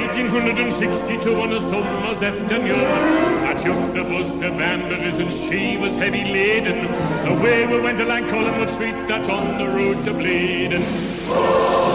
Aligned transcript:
1862 0.00 1.40
on 1.40 1.52
a 1.52 1.60
summer's 1.60 2.22
afternoon. 2.22 2.84
I 3.44 3.54
took 3.62 3.94
the 3.94 4.02
bus 4.02 4.28
to 4.32 4.50
Balmbra's 4.50 5.18
and 5.20 5.32
she 5.32 5.76
was 5.76 5.94
heavy 5.96 6.24
laden. 6.24 6.86
Away 7.26 7.66
we 7.66 7.80
went 7.80 8.00
along 8.00 8.28
Collingwood 8.28 8.72
Street, 8.72 8.94
that's 9.06 9.28
on 9.28 9.58
the 9.58 9.68
road 9.68 10.04
to 10.04 10.12
Blaydon. 10.12 10.82
Hello 11.26 11.93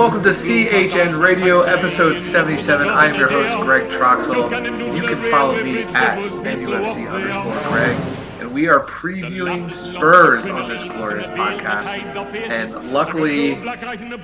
welcome 0.00 0.22
to 0.22 0.30
CHN 0.30 1.20
Radio, 1.20 1.60
episode 1.60 2.18
77. 2.18 2.88
I 2.88 3.04
am 3.08 3.16
your 3.16 3.28
host, 3.28 3.54
Greg 3.58 3.90
Troxel. 3.90 4.96
You 4.96 5.02
can 5.02 5.30
follow 5.30 5.62
me 5.62 5.82
at 5.82 6.16
NUFC 6.16 7.06
underscore 7.06 7.70
Greg. 7.70 7.94
And 8.40 8.50
we 8.50 8.66
are 8.66 8.82
previewing 8.86 9.70
Spurs 9.70 10.48
on 10.48 10.70
this 10.70 10.84
glorious 10.84 11.28
podcast. 11.28 12.02
And 12.48 12.94
luckily, 12.94 13.56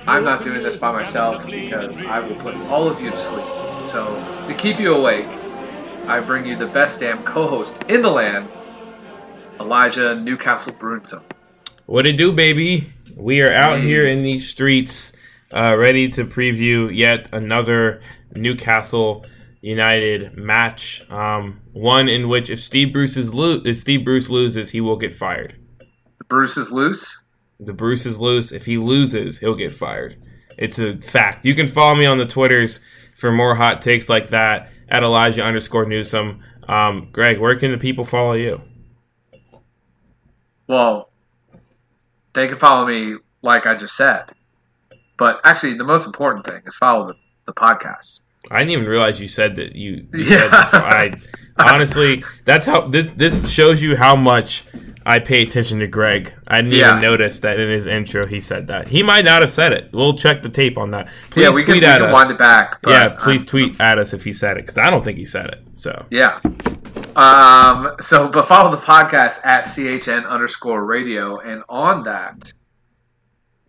I'm 0.07 0.23
not 0.23 0.41
doing 0.41 0.63
this 0.63 0.77
by 0.77 0.91
myself 0.91 1.45
because 1.45 1.99
I 1.99 2.21
will 2.21 2.37
put 2.37 2.55
all 2.71 2.89
of 2.89 2.99
you 2.99 3.11
to 3.11 3.17
sleep. 3.19 3.45
So, 3.87 4.07
to 4.47 4.55
keep 4.55 4.79
you 4.79 4.95
awake, 4.95 5.27
I 6.07 6.21
bring 6.21 6.47
you 6.47 6.55
the 6.55 6.65
best 6.65 7.01
damn 7.01 7.23
co 7.23 7.45
host 7.45 7.83
in 7.83 8.01
the 8.01 8.09
land, 8.09 8.49
Elijah 9.59 10.15
Newcastle 10.15 10.73
Brunson. 10.73 11.21
What 11.85 12.07
it 12.07 12.13
do, 12.13 12.31
baby? 12.31 12.91
We 13.15 13.41
are 13.41 13.53
out 13.53 13.79
here 13.79 14.07
in 14.07 14.23
these 14.23 14.49
streets, 14.49 15.13
uh, 15.53 15.75
ready 15.77 16.09
to 16.09 16.25
preview 16.25 16.93
yet 16.93 17.29
another 17.33 18.01
Newcastle 18.35 19.25
United 19.61 20.37
match. 20.37 21.03
Um, 21.09 21.61
one 21.73 22.09
in 22.09 22.29
which 22.29 22.49
if 22.49 22.61
Steve 22.61 22.93
Bruce 22.93 23.17
is 23.17 23.33
lo- 23.33 23.61
if 23.65 23.77
Steve 23.77 24.03
Bruce 24.05 24.29
loses, 24.29 24.69
he 24.69 24.81
will 24.81 24.97
get 24.97 25.13
fired. 25.13 25.55
The 25.79 26.25
Bruce 26.25 26.57
is 26.57 26.71
loose. 26.71 27.19
The 27.59 27.73
Bruce 27.73 28.05
is 28.05 28.19
loose. 28.19 28.51
If 28.51 28.65
he 28.65 28.77
loses, 28.77 29.39
he'll 29.39 29.55
get 29.55 29.73
fired. 29.73 30.15
It's 30.57 30.79
a 30.79 30.97
fact. 30.97 31.45
You 31.45 31.55
can 31.55 31.67
follow 31.67 31.95
me 31.95 32.05
on 32.05 32.17
the 32.17 32.25
Twitters 32.25 32.79
for 33.15 33.31
more 33.31 33.55
hot 33.55 33.81
takes 33.81 34.09
like 34.09 34.29
that 34.29 34.71
at 34.89 35.03
Elijah 35.03 35.43
underscore 35.43 35.85
Newsome. 35.85 36.43
Um, 36.67 37.09
Greg, 37.11 37.39
where 37.39 37.57
can 37.57 37.71
the 37.71 37.77
people 37.77 38.05
follow 38.05 38.33
you? 38.33 38.61
Well, 40.67 41.09
they 42.33 42.47
can 42.47 42.57
follow 42.57 42.85
me 42.85 43.17
like 43.41 43.65
I 43.65 43.75
just 43.75 43.95
said. 43.95 44.31
But 45.17 45.41
actually, 45.43 45.73
the 45.73 45.83
most 45.83 46.05
important 46.05 46.45
thing 46.45 46.61
is 46.65 46.75
follow 46.75 47.07
the, 47.07 47.15
the 47.45 47.53
podcast. 47.53 48.21
I 48.51 48.59
didn't 48.59 48.71
even 48.71 48.85
realize 48.85 49.19
you 49.19 49.27
said 49.27 49.55
that 49.57 49.75
you. 49.75 50.07
you 50.13 50.23
Yeah. 50.23 50.69
said. 50.71 51.21
I 51.59 51.73
honestly, 51.73 52.23
that's 52.45 52.65
how 52.65 52.87
this 52.87 53.11
this 53.11 53.49
shows 53.49 53.81
you 53.81 53.95
how 53.97 54.15
much 54.15 54.63
I 55.05 55.19
pay 55.19 55.41
attention 55.41 55.79
to 55.79 55.87
Greg. 55.87 56.33
I 56.47 56.61
didn't 56.61 56.73
Yeah. 56.73 56.89
even 56.91 57.01
notice 57.01 57.39
that 57.39 57.59
in 57.59 57.69
his 57.69 57.87
intro 57.87 58.27
he 58.27 58.39
said 58.39 58.67
that. 58.67 58.87
He 58.87 59.01
might 59.01 59.25
not 59.25 59.41
have 59.41 59.51
said 59.51 59.73
it. 59.73 59.89
We'll 59.91 60.13
check 60.13 60.43
the 60.43 60.49
tape 60.49 60.77
on 60.77 60.91
that. 60.91 61.09
Please 61.31 61.43
yeah, 61.43 61.49
we 61.49 61.63
can, 61.63 61.71
tweet 61.71 61.83
we 61.83 61.87
can 61.87 62.01
us. 62.03 62.13
wind 62.13 62.31
it 62.31 62.37
back. 62.37 62.77
Yeah, 62.87 63.09
please 63.17 63.41
um, 63.41 63.45
tweet 63.47 63.81
at 63.81 63.97
us 63.97 64.13
if 64.13 64.23
he 64.23 64.31
said 64.33 64.51
it 64.51 64.65
because 64.67 64.77
I 64.77 64.91
don't 64.91 65.03
think 65.03 65.17
he 65.17 65.25
said 65.25 65.47
it. 65.47 65.63
So 65.73 66.05
yeah. 66.11 66.39
Um, 67.15 67.95
so, 67.99 68.29
but 68.29 68.45
follow 68.47 68.69
the 68.69 68.77
podcast 68.77 69.43
at 69.43 69.65
CHN 69.65 70.27
underscore 70.27 70.85
radio. 70.85 71.39
And 71.39 71.63
on 71.69 72.03
that, 72.03 72.53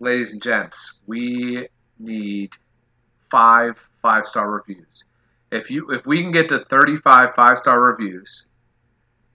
ladies 0.00 0.32
and 0.32 0.42
gents, 0.42 1.00
we 1.06 1.68
need 1.98 2.50
five 3.30 3.78
five 4.02 4.26
star 4.26 4.50
reviews. 4.50 5.04
If 5.50 5.70
you 5.70 5.90
if 5.90 6.06
we 6.06 6.22
can 6.22 6.32
get 6.32 6.48
to 6.50 6.64
35 6.64 7.34
five 7.34 7.58
star 7.58 7.80
reviews, 7.80 8.46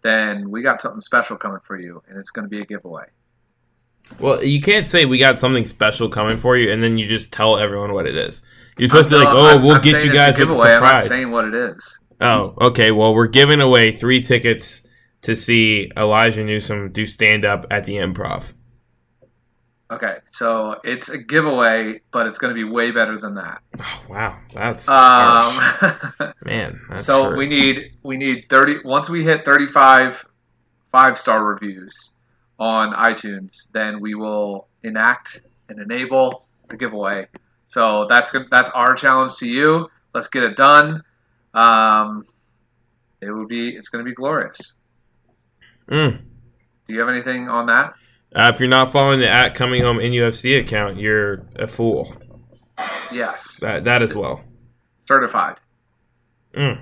then 0.01 0.49
we 0.49 0.61
got 0.61 0.81
something 0.81 1.01
special 1.01 1.37
coming 1.37 1.59
for 1.65 1.79
you, 1.79 2.01
and 2.07 2.17
it's 2.17 2.29
going 2.31 2.43
to 2.45 2.49
be 2.49 2.61
a 2.61 2.65
giveaway. 2.65 3.05
well, 4.19 4.43
you 4.43 4.61
can't 4.61 4.87
say 4.87 5.05
we 5.05 5.17
got 5.17 5.39
something 5.39 5.65
special 5.65 6.09
coming 6.09 6.37
for 6.37 6.57
you 6.57 6.71
and 6.71 6.83
then 6.83 6.97
you 6.97 7.07
just 7.07 7.31
tell 7.31 7.57
everyone 7.57 7.93
what 7.93 8.05
it 8.05 8.15
is. 8.15 8.41
You're 8.77 8.89
supposed 8.89 9.09
to 9.09 9.15
be 9.15 9.17
like, 9.23 9.27
oh, 9.29 9.45
I'm- 9.45 9.63
we'll 9.63 9.75
I'm 9.75 9.81
get 9.81 10.03
you 10.03 10.11
guys 10.11 10.37
with 10.37 10.49
a 10.49 10.51
giveaway. 10.51 10.73
I'm 10.73 10.83
not 10.83 11.01
saying 11.01 11.31
what 11.31 11.45
it 11.45 11.55
is. 11.55 11.99
Oh, 12.19 12.53
okay. 12.61 12.91
Well, 12.91 13.13
we're 13.15 13.27
giving 13.27 13.61
away 13.61 13.91
three 13.91 14.21
tickets 14.21 14.81
to 15.21 15.35
see 15.35 15.89
Elijah 15.97 16.43
Newsom 16.43 16.91
do 16.91 17.05
stand 17.05 17.45
up 17.45 17.65
at 17.71 17.85
the 17.85 17.93
Improv. 17.93 18.53
Okay, 19.91 20.17
so 20.31 20.75
it's 20.83 21.09
a 21.09 21.17
giveaway, 21.17 22.01
but 22.11 22.25
it's 22.25 22.37
going 22.37 22.49
to 22.49 22.55
be 22.55 22.63
way 22.63 22.91
better 22.91 23.19
than 23.19 23.35
that. 23.35 23.61
Oh, 23.79 24.03
wow, 24.09 24.39
that's. 24.51 24.87
Um, 24.87 26.33
man. 26.43 26.79
That's 26.89 27.05
so 27.05 27.25
hurt. 27.25 27.37
we 27.37 27.47
need 27.47 27.91
we 28.01 28.17
need 28.17 28.45
thirty. 28.49 28.77
Once 28.83 29.09
we 29.09 29.23
hit 29.23 29.45
thirty 29.45 29.67
five 29.67 30.25
five 30.91 31.17
star 31.17 31.43
reviews 31.43 32.11
on 32.57 32.93
iTunes, 32.93 33.67
then 33.73 33.99
we 33.99 34.15
will 34.15 34.67
enact 34.83 35.41
and 35.69 35.79
enable 35.79 36.45
the 36.69 36.77
giveaway. 36.77 37.27
So 37.67 38.07
that's 38.09 38.31
good. 38.31 38.47
That's 38.49 38.69
our 38.71 38.95
challenge 38.95 39.35
to 39.37 39.47
you. 39.47 39.89
Let's 40.13 40.27
get 40.27 40.43
it 40.43 40.55
done. 40.55 41.03
Um, 41.53 42.25
it 43.21 43.31
will 43.31 43.47
be. 43.47 43.69
It's 43.75 43.89
going 43.89 44.03
to 44.03 44.09
be 44.09 44.15
glorious. 44.15 44.73
Mm. 45.89 46.21
Do 46.87 46.93
you 46.93 46.99
have 46.99 47.09
anything 47.09 47.49
on 47.49 47.67
that? 47.67 47.93
Uh, 48.35 48.51
if 48.53 48.59
you're 48.59 48.69
not 48.69 48.91
following 48.91 49.19
the 49.19 49.29
at 49.29 49.53
coming 49.55 49.83
home 49.83 49.99
in 49.99 50.11
UFC 50.11 50.59
account, 50.59 50.97
you're 50.97 51.45
a 51.55 51.67
fool. 51.67 52.15
Yes, 53.11 53.57
That 53.61 53.83
that 53.83 54.01
as 54.01 54.15
well. 54.15 54.43
certified. 55.07 55.57
Mm. 56.55 56.79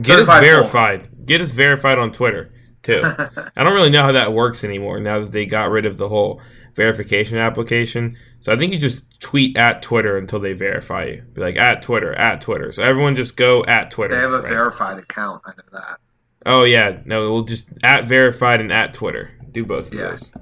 Get 0.00 0.18
us 0.20 0.26
Certified 0.26 0.44
full. 0.44 0.50
verified. 0.54 1.26
Get 1.26 1.40
us 1.40 1.50
verified 1.52 1.98
on 1.98 2.10
Twitter 2.12 2.52
too. 2.82 3.02
I 3.56 3.64
don't 3.64 3.74
really 3.74 3.90
know 3.90 4.02
how 4.02 4.12
that 4.12 4.32
works 4.32 4.64
anymore 4.64 5.00
now 5.00 5.20
that 5.20 5.32
they 5.32 5.44
got 5.44 5.70
rid 5.70 5.84
of 5.84 5.98
the 5.98 6.08
whole 6.08 6.40
verification 6.74 7.36
application. 7.36 8.16
So 8.40 8.52
I 8.52 8.56
think 8.56 8.72
you 8.72 8.78
just 8.78 9.04
tweet 9.20 9.56
at 9.58 9.82
Twitter 9.82 10.16
until 10.16 10.38
they 10.40 10.52
verify 10.52 11.04
you. 11.06 11.22
Be 11.34 11.40
like 11.42 11.56
at 11.56 11.82
Twitter, 11.82 12.14
at 12.14 12.40
Twitter. 12.40 12.70
So 12.72 12.82
everyone 12.82 13.16
just 13.16 13.36
go 13.36 13.64
at 13.66 13.90
Twitter. 13.90 14.14
They 14.14 14.20
have 14.22 14.32
a 14.32 14.40
right? 14.40 14.48
verified 14.48 14.98
account. 14.98 15.42
I 15.44 15.50
know 15.50 15.64
that. 15.72 15.98
Oh 16.46 16.62
yeah, 16.64 17.00
no, 17.04 17.30
we'll 17.32 17.42
just 17.44 17.68
at 17.82 18.06
verified 18.06 18.60
and 18.60 18.72
at 18.72 18.94
Twitter. 18.94 19.30
Do 19.52 19.64
both 19.66 19.88
of 19.88 19.94
Yeah. 19.94 20.08
those. 20.10 20.32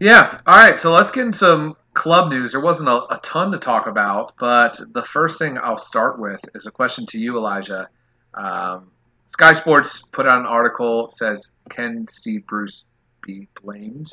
Yeah. 0.00 0.40
All 0.46 0.56
right. 0.56 0.78
So 0.78 0.92
let's 0.92 1.10
get 1.10 1.26
into 1.26 1.38
some 1.38 1.76
club 1.94 2.30
news. 2.30 2.52
There 2.52 2.60
wasn't 2.60 2.88
a, 2.88 3.14
a 3.14 3.20
ton 3.22 3.52
to 3.52 3.58
talk 3.58 3.86
about, 3.86 4.34
but 4.38 4.80
the 4.92 5.02
first 5.02 5.38
thing 5.38 5.58
I'll 5.58 5.76
start 5.76 6.18
with 6.18 6.40
is 6.54 6.66
a 6.66 6.70
question 6.70 7.06
to 7.06 7.18
you, 7.18 7.36
Elijah. 7.36 7.88
Um, 8.34 8.90
Sky 9.32 9.52
Sports 9.52 10.02
put 10.12 10.26
out 10.26 10.38
an 10.38 10.46
article 10.46 11.08
says, 11.08 11.50
"Can 11.68 12.06
Steve 12.08 12.46
Bruce 12.46 12.84
be 13.22 13.48
blamed 13.62 14.10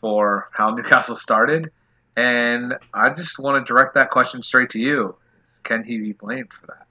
for 0.00 0.48
how 0.52 0.70
Newcastle 0.70 1.14
started?" 1.14 1.70
And 2.16 2.74
I 2.92 3.10
just 3.10 3.38
want 3.38 3.64
to 3.64 3.70
direct 3.70 3.94
that 3.94 4.10
question 4.10 4.42
straight 4.42 4.70
to 4.70 4.78
you. 4.78 5.16
Can 5.62 5.84
he 5.84 5.98
be 5.98 6.12
blamed 6.12 6.52
for 6.52 6.66
that? 6.68 6.86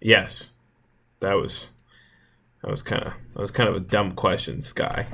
Yes, 0.00 0.50
that 1.20 1.34
was 1.34 1.70
that 2.62 2.70
was 2.70 2.82
kind 2.82 3.02
of 3.02 3.12
that 3.34 3.40
was 3.40 3.50
kind 3.50 3.68
of 3.68 3.76
a 3.76 3.80
dumb 3.80 4.12
question, 4.12 4.62
Sky. 4.62 5.06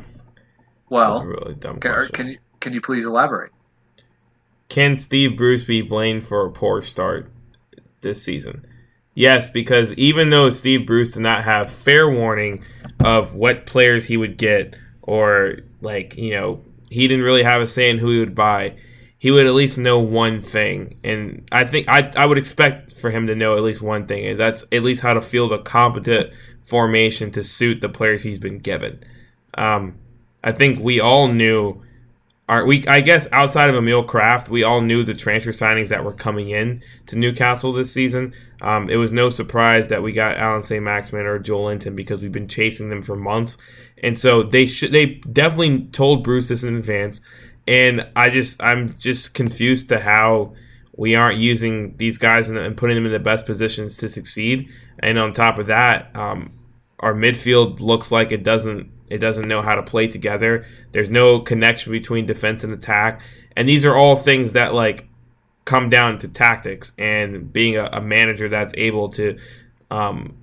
That 0.94 1.06
was 1.08 1.18
a 1.18 1.24
Well, 1.24 1.26
really 1.26 1.54
dumb 1.54 1.80
can, 1.80 1.90
question. 1.92 2.12
can 2.12 2.28
you 2.28 2.38
can 2.60 2.72
you 2.74 2.80
please 2.80 3.04
elaborate? 3.06 3.52
Can 4.68 4.96
Steve 4.96 5.36
Bruce 5.36 5.64
be 5.64 5.82
blamed 5.82 6.22
for 6.22 6.46
a 6.46 6.50
poor 6.50 6.80
start 6.80 7.30
this 8.02 8.22
season? 8.22 8.64
Yes, 9.14 9.48
because 9.48 9.92
even 9.94 10.30
though 10.30 10.50
Steve 10.50 10.86
Bruce 10.86 11.12
did 11.12 11.22
not 11.22 11.44
have 11.44 11.70
fair 11.70 12.08
warning 12.08 12.64
of 13.00 13.34
what 13.34 13.66
players 13.66 14.04
he 14.06 14.16
would 14.16 14.36
get, 14.38 14.76
or 15.02 15.58
like, 15.80 16.16
you 16.16 16.30
know, 16.32 16.62
he 16.90 17.08
didn't 17.08 17.24
really 17.24 17.42
have 17.42 17.60
a 17.60 17.66
say 17.66 17.90
in 17.90 17.98
who 17.98 18.10
he 18.12 18.18
would 18.20 18.34
buy, 18.34 18.76
he 19.18 19.30
would 19.30 19.46
at 19.46 19.54
least 19.54 19.78
know 19.78 19.98
one 19.98 20.40
thing. 20.40 20.98
And 21.02 21.46
I 21.52 21.64
think 21.64 21.88
I, 21.88 22.12
I 22.16 22.26
would 22.26 22.38
expect 22.38 22.92
for 22.96 23.10
him 23.10 23.26
to 23.26 23.34
know 23.34 23.56
at 23.56 23.62
least 23.62 23.82
one 23.82 24.06
thing, 24.06 24.26
and 24.26 24.40
that's 24.40 24.64
at 24.72 24.82
least 24.82 25.02
how 25.02 25.14
to 25.14 25.20
field 25.20 25.52
a 25.52 25.62
competent 25.62 26.32
formation 26.62 27.32
to 27.32 27.42
suit 27.42 27.80
the 27.80 27.88
players 27.88 28.22
he's 28.22 28.38
been 28.38 28.58
given. 28.60 29.02
Um, 29.54 29.96
I 30.42 30.52
think 30.52 30.80
we 30.80 31.00
all 31.00 31.28
knew 31.28 31.82
our 32.50 32.66
we 32.66 32.84
I 32.88 33.00
guess 33.00 33.28
outside 33.30 33.70
of 33.70 33.76
Emil 33.76 34.04
Krafth, 34.04 34.48
we 34.48 34.64
all 34.64 34.80
knew 34.80 35.04
the 35.04 35.14
transfer 35.14 35.52
signings 35.52 35.88
that 35.88 36.04
were 36.04 36.12
coming 36.12 36.50
in 36.50 36.82
to 37.06 37.16
Newcastle 37.16 37.72
this 37.72 37.92
season. 37.92 38.34
Um, 38.60 38.90
it 38.90 38.96
was 38.96 39.12
no 39.12 39.30
surprise 39.30 39.88
that 39.88 40.02
we 40.02 40.12
got 40.12 40.36
Allan 40.36 40.62
St. 40.62 40.82
Maximin 40.82 41.26
or 41.26 41.38
Joelinton 41.38 41.94
because 41.94 42.22
we've 42.22 42.32
been 42.32 42.48
chasing 42.48 42.90
them 42.90 43.02
for 43.02 43.14
months, 43.14 43.56
and 44.02 44.18
so 44.18 44.42
they 44.42 44.66
should 44.66 44.92
they 44.92 45.06
definitely 45.32 45.84
told 45.92 46.24
Bruce 46.24 46.48
this 46.48 46.64
in 46.64 46.76
advance. 46.76 47.20
And 47.68 48.08
I 48.16 48.30
just 48.30 48.60
I'm 48.60 48.96
just 48.96 49.32
confused 49.34 49.90
to 49.90 50.00
how 50.00 50.54
we 50.96 51.14
aren't 51.14 51.38
using 51.38 51.96
these 51.98 52.18
guys 52.18 52.50
and, 52.50 52.58
and 52.58 52.76
putting 52.76 52.96
them 52.96 53.06
in 53.06 53.12
the 53.12 53.20
best 53.20 53.46
positions 53.46 53.96
to 53.98 54.08
succeed. 54.08 54.68
And 54.98 55.18
on 55.18 55.32
top 55.32 55.58
of 55.58 55.68
that, 55.68 56.14
um, 56.16 56.52
our 56.98 57.14
midfield 57.14 57.80
looks 57.80 58.10
like 58.10 58.32
it 58.32 58.42
doesn't 58.42 58.90
It 59.10 59.18
doesn't 59.18 59.48
know 59.48 59.60
how 59.60 59.74
to 59.74 59.82
play 59.82 60.06
together. 60.06 60.64
There's 60.92 61.10
no 61.10 61.40
connection 61.40 61.92
between 61.92 62.26
defense 62.26 62.64
and 62.64 62.72
attack, 62.72 63.20
and 63.56 63.68
these 63.68 63.84
are 63.84 63.96
all 63.96 64.16
things 64.16 64.52
that 64.52 64.72
like 64.72 65.08
come 65.64 65.88
down 65.88 66.18
to 66.18 66.28
tactics 66.28 66.92
and 66.98 67.52
being 67.52 67.76
a, 67.76 67.84
a 67.92 68.00
manager 68.00 68.48
that's 68.48 68.74
able 68.76 69.08
to, 69.10 69.38
um, 69.90 70.34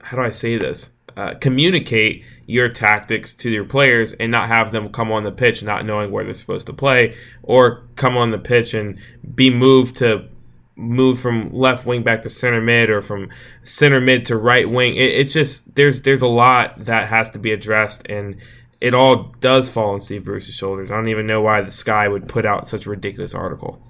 how 0.00 0.16
do 0.16 0.22
I 0.22 0.30
say 0.30 0.58
this? 0.58 0.90
Uh, 1.16 1.34
communicate 1.40 2.24
your 2.46 2.68
tactics 2.68 3.34
to 3.34 3.48
your 3.48 3.64
players 3.64 4.12
and 4.14 4.32
not 4.32 4.48
have 4.48 4.72
them 4.72 4.88
come 4.90 5.12
on 5.12 5.22
the 5.22 5.30
pitch 5.30 5.62
not 5.62 5.86
knowing 5.86 6.10
where 6.10 6.24
they're 6.24 6.34
supposed 6.34 6.66
to 6.66 6.72
play 6.72 7.16
or 7.42 7.84
come 7.94 8.16
on 8.16 8.32
the 8.32 8.38
pitch 8.38 8.74
and 8.74 8.98
be 9.34 9.48
moved 9.48 9.96
to 9.96 10.28
move 10.76 11.20
from 11.20 11.52
left 11.52 11.86
wing 11.86 12.02
back 12.02 12.22
to 12.22 12.30
center 12.30 12.60
mid 12.60 12.90
or 12.90 13.00
from 13.00 13.30
center 13.62 14.00
mid 14.00 14.24
to 14.26 14.36
right 14.36 14.68
wing. 14.68 14.96
It, 14.96 15.10
it's 15.10 15.32
just 15.32 15.74
there's 15.74 16.02
there's 16.02 16.22
a 16.22 16.26
lot 16.26 16.84
that 16.84 17.08
has 17.08 17.30
to 17.30 17.38
be 17.38 17.52
addressed 17.52 18.06
and 18.08 18.36
it 18.80 18.94
all 18.94 19.34
does 19.40 19.70
fall 19.70 19.94
on 19.94 20.00
Steve 20.00 20.24
Bruce's 20.24 20.54
shoulders. 20.54 20.90
I 20.90 20.94
don't 20.94 21.08
even 21.08 21.26
know 21.26 21.40
why 21.40 21.62
the 21.62 21.70
Sky 21.70 22.06
would 22.06 22.28
put 22.28 22.44
out 22.44 22.68
such 22.68 22.86
a 22.86 22.90
ridiculous 22.90 23.34
article. 23.34 23.80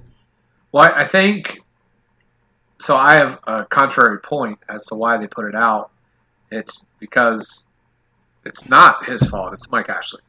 Well, 0.71 0.93
I 0.95 1.05
think 1.05 1.61
so. 2.79 2.97
I 2.97 3.15
have 3.15 3.41
a 3.45 3.65
contrary 3.65 4.21
point 4.21 4.59
as 4.69 4.87
to 4.87 4.95
why 4.95 5.17
they 5.17 5.27
put 5.27 5.47
it 5.47 5.55
out. 5.55 5.91
It's 6.51 6.85
because 7.01 7.69
it's 8.45 8.69
not 8.69 9.07
his 9.07 9.27
fault. 9.29 9.55
It's 9.55 9.71
Mike 9.71 9.89
Ashley's. 9.89 10.23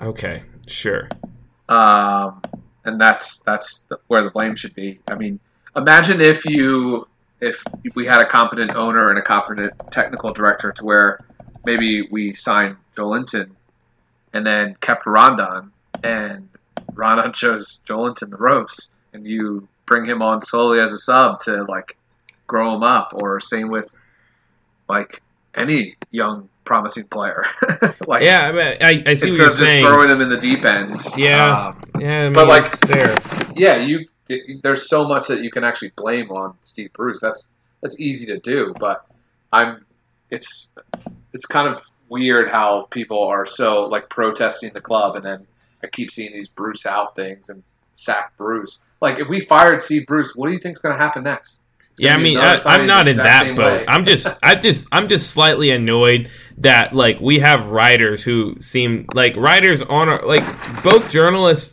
Okay, 0.00 0.44
sure. 0.66 1.08
Um, 1.68 2.40
and 2.84 3.00
that's 3.00 3.40
that's 3.40 3.84
where 4.06 4.22
the 4.22 4.30
blame 4.30 4.54
should 4.54 4.74
be. 4.74 5.00
I 5.08 5.14
mean, 5.14 5.40
imagine 5.76 6.20
if 6.20 6.44
you 6.44 7.06
if 7.40 7.62
we 7.94 8.06
had 8.06 8.20
a 8.20 8.26
competent 8.26 8.74
owner 8.74 9.10
and 9.10 9.18
a 9.18 9.22
competent 9.22 9.72
technical 9.90 10.32
director 10.32 10.72
to 10.72 10.84
where 10.84 11.18
maybe 11.64 12.08
we 12.10 12.32
signed 12.32 12.76
Joelinton 12.96 13.50
and 14.32 14.46
then 14.46 14.76
kept 14.80 15.06
Rondon 15.06 15.72
and 16.02 16.48
Rondon 16.92 17.32
shows 17.34 17.80
Joelinton 17.86 18.30
the 18.30 18.36
ropes 18.36 18.92
and 19.12 19.26
you 19.26 19.68
bring 19.86 20.04
him 20.04 20.22
on 20.22 20.40
slowly 20.40 20.80
as 20.80 20.92
a 20.92 20.98
sub 20.98 21.40
to 21.40 21.64
like 21.64 21.96
grow 22.46 22.74
him 22.74 22.82
up 22.82 23.12
or 23.14 23.40
same 23.40 23.68
with 23.68 23.94
like 24.88 25.22
any 25.54 25.96
young 26.10 26.48
promising 26.64 27.04
player. 27.04 27.44
like 28.06 28.22
yeah, 28.22 28.40
I, 28.40 28.52
mean, 28.52 28.76
I, 28.80 29.10
I 29.10 29.14
see 29.14 29.26
instead 29.28 29.48
of 29.48 29.52
just 29.52 29.58
saying. 29.58 29.84
throwing 29.84 30.10
him 30.10 30.20
in 30.20 30.28
the 30.28 30.38
deep 30.38 30.64
end. 30.64 31.00
Yeah, 31.16 31.68
um, 31.68 31.82
yeah, 32.00 32.20
I 32.20 32.24
mean, 32.24 32.32
but 32.32 32.48
like 32.48 32.66
fair. 32.86 33.16
Yeah, 33.54 33.76
you 33.76 34.06
it, 34.28 34.62
there's 34.62 34.88
so 34.88 35.06
much 35.06 35.28
that 35.28 35.42
you 35.42 35.50
can 35.50 35.64
actually 35.64 35.92
blame 35.96 36.30
on 36.30 36.54
Steve 36.64 36.92
Bruce. 36.92 37.20
That's 37.20 37.48
that's 37.80 37.98
easy 37.98 38.26
to 38.26 38.38
do, 38.38 38.74
but 38.78 39.04
I'm 39.52 39.84
it's 40.30 40.68
it's 41.32 41.46
kind 41.46 41.68
of 41.68 41.82
weird 42.08 42.48
how 42.48 42.86
people 42.90 43.24
are 43.24 43.46
so 43.46 43.84
like 43.84 44.08
protesting 44.08 44.72
the 44.72 44.80
club, 44.80 45.16
and 45.16 45.24
then 45.24 45.46
I 45.82 45.88
keep 45.88 46.10
seeing 46.10 46.32
these 46.32 46.48
Bruce 46.48 46.86
out 46.86 47.16
things 47.16 47.48
and 47.48 47.62
sack 47.96 48.36
Bruce. 48.36 48.80
Like 49.00 49.18
if 49.18 49.28
we 49.28 49.40
fired 49.40 49.80
Steve 49.80 50.06
Bruce, 50.06 50.34
what 50.34 50.46
do 50.46 50.52
you 50.52 50.58
think 50.58 50.74
is 50.74 50.80
going 50.80 50.96
to 50.96 51.02
happen 51.02 51.24
next? 51.24 51.60
Yeah, 51.96 52.14
I 52.14 52.18
mean, 52.18 52.38
I, 52.38 52.56
am 52.66 52.88
not 52.88 53.06
in 53.06 53.16
that 53.18 53.54
boat. 53.54 53.84
I'm 53.86 54.04
just, 54.04 54.26
I 54.42 54.56
just, 54.56 54.88
I'm 54.90 55.06
just 55.06 55.30
slightly 55.30 55.70
annoyed 55.70 56.28
that 56.58 56.92
like 56.92 57.20
we 57.20 57.38
have 57.38 57.70
writers 57.70 58.24
who 58.24 58.56
seem 58.60 59.06
like 59.14 59.36
writers 59.36 59.80
on 59.80 60.08
our 60.08 60.26
like 60.26 60.42
both 60.82 61.08
journalists 61.08 61.72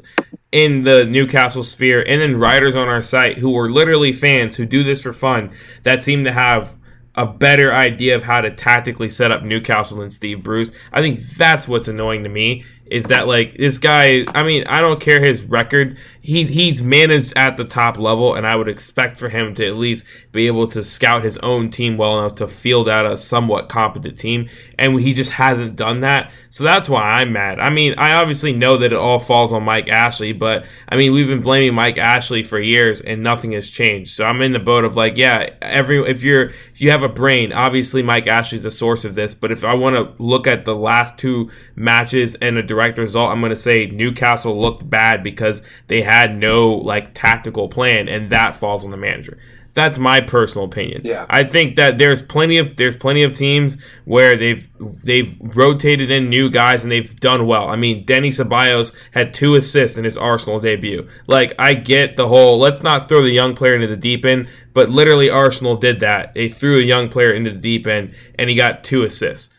in 0.51 0.81
the 0.81 1.06
Newcastle 1.06 1.63
sphere 1.63 2.01
and 2.01 2.19
then 2.19 2.38
writers 2.38 2.75
on 2.75 2.89
our 2.89 3.01
site 3.01 3.38
who 3.38 3.57
are 3.57 3.69
literally 3.69 4.12
fans 4.12 4.56
who 4.56 4.65
do 4.65 4.83
this 4.83 5.01
for 5.01 5.13
fun 5.13 5.51
that 5.83 6.03
seem 6.03 6.25
to 6.25 6.31
have 6.31 6.74
a 7.15 7.25
better 7.25 7.74
idea 7.74 8.15
of 8.15 8.24
how 8.24 8.42
to 8.42 8.51
tactically 8.51 9.09
set 9.09 9.31
up 9.31 9.44
Newcastle 9.44 9.98
than 9.98 10.09
Steve 10.09 10.44
Bruce. 10.44 10.71
I 10.92 11.01
think 11.01 11.21
that's 11.21 11.68
what's 11.68 11.88
annoying 11.88 12.24
to 12.24 12.30
me 12.30 12.63
is 12.92 13.06
that 13.06 13.25
like 13.25 13.56
this 13.56 13.77
guy 13.77 14.25
I 14.36 14.44
mean, 14.44 14.65
I 14.68 14.81
don't 14.81 15.00
care 15.00 15.24
his 15.24 15.44
record. 15.44 15.98
He's 16.19 16.50
he's 16.50 16.81
managed 16.81 17.31
at 17.38 17.56
the 17.56 17.63
top 17.63 17.98
level 17.98 18.36
and 18.36 18.45
I 18.45 18.57
would 18.57 18.68
expect 18.68 19.18
for 19.18 19.30
him 19.30 19.56
to 19.56 19.65
at 19.65 19.75
least 19.75 20.06
be 20.33 20.48
able 20.48 20.68
to 20.68 20.83
scout 20.83 21.24
his 21.24 21.38
own 21.38 21.69
team 21.69 21.98
well 21.98 22.19
enough 22.19 22.36
to 22.36 22.50
field 22.50 22.89
out 22.89 23.09
a 23.09 23.15
somewhat 23.15 23.69
competent 23.69 24.18
team 24.18 24.50
and 24.77 25.00
he 25.00 25.13
just 25.13 25.31
hasn't 25.31 25.77
done 25.77 26.01
that. 26.01 26.31
So 26.53 26.65
that's 26.65 26.89
why 26.89 27.01
I'm 27.01 27.31
mad. 27.31 27.62
I 27.62 27.69
mean, 27.69 27.95
I 27.98 28.15
obviously 28.15 28.51
know 28.51 28.77
that 28.80 28.92
it 28.92 29.00
all 29.00 29.19
falls 29.19 29.53
on 29.53 29.63
Mike 29.63 29.88
Ashley, 29.88 30.33
but 30.33 30.65
I 30.89 30.98
mean, 30.98 31.13
we've 31.13 31.25
been 31.25 31.42
blaming 31.42 31.74
Mike 31.74 31.98
Ashley 31.98 32.44
for 32.44 32.59
years 32.59 33.00
and 33.00 33.24
nothing 33.24 33.53
has 33.53 33.69
changed. 33.69 34.13
So 34.13 34.25
I'm 34.25 34.42
in 34.42 34.51
the 34.51 34.59
boat 34.59 34.83
of 34.83 34.98
like, 34.98 35.15
yeah, 35.15 35.51
every 35.62 36.00
if 36.09 36.24
you're 36.24 36.50
if 36.74 36.81
you 36.81 36.92
have 36.92 37.03
a 37.03 37.07
brain, 37.07 37.53
obviously 37.53 38.03
Mike 38.03 38.27
Ashley's 38.27 38.63
the 38.63 38.71
source 38.71 39.06
of 39.06 39.15
this, 39.15 39.33
but 39.33 39.53
if 39.53 39.63
I 39.63 39.75
want 39.75 39.95
to 39.95 40.21
look 40.21 40.45
at 40.45 40.65
the 40.65 40.75
last 40.75 41.18
two 41.18 41.50
matches 41.77 42.36
and 42.36 42.57
a 42.57 42.63
direct 42.63 42.98
result, 42.98 43.31
I'm 43.31 43.39
going 43.39 43.51
to 43.51 43.56
say 43.56 43.86
Newcastle 43.86 44.59
looked 44.59 44.89
bad 44.89 45.24
because 45.24 45.62
they 45.88 46.01
had 46.01 46.36
no 46.36 46.71
like 46.74 47.13
tactical 47.13 47.69
plan 47.69 48.09
and 48.09 48.30
that 48.33 48.57
falls 48.57 48.83
on 48.83 48.92
the 48.92 48.98
manager. 48.98 49.38
That's 49.74 49.98
my 49.98 50.20
personal 50.20 50.66
opinion. 50.66 51.02
Yeah. 51.06 51.26
I 51.30 51.44
think 51.46 51.78
that 51.78 51.98
there's 51.98 52.22
plenty 52.22 52.58
of 52.58 52.76
there's 52.76 52.96
plenty 52.96 53.24
of 53.24 53.34
teams 53.34 53.78
where 54.04 54.36
they've 54.36 54.68
they've 54.80 55.36
rotated 55.40 56.12
in 56.12 56.30
new 56.30 56.50
guys 56.50 56.84
and 56.84 56.92
they've 56.92 57.18
done 57.22 57.48
well. 57.48 57.70
I 57.70 57.78
mean, 57.78 58.06
Dani 58.06 58.30
Ceballos 58.30 58.94
had 59.12 59.34
two 59.34 59.56
assists 59.56 59.98
in 59.98 60.04
his 60.04 60.18
Arsenal 60.18 60.60
debut. 60.60 61.08
Like 61.28 61.54
I 61.58 61.74
get 61.74 62.18
the 62.18 62.28
whole 62.28 62.60
let's 62.60 62.84
not 62.84 63.08
throw 63.08 63.22
the 63.22 63.30
young 63.30 63.56
player 63.56 63.76
into 63.76 63.88
the 63.88 63.96
deep 63.96 64.26
end, 64.26 64.50
but 64.74 64.90
literally 64.90 65.30
Arsenal 65.30 65.78
did 65.78 66.02
that. 66.02 66.34
They 66.34 66.50
threw 66.50 66.78
a 66.78 66.84
young 66.84 67.08
player 67.08 67.32
into 67.32 67.52
the 67.52 67.60
deep 67.60 67.88
end 67.88 68.14
and 68.38 68.50
he 68.50 68.56
got 68.58 68.84
two 68.84 69.04
assists. 69.04 69.54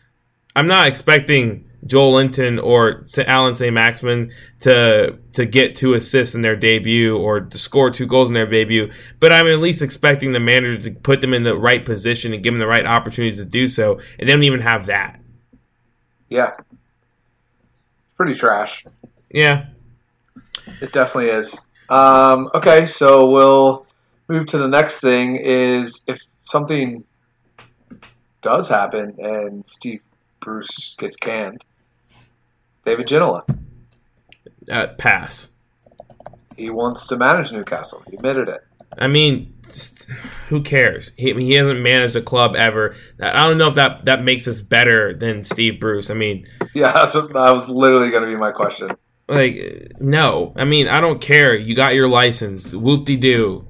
I'm 0.55 0.67
not 0.67 0.85
expecting 0.85 1.67
Joelinton 1.85 2.63
or 2.63 3.03
Allan 3.27 3.53
Saint-Maximin 3.55 4.31
to 4.61 5.17
to 5.33 5.45
get 5.45 5.75
two 5.75 5.93
assists 5.93 6.35
in 6.35 6.41
their 6.41 6.55
debut 6.55 7.17
or 7.17 7.41
to 7.41 7.57
score 7.57 7.89
two 7.91 8.05
goals 8.05 8.29
in 8.29 8.33
their 8.33 8.45
debut, 8.45 8.91
but 9.19 9.33
I'm 9.33 9.47
at 9.47 9.59
least 9.59 9.81
expecting 9.81 10.31
the 10.31 10.39
manager 10.39 10.89
to 10.89 10.91
put 10.91 11.21
them 11.21 11.33
in 11.33 11.43
the 11.43 11.55
right 11.55 11.83
position 11.83 12.33
and 12.33 12.43
give 12.43 12.53
them 12.53 12.59
the 12.59 12.67
right 12.67 12.85
opportunities 12.85 13.39
to 13.39 13.45
do 13.45 13.67
so, 13.67 13.99
and 14.17 14.27
they 14.27 14.33
don't 14.33 14.43
even 14.43 14.61
have 14.61 14.85
that. 14.85 15.19
Yeah, 16.29 16.51
pretty 18.15 18.33
trash. 18.33 18.85
Yeah, 19.29 19.67
it 20.79 20.93
definitely 20.93 21.31
is. 21.31 21.59
Um, 21.89 22.49
okay, 22.53 22.85
so 22.85 23.29
we'll 23.29 23.85
move 24.29 24.47
to 24.47 24.57
the 24.57 24.69
next 24.69 25.01
thing. 25.01 25.35
Is 25.35 26.05
if 26.07 26.21
something 26.45 27.03
does 28.41 28.69
happen 28.69 29.15
and 29.19 29.67
Steve 29.67 30.01
Bruce 30.39 30.95
gets 30.97 31.17
canned, 31.17 31.63
David 32.85 33.07
Ginola. 33.07 33.43
Uh, 34.69 34.87
pass. 34.97 35.49
He 36.55 36.69
wants 36.69 37.07
to 37.07 37.17
manage 37.17 37.51
Newcastle. 37.51 38.03
He 38.09 38.15
admitted 38.15 38.47
it. 38.47 38.63
I 38.97 39.07
mean, 39.07 39.53
who 40.49 40.61
cares? 40.61 41.11
He, 41.17 41.33
he 41.33 41.53
hasn't 41.53 41.79
managed 41.79 42.15
a 42.15 42.21
club 42.21 42.55
ever. 42.55 42.95
I 43.19 43.45
don't 43.45 43.57
know 43.57 43.67
if 43.67 43.75
that, 43.75 44.05
that 44.05 44.23
makes 44.23 44.47
us 44.47 44.61
better 44.61 45.13
than 45.13 45.43
Steve 45.43 45.79
Bruce. 45.79 46.09
I 46.09 46.13
mean, 46.13 46.47
yeah, 46.73 46.91
that's 46.91 47.15
what, 47.15 47.33
that 47.33 47.51
was 47.51 47.69
literally 47.69 48.11
going 48.11 48.23
to 48.23 48.29
be 48.29 48.35
my 48.35 48.51
question. 48.51 48.91
Like, 49.27 49.93
no. 49.99 50.53
I 50.55 50.65
mean, 50.65 50.87
I 50.87 51.01
don't 51.01 51.19
care. 51.19 51.55
You 51.55 51.75
got 51.75 51.95
your 51.95 52.07
license. 52.07 52.75
Whoop 52.75 53.05
de 53.05 53.15
doo. 53.15 53.67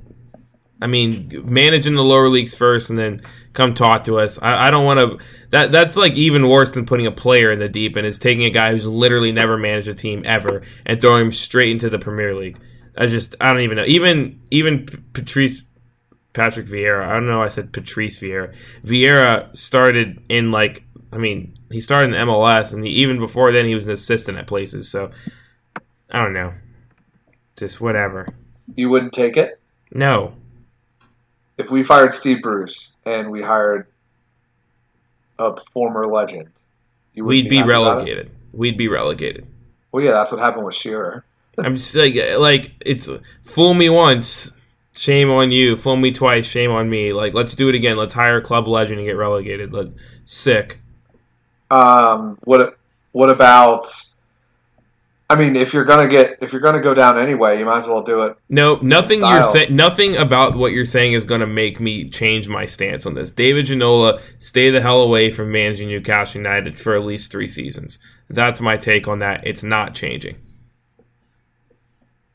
I 0.81 0.87
mean, 0.87 1.43
managing 1.45 1.95
the 1.95 2.03
lower 2.03 2.27
leagues 2.27 2.53
first 2.53 2.89
and 2.89 2.99
then 2.99 3.21
come 3.53 3.73
talk 3.73 4.03
to 4.05 4.19
us. 4.19 4.39
I, 4.41 4.67
I 4.67 4.71
don't 4.71 4.85
want 4.85 4.99
to. 4.99 5.25
That 5.51 5.71
that's 5.71 5.95
like 5.95 6.13
even 6.13 6.49
worse 6.49 6.71
than 6.71 6.85
putting 6.85 7.07
a 7.07 7.11
player 7.11 7.51
in 7.51 7.59
the 7.59 7.69
deep 7.69 7.95
end. 7.95 8.05
Is 8.05 8.19
taking 8.19 8.43
a 8.43 8.49
guy 8.49 8.71
who's 8.71 8.85
literally 8.85 9.31
never 9.31 9.57
managed 9.57 9.87
a 9.87 9.93
team 9.93 10.23
ever 10.25 10.63
and 10.85 10.99
throwing 10.99 11.27
him 11.27 11.31
straight 11.31 11.69
into 11.69 11.89
the 11.89 11.99
Premier 11.99 12.35
League. 12.35 12.59
I 12.97 13.05
just 13.05 13.35
I 13.39 13.51
don't 13.51 13.61
even 13.61 13.77
know. 13.77 13.85
Even 13.85 14.41
even 14.51 14.85
Patrice 15.13 15.63
Patrick 16.33 16.67
Vieira. 16.67 17.07
I 17.07 17.13
don't 17.13 17.27
know. 17.27 17.41
I 17.41 17.47
said 17.47 17.71
Patrice 17.71 18.19
Vieira. 18.19 18.53
Vieira 18.83 19.55
started 19.55 20.21
in 20.29 20.51
like 20.51 20.83
I 21.11 21.17
mean 21.17 21.53
he 21.71 21.81
started 21.81 22.13
in 22.13 22.27
MLS 22.27 22.73
and 22.73 22.85
he, 22.85 22.91
even 22.91 23.19
before 23.19 23.51
then 23.51 23.65
he 23.65 23.75
was 23.75 23.85
an 23.85 23.93
assistant 23.93 24.37
at 24.37 24.47
places. 24.47 24.89
So 24.89 25.11
I 26.11 26.23
don't 26.23 26.33
know. 26.33 26.53
Just 27.55 27.79
whatever. 27.79 28.27
You 28.75 28.89
wouldn't 28.89 29.13
take 29.13 29.37
it? 29.37 29.61
No 29.91 30.35
if 31.57 31.69
we 31.69 31.83
fired 31.83 32.13
Steve 32.13 32.41
Bruce 32.41 32.97
and 33.05 33.29
we 33.29 33.41
hired 33.41 33.87
a 35.39 35.55
former 35.73 36.07
legend, 36.07 36.49
we'd 37.15 37.49
be, 37.49 37.61
be 37.61 37.63
relegated. 37.63 38.31
We'd 38.51 38.77
be 38.77 38.87
relegated. 38.87 39.47
Well, 39.91 40.03
yeah, 40.03 40.11
that's 40.11 40.31
what 40.31 40.39
happened 40.39 40.65
with 40.65 40.75
Shearer. 40.75 41.23
I'm 41.59 41.75
just 41.75 41.95
like, 41.95 42.15
like 42.37 42.71
it's 42.81 43.09
fool 43.43 43.73
me 43.73 43.89
once, 43.89 44.51
shame 44.93 45.29
on 45.29 45.51
you. 45.51 45.77
Fool 45.77 45.95
me 45.95 46.11
twice, 46.11 46.45
shame 46.45 46.71
on 46.71 46.89
me. 46.89 47.13
Like, 47.13 47.33
let's 47.33 47.55
do 47.55 47.69
it 47.69 47.75
again. 47.75 47.97
Let's 47.97 48.13
hire 48.13 48.37
a 48.37 48.41
club 48.41 48.67
legend 48.67 48.99
and 48.99 49.07
get 49.07 49.17
relegated. 49.17 49.73
Like, 49.73 49.91
sick. 50.25 50.79
Um, 51.69 52.37
what 52.43 52.77
what 53.11 53.29
about? 53.29 53.87
I 55.33 55.35
mean, 55.35 55.55
if 55.55 55.73
you're 55.73 55.83
gonna 55.83 56.07
get 56.07 56.37
if 56.41 56.51
you're 56.51 56.61
gonna 56.61 56.79
go 56.79 56.93
down 56.93 57.17
anyway, 57.17 57.57
you 57.57 57.65
might 57.65 57.77
as 57.79 57.87
well 57.87 58.03
do 58.03 58.21
it. 58.21 58.37
No, 58.49 58.75
nothing 58.83 59.19
you're 59.19 59.43
saying, 59.43 59.75
nothing 59.75 60.15
about 60.15 60.55
what 60.55 60.73
you're 60.73 60.85
saying 60.85 61.13
is 61.13 61.25
going 61.25 61.39
to 61.41 61.47
make 61.47 61.79
me 61.79 62.07
change 62.07 62.47
my 62.47 62.67
stance 62.67 63.07
on 63.07 63.15
this. 63.15 63.31
David 63.31 63.65
Ginola, 63.65 64.21
stay 64.39 64.69
the 64.69 64.79
hell 64.79 65.01
away 65.01 65.31
from 65.31 65.51
managing 65.51 65.87
Newcastle 65.87 66.37
United 66.39 66.77
for 66.77 66.95
at 66.95 67.03
least 67.03 67.31
three 67.31 67.47
seasons. 67.47 67.97
That's 68.29 68.61
my 68.61 68.77
take 68.77 69.07
on 69.07 69.19
that. 69.19 69.47
It's 69.47 69.63
not 69.63 69.95
changing. 69.95 70.35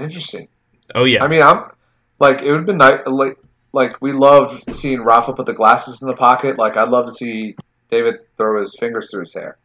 Interesting. 0.01 0.49
Oh 0.95 1.05
yeah, 1.05 1.23
I 1.23 1.29
mean, 1.29 1.43
I'm 1.43 1.71
like 2.19 2.43
it 2.43 2.51
would 2.51 2.59
have 2.59 2.67
been 2.67 2.79
nice. 2.79 3.07
Like, 3.07 3.39
like 3.73 4.01
we 4.03 4.11
loved 4.11 4.75
seeing 4.75 5.03
Rafa 5.03 5.35
put 5.35 5.47
the 5.47 5.55
glasses 5.55 6.03
in 6.03 6.09
the 6.09 6.17
pocket. 6.17 6.59
Like 6.59 6.77
I'd 6.77 6.89
love 6.89 7.07
to 7.07 7.13
see 7.13 7.55
David 7.93 8.17
throw 8.37 8.59
his 8.59 8.77
fingers 8.77 9.11
through 9.11 9.21
his 9.21 9.35
hair. 9.35 9.57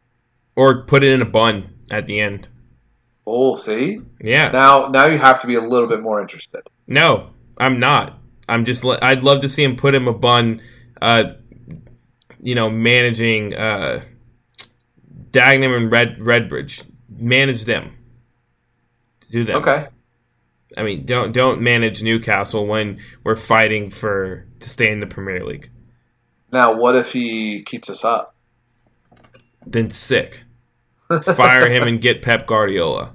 or 0.54 0.82
put 0.82 1.02
it 1.02 1.10
in 1.10 1.20
a 1.20 1.24
bun 1.24 1.70
at 1.90 2.06
the 2.06 2.20
end. 2.20 2.46
Oh, 3.26 3.54
see 3.54 4.00
Yeah. 4.20 4.50
now 4.50 4.88
now 4.88 5.06
you 5.06 5.18
have 5.18 5.40
to 5.40 5.46
be 5.46 5.54
a 5.54 5.60
little 5.60 5.88
bit 5.88 6.00
more 6.02 6.20
interested. 6.20 6.60
No, 6.86 7.30
I'm 7.58 7.80
not. 7.80 8.18
I'm 8.48 8.64
just. 8.64 8.84
I'd 8.84 9.22
love 9.24 9.40
to 9.40 9.48
see 9.48 9.64
him 9.64 9.76
put 9.76 9.94
him 9.94 10.06
a 10.08 10.12
bun. 10.12 10.60
Uh, 11.00 11.24
you 12.42 12.54
know, 12.54 12.68
managing 12.68 13.54
uh, 13.54 14.02
Dagenham 15.30 15.76
and 15.76 15.90
Red 15.90 16.18
Redbridge. 16.18 16.84
Manage 17.08 17.64
them. 17.64 17.92
Do 19.30 19.44
them. 19.44 19.56
Okay. 19.56 19.88
I 20.76 20.82
mean, 20.82 21.06
don't 21.06 21.32
don't 21.32 21.62
manage 21.62 22.02
Newcastle 22.02 22.66
when 22.66 23.00
we're 23.22 23.36
fighting 23.36 23.90
for 23.90 24.46
to 24.60 24.68
stay 24.68 24.90
in 24.90 25.00
the 25.00 25.06
Premier 25.06 25.44
League. 25.44 25.70
Now, 26.52 26.74
what 26.74 26.96
if 26.96 27.12
he 27.12 27.62
keeps 27.62 27.88
us 27.88 28.04
up? 28.04 28.34
Then 29.66 29.90
sick. 29.90 30.43
Fire 31.22 31.68
him 31.70 31.84
and 31.86 32.00
get 32.00 32.22
Pep 32.22 32.46
Guardiola. 32.46 33.12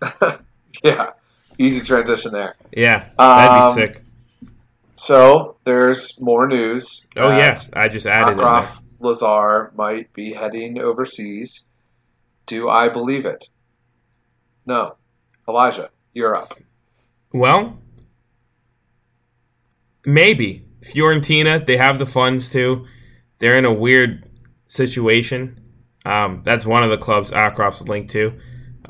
Yeah, 0.82 1.10
easy 1.58 1.80
transition 1.80 2.32
there. 2.32 2.56
Yeah, 2.74 3.10
that'd 3.18 3.62
Um, 3.62 3.74
be 3.76 3.80
sick. 3.80 4.02
So 4.96 5.56
there's 5.64 6.18
more 6.20 6.48
news. 6.48 7.06
Oh 7.16 7.28
that 7.28 7.38
yeah, 7.38 7.80
I 7.80 7.88
just 7.88 8.06
added 8.06 8.38
there. 8.38 8.64
Lazaar 9.00 9.72
might 9.76 10.12
be 10.12 10.32
heading 10.32 10.78
overseas. 10.80 11.66
Do 12.46 12.68
I 12.68 12.88
believe 12.88 13.26
it? 13.26 13.48
No. 14.66 14.96
Elijah, 15.48 15.90
you're 16.14 16.34
up. 16.34 16.58
Well, 17.32 17.78
maybe 20.04 20.64
Fiorentina. 20.80 21.64
They 21.64 21.76
have 21.76 21.98
the 21.98 22.06
funds 22.06 22.50
too. 22.50 22.86
They're 23.38 23.58
in 23.58 23.64
a 23.64 23.72
weird 23.72 24.28
situation. 24.66 25.60
Um, 26.04 26.42
that's 26.44 26.66
one 26.66 26.82
of 26.82 26.90
the 26.90 26.98
clubs 26.98 27.30
Achraf's 27.30 27.86
linked 27.88 28.10
to. 28.12 28.38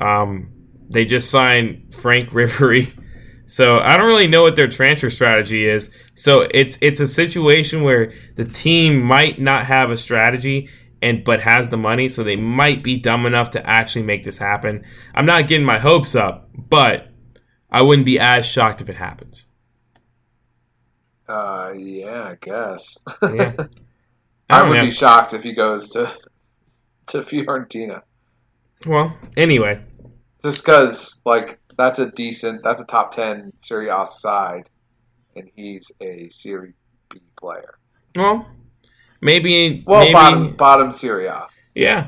Um, 0.01 0.51
they 0.89 1.05
just 1.05 1.29
signed 1.29 1.93
Franck 1.93 2.29
Ribéry, 2.29 2.91
so 3.45 3.77
I 3.77 3.97
don't 3.97 4.07
really 4.07 4.27
know 4.27 4.41
what 4.41 4.55
their 4.55 4.67
transfer 4.67 5.09
strategy 5.09 5.67
is. 5.67 5.91
So 6.15 6.41
it's 6.41 6.77
it's 6.81 6.99
a 6.99 7.07
situation 7.07 7.83
where 7.83 8.13
the 8.35 8.45
team 8.45 9.01
might 9.01 9.39
not 9.39 9.65
have 9.65 9.91
a 9.91 9.97
strategy 9.97 10.69
and 11.01 11.23
but 11.23 11.41
has 11.41 11.69
the 11.69 11.77
money, 11.77 12.09
so 12.09 12.23
they 12.23 12.35
might 12.35 12.83
be 12.83 12.97
dumb 12.97 13.25
enough 13.25 13.51
to 13.51 13.69
actually 13.69 14.03
make 14.03 14.23
this 14.23 14.37
happen. 14.37 14.83
I'm 15.13 15.25
not 15.25 15.47
getting 15.47 15.65
my 15.65 15.79
hopes 15.79 16.15
up, 16.15 16.49
but 16.55 17.09
I 17.69 17.81
wouldn't 17.81 18.05
be 18.05 18.19
as 18.19 18.45
shocked 18.45 18.81
if 18.81 18.89
it 18.89 18.95
happens. 18.95 19.47
Uh, 21.27 21.73
yeah, 21.75 22.23
I 22.23 22.37
guess. 22.39 22.97
Yeah. 23.21 23.53
I, 24.49 24.61
I 24.61 24.69
would 24.69 24.75
know. 24.77 24.85
be 24.85 24.91
shocked 24.91 25.33
if 25.33 25.41
he 25.43 25.53
goes 25.53 25.89
to 25.91 26.11
to 27.07 27.21
Fiorentina, 27.21 28.01
Well, 28.85 29.15
anyway, 29.37 29.81
just 30.43 30.63
because 30.63 31.21
like 31.25 31.59
that's 31.77 31.99
a 31.99 32.11
decent, 32.11 32.63
that's 32.63 32.81
a 32.81 32.85
top 32.85 33.11
ten 33.11 33.53
Serie 33.61 33.89
A 33.89 34.05
side, 34.05 34.69
and 35.35 35.49
he's 35.55 35.91
a 36.01 36.29
Serie 36.29 36.73
B 37.09 37.19
player. 37.39 37.77
well, 38.15 38.45
maybe 39.21 39.83
Well, 39.85 40.01
maybe 40.01 40.13
bottom 40.13 40.55
bottom 40.55 40.91
Serie 40.91 41.27
A. 41.27 41.47
yeah, 41.75 42.07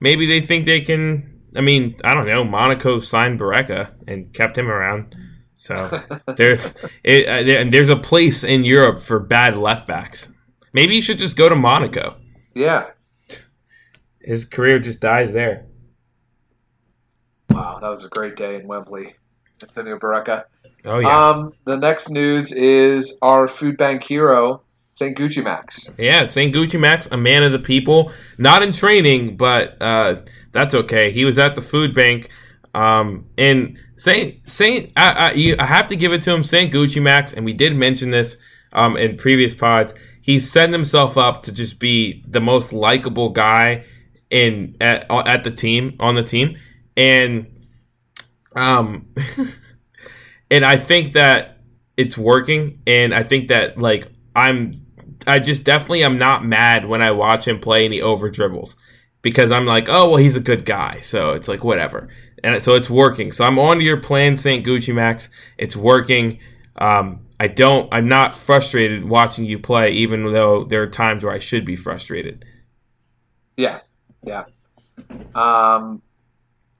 maybe 0.00 0.26
they 0.26 0.40
think 0.40 0.66
they 0.66 0.80
can. 0.80 1.32
I 1.56 1.60
mean, 1.62 1.96
I 2.04 2.12
don't 2.12 2.26
know. 2.26 2.44
Monaco 2.44 3.00
signed 3.00 3.38
Barreca 3.38 3.94
and 4.06 4.32
kept 4.34 4.58
him 4.58 4.68
around, 4.68 5.16
so 5.56 5.74
there's 6.36 6.62
it, 7.02 7.26
uh, 7.26 7.42
there, 7.42 7.70
there's 7.70 7.88
a 7.88 7.96
place 7.96 8.44
in 8.44 8.64
Europe 8.64 9.00
for 9.00 9.18
bad 9.18 9.56
left 9.56 9.86
backs. 9.86 10.28
Maybe 10.74 10.94
you 10.96 11.00
should 11.02 11.16
just 11.18 11.36
go 11.36 11.48
to 11.48 11.56
Monaco. 11.56 12.16
Yeah. 12.54 12.88
His 14.26 14.44
career 14.44 14.80
just 14.80 14.98
dies 14.98 15.32
there. 15.32 15.66
Wow, 17.48 17.78
that 17.80 17.88
was 17.88 18.04
a 18.04 18.08
great 18.08 18.34
day 18.34 18.56
in 18.56 18.66
Wembley. 18.66 19.14
Antonio 19.62 19.98
Barreca. 19.98 20.46
Oh 20.84 20.98
yeah, 20.98 21.28
Um, 21.28 21.52
the 21.64 21.76
next 21.76 22.10
news 22.10 22.50
is 22.52 23.18
our 23.22 23.46
food 23.46 23.76
bank 23.76 24.02
hero, 24.02 24.62
St. 24.94 25.16
Gucci 25.16 25.42
Max. 25.42 25.88
yeah. 25.96 26.26
St. 26.26 26.52
Gucci 26.54 26.78
Max, 26.78 27.06
a 27.10 27.16
man 27.16 27.44
of 27.44 27.52
the 27.52 27.58
people, 27.60 28.10
not 28.36 28.62
in 28.64 28.72
training, 28.72 29.36
but 29.36 29.80
uh, 29.80 30.22
that's 30.50 30.74
okay. 30.74 31.12
He 31.12 31.24
was 31.24 31.38
at 31.38 31.54
the 31.54 31.62
food 31.62 31.94
bank, 31.94 32.28
um, 32.74 33.26
and 33.38 33.78
Saint 33.96 34.50
Saint. 34.50 34.90
I, 34.96 35.10
I, 35.12 35.32
you, 35.32 35.54
I 35.58 35.66
have 35.66 35.86
to 35.86 35.96
give 35.96 36.12
it 36.12 36.22
to 36.22 36.32
him, 36.32 36.42
Saint 36.42 36.72
Gucci 36.72 37.00
Max, 37.00 37.32
and 37.32 37.44
we 37.44 37.52
did 37.52 37.76
mention 37.76 38.10
this 38.10 38.38
um, 38.72 38.96
in 38.96 39.16
previous 39.16 39.54
pods. 39.54 39.94
He's 40.20 40.50
setting 40.50 40.72
himself 40.72 41.16
up 41.16 41.44
to 41.44 41.52
just 41.52 41.78
be 41.78 42.24
the 42.26 42.40
most 42.40 42.72
likable 42.72 43.30
guy 43.30 43.84
in 44.30 44.76
at, 44.80 45.10
at 45.10 45.44
the 45.44 45.50
team 45.50 45.96
on 46.00 46.14
the 46.14 46.22
team, 46.22 46.56
and 46.96 47.46
um, 48.54 49.08
and 50.50 50.64
I 50.64 50.76
think 50.76 51.12
that 51.12 51.58
it's 51.96 52.16
working, 52.18 52.80
and 52.86 53.14
I 53.14 53.22
think 53.22 53.48
that 53.48 53.78
like 53.78 54.08
I'm, 54.34 54.74
I 55.26 55.38
just 55.38 55.64
definitely 55.64 56.04
am 56.04 56.18
not 56.18 56.44
mad 56.44 56.86
when 56.86 57.02
I 57.02 57.10
watch 57.12 57.46
him 57.46 57.60
play 57.60 57.84
and 57.84 57.94
he 57.94 58.02
over 58.02 58.30
dribbles 58.30 58.76
because 59.22 59.50
I'm 59.50 59.66
like, 59.66 59.88
oh 59.88 60.10
well, 60.10 60.16
he's 60.16 60.36
a 60.36 60.40
good 60.40 60.64
guy, 60.64 61.00
so 61.00 61.32
it's 61.32 61.48
like 61.48 61.64
whatever, 61.64 62.08
and 62.42 62.60
so 62.62 62.74
it's 62.74 62.90
working. 62.90 63.32
So 63.32 63.44
I'm 63.44 63.58
on 63.58 63.78
to 63.78 63.84
your 63.84 64.00
plan, 64.00 64.36
Saint 64.36 64.66
Gucci 64.66 64.94
Max. 64.94 65.28
It's 65.58 65.76
working. 65.76 66.40
Um, 66.76 67.26
I 67.38 67.48
don't. 67.48 67.92
I'm 67.92 68.08
not 68.08 68.34
frustrated 68.34 69.04
watching 69.04 69.44
you 69.44 69.58
play, 69.58 69.92
even 69.92 70.32
though 70.32 70.64
there 70.64 70.82
are 70.82 70.88
times 70.88 71.22
where 71.22 71.32
I 71.32 71.38
should 71.38 71.64
be 71.64 71.76
frustrated. 71.76 72.44
Yeah, 73.56 73.80
yeah, 74.26 74.44
um, 75.34 76.02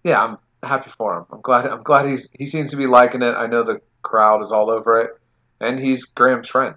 yeah. 0.04 0.22
I'm 0.22 0.38
happy 0.62 0.90
for 0.90 1.16
him. 1.16 1.26
I'm 1.32 1.40
glad. 1.40 1.66
I'm 1.66 1.82
glad 1.82 2.06
he's 2.06 2.30
he 2.32 2.44
seems 2.44 2.70
to 2.70 2.76
be 2.76 2.86
liking 2.86 3.22
it. 3.22 3.34
I 3.34 3.46
know 3.46 3.62
the 3.62 3.80
crowd 4.02 4.42
is 4.42 4.52
all 4.52 4.70
over 4.70 5.00
it, 5.00 5.10
and 5.60 5.78
he's 5.78 6.04
Graham's 6.04 6.48
friend. 6.48 6.74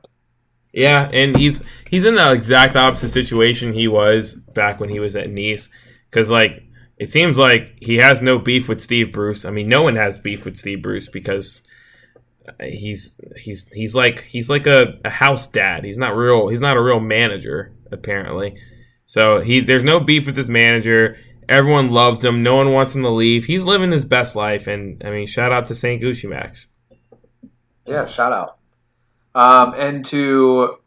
Yeah, 0.72 1.10
and 1.12 1.36
he's 1.36 1.62
he's 1.90 2.06
in 2.06 2.16
the 2.16 2.32
exact 2.32 2.76
opposite 2.76 3.10
situation 3.10 3.74
he 3.74 3.88
was 3.88 4.36
back 4.36 4.80
when 4.80 4.90
he 4.90 5.00
was 5.00 5.16
at 5.16 5.30
Nice, 5.30 5.68
because 6.10 6.30
like 6.30 6.64
it 6.98 7.10
seems 7.10 7.38
like 7.38 7.78
he 7.82 7.96
has 7.96 8.22
no 8.22 8.38
beef 8.38 8.70
with 8.70 8.80
Steve 8.80 9.12
Bruce. 9.12 9.46
I 9.46 9.52
mean, 9.52 9.68
no 9.68 9.82
one 9.82 9.96
has 9.96 10.20
beef 10.20 10.46
with 10.46 10.58
Steve 10.58 10.82
Bruce 10.82 11.08
because 11.08 11.62
he's 12.62 13.20
he's 13.38 13.68
he's 13.74 13.96
like 13.96 14.22
he's 14.24 14.50
like 14.50 14.68
a, 14.68 15.00
a 15.04 15.10
house 15.10 15.48
dad. 15.48 15.84
He's 15.86 15.98
not 15.98 16.16
real. 16.16 16.50
He's 16.50 16.62
not 16.62 16.78
a 16.78 16.82
real 16.82 17.00
manager 17.00 17.72
apparently. 17.92 18.56
So 19.10 19.40
he 19.42 19.62
there's 19.62 19.84
no 19.84 20.00
beef 20.00 20.28
with 20.28 20.36
his 20.36 20.50
manager. 20.50 21.18
Everyone 21.50 21.90
loves 21.90 22.24
him. 22.24 22.44
No 22.44 22.58
one 22.58 22.74
wants 22.74 22.94
him 22.94 23.02
to 23.02 23.10
leave. 23.10 23.44
He's 23.44 23.64
living 23.66 23.92
his 23.92 24.06
best 24.06 24.36
life, 24.36 24.68
and 24.68 25.02
I 25.04 25.10
mean, 25.10 25.26
shout 25.26 25.52
out 25.52 25.66
to 25.66 25.76
Saint 25.76 26.00
Gucci 26.00 26.30
Max. 26.30 26.68
Yeah, 27.88 28.06
shout 28.06 28.32
out. 28.32 28.60
Um, 29.34 29.74
and 29.76 30.06
to 30.06 30.78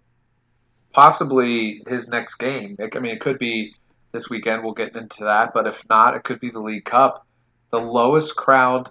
possibly 0.92 1.82
his 1.88 2.08
next 2.08 2.36
game. 2.36 2.76
I 2.80 2.96
mean, 3.00 3.10
it 3.10 3.20
could 3.20 3.40
be 3.40 3.74
this 4.12 4.30
weekend. 4.30 4.62
We'll 4.62 4.74
get 4.74 4.94
into 4.94 5.24
that, 5.24 5.52
but 5.52 5.66
if 5.66 5.84
not, 5.88 6.14
it 6.14 6.22
could 6.22 6.38
be 6.38 6.50
the 6.50 6.60
League 6.60 6.84
Cup. 6.84 7.26
The 7.72 7.80
lowest 7.80 8.36
crowd 8.36 8.88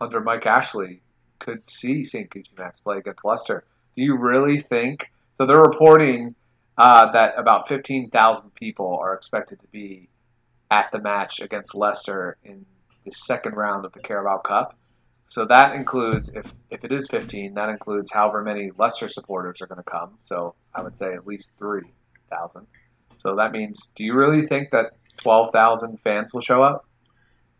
under 0.00 0.20
Mike 0.20 0.46
Ashley 0.46 1.02
could 1.38 1.70
see 1.70 2.02
St. 2.02 2.28
Gucci 2.28 2.58
Max 2.58 2.80
play 2.80 2.98
against 2.98 3.24
Leicester. 3.24 3.62
Do 3.94 4.02
you 4.02 4.16
really 4.16 4.58
think? 4.58 5.12
So 5.38 5.46
they're 5.46 5.56
reporting 5.56 6.34
uh, 6.78 7.12
that 7.12 7.34
about 7.36 7.68
15,000 7.68 8.54
people 8.54 8.98
are 9.00 9.14
expected 9.14 9.60
to 9.60 9.66
be 9.68 10.08
at 10.70 10.90
the 10.92 11.00
match 11.00 11.40
against 11.40 11.74
Leicester 11.74 12.36
in 12.44 12.66
the 13.04 13.12
second 13.12 13.54
round 13.54 13.84
of 13.84 13.92
the 13.92 14.00
Carabao 14.00 14.38
Cup. 14.38 14.76
So 15.28 15.44
that 15.46 15.74
includes, 15.74 16.30
if, 16.34 16.52
if 16.70 16.84
it 16.84 16.92
is 16.92 17.08
15, 17.08 17.54
that 17.54 17.68
includes 17.68 18.12
however 18.12 18.42
many 18.42 18.70
Leicester 18.76 19.08
supporters 19.08 19.60
are 19.60 19.66
going 19.66 19.82
to 19.82 19.90
come. 19.90 20.18
So 20.22 20.54
I 20.74 20.82
would 20.82 20.96
say 20.96 21.14
at 21.14 21.26
least 21.26 21.56
3,000. 21.58 22.66
So 23.16 23.36
that 23.36 23.52
means, 23.52 23.90
do 23.94 24.04
you 24.04 24.14
really 24.14 24.46
think 24.46 24.70
that 24.70 24.92
12,000 25.18 25.98
fans 26.00 26.32
will 26.32 26.40
show 26.42 26.62
up? 26.62 26.86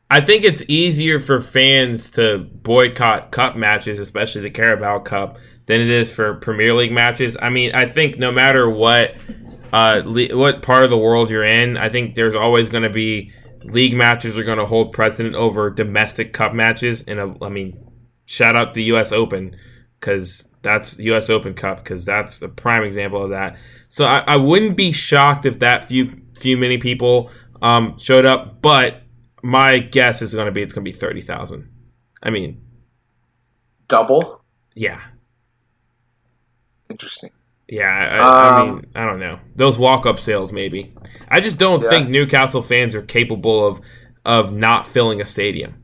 I 0.09 0.21
think 0.21 0.45
it's 0.45 0.63
easier 0.69 1.19
for 1.19 1.41
fans 1.41 2.11
to 2.13 2.39
boycott 2.39 3.33
cup 3.33 3.57
matches, 3.57 3.99
especially 3.99 4.43
the 4.43 4.51
Carabao 4.51 5.01
Cup, 5.01 5.39
than 5.67 5.81
it 5.81 5.89
is 5.89 6.11
for 6.11 6.35
Premier 6.35 6.75
League 6.75 6.93
matches. 6.93 7.37
I 7.41 7.51
mean, 7.51 7.75
I 7.75 7.87
think 7.87 8.19
no 8.19 8.33
matter 8.33 8.69
what 8.69 9.15
uh, 9.73 10.03
le- 10.05 10.37
what 10.37 10.63
part 10.63 10.85
of 10.85 10.91
the 10.91 10.99
world 10.99 11.31
you're 11.31 11.45
in, 11.45 11.77
I 11.77 11.89
think 11.89 12.15
there's 12.15 12.35
always 12.35 12.69
going 12.69 12.85
to 12.85 12.91
be 12.91 13.33
league 13.65 13.95
matches 13.95 14.39
are 14.39 14.45
going 14.45 14.59
to 14.59 14.67
hold 14.67 14.93
precedent 14.93 15.35
over 15.35 15.71
domestic 15.71 16.33
cup 16.33 16.55
matches. 16.55 17.03
And 17.07 17.39
I 17.43 17.49
mean, 17.49 17.87
shout 18.25 18.57
out 18.57 18.75
the 18.75 18.85
U.S. 18.85 19.13
Open 19.13 19.57
because 20.01 20.49
that's 20.63 20.99
U.S. 20.99 21.31
Open 21.31 21.55
Cup 21.55 21.83
because 21.83 22.05
that's 22.05 22.41
a 22.43 22.49
prime 22.49 22.85
example 22.85 23.25
of 23.25 23.31
that. 23.31 23.57
So 23.89 24.05
I, 24.05 24.19
I, 24.27 24.37
wouldn't 24.37 24.77
be 24.77 24.93
shocked 24.93 25.47
if 25.47 25.61
that 25.61 25.87
few 25.87 26.21
few 26.35 26.57
many 26.57 26.79
people 26.79 27.31
um, 27.63 27.99
showed 27.99 28.27
up, 28.27 28.61
but 28.61 29.03
my 29.43 29.79
guess 29.79 30.23
is 30.23 30.35
going 30.35 30.47
to 30.47 30.53
be 30.53 30.63
it's 30.63 30.73
going 30.73 30.85
to 30.85 30.91
be 30.91 30.97
thirty 30.97 31.21
thousand. 31.21 31.71
I 32.23 32.31
mean, 32.31 32.63
double. 33.89 34.43
Yeah. 34.75 35.01
Interesting. 36.91 37.31
Yeah, 37.69 37.87
I, 37.87 38.19
um, 38.19 38.55
I, 38.55 38.65
mean, 38.65 38.87
I 38.95 39.05
don't 39.05 39.19
know. 39.19 39.41
Those 39.57 39.77
walk-up 39.77 40.21
sales, 40.21 40.53
maybe. 40.53 40.93
I 41.29 41.41
just 41.41 41.59
don't 41.59 41.83
yeah. 41.83 41.91
think 41.91 42.09
Newcastle 42.09 42.63
fans 42.63 42.95
are 42.95 43.03
capable 43.03 43.67
of 43.67 43.81
of 44.25 44.53
not 44.53 44.87
filling 44.87 45.21
a 45.21 45.25
stadium. 45.25 45.83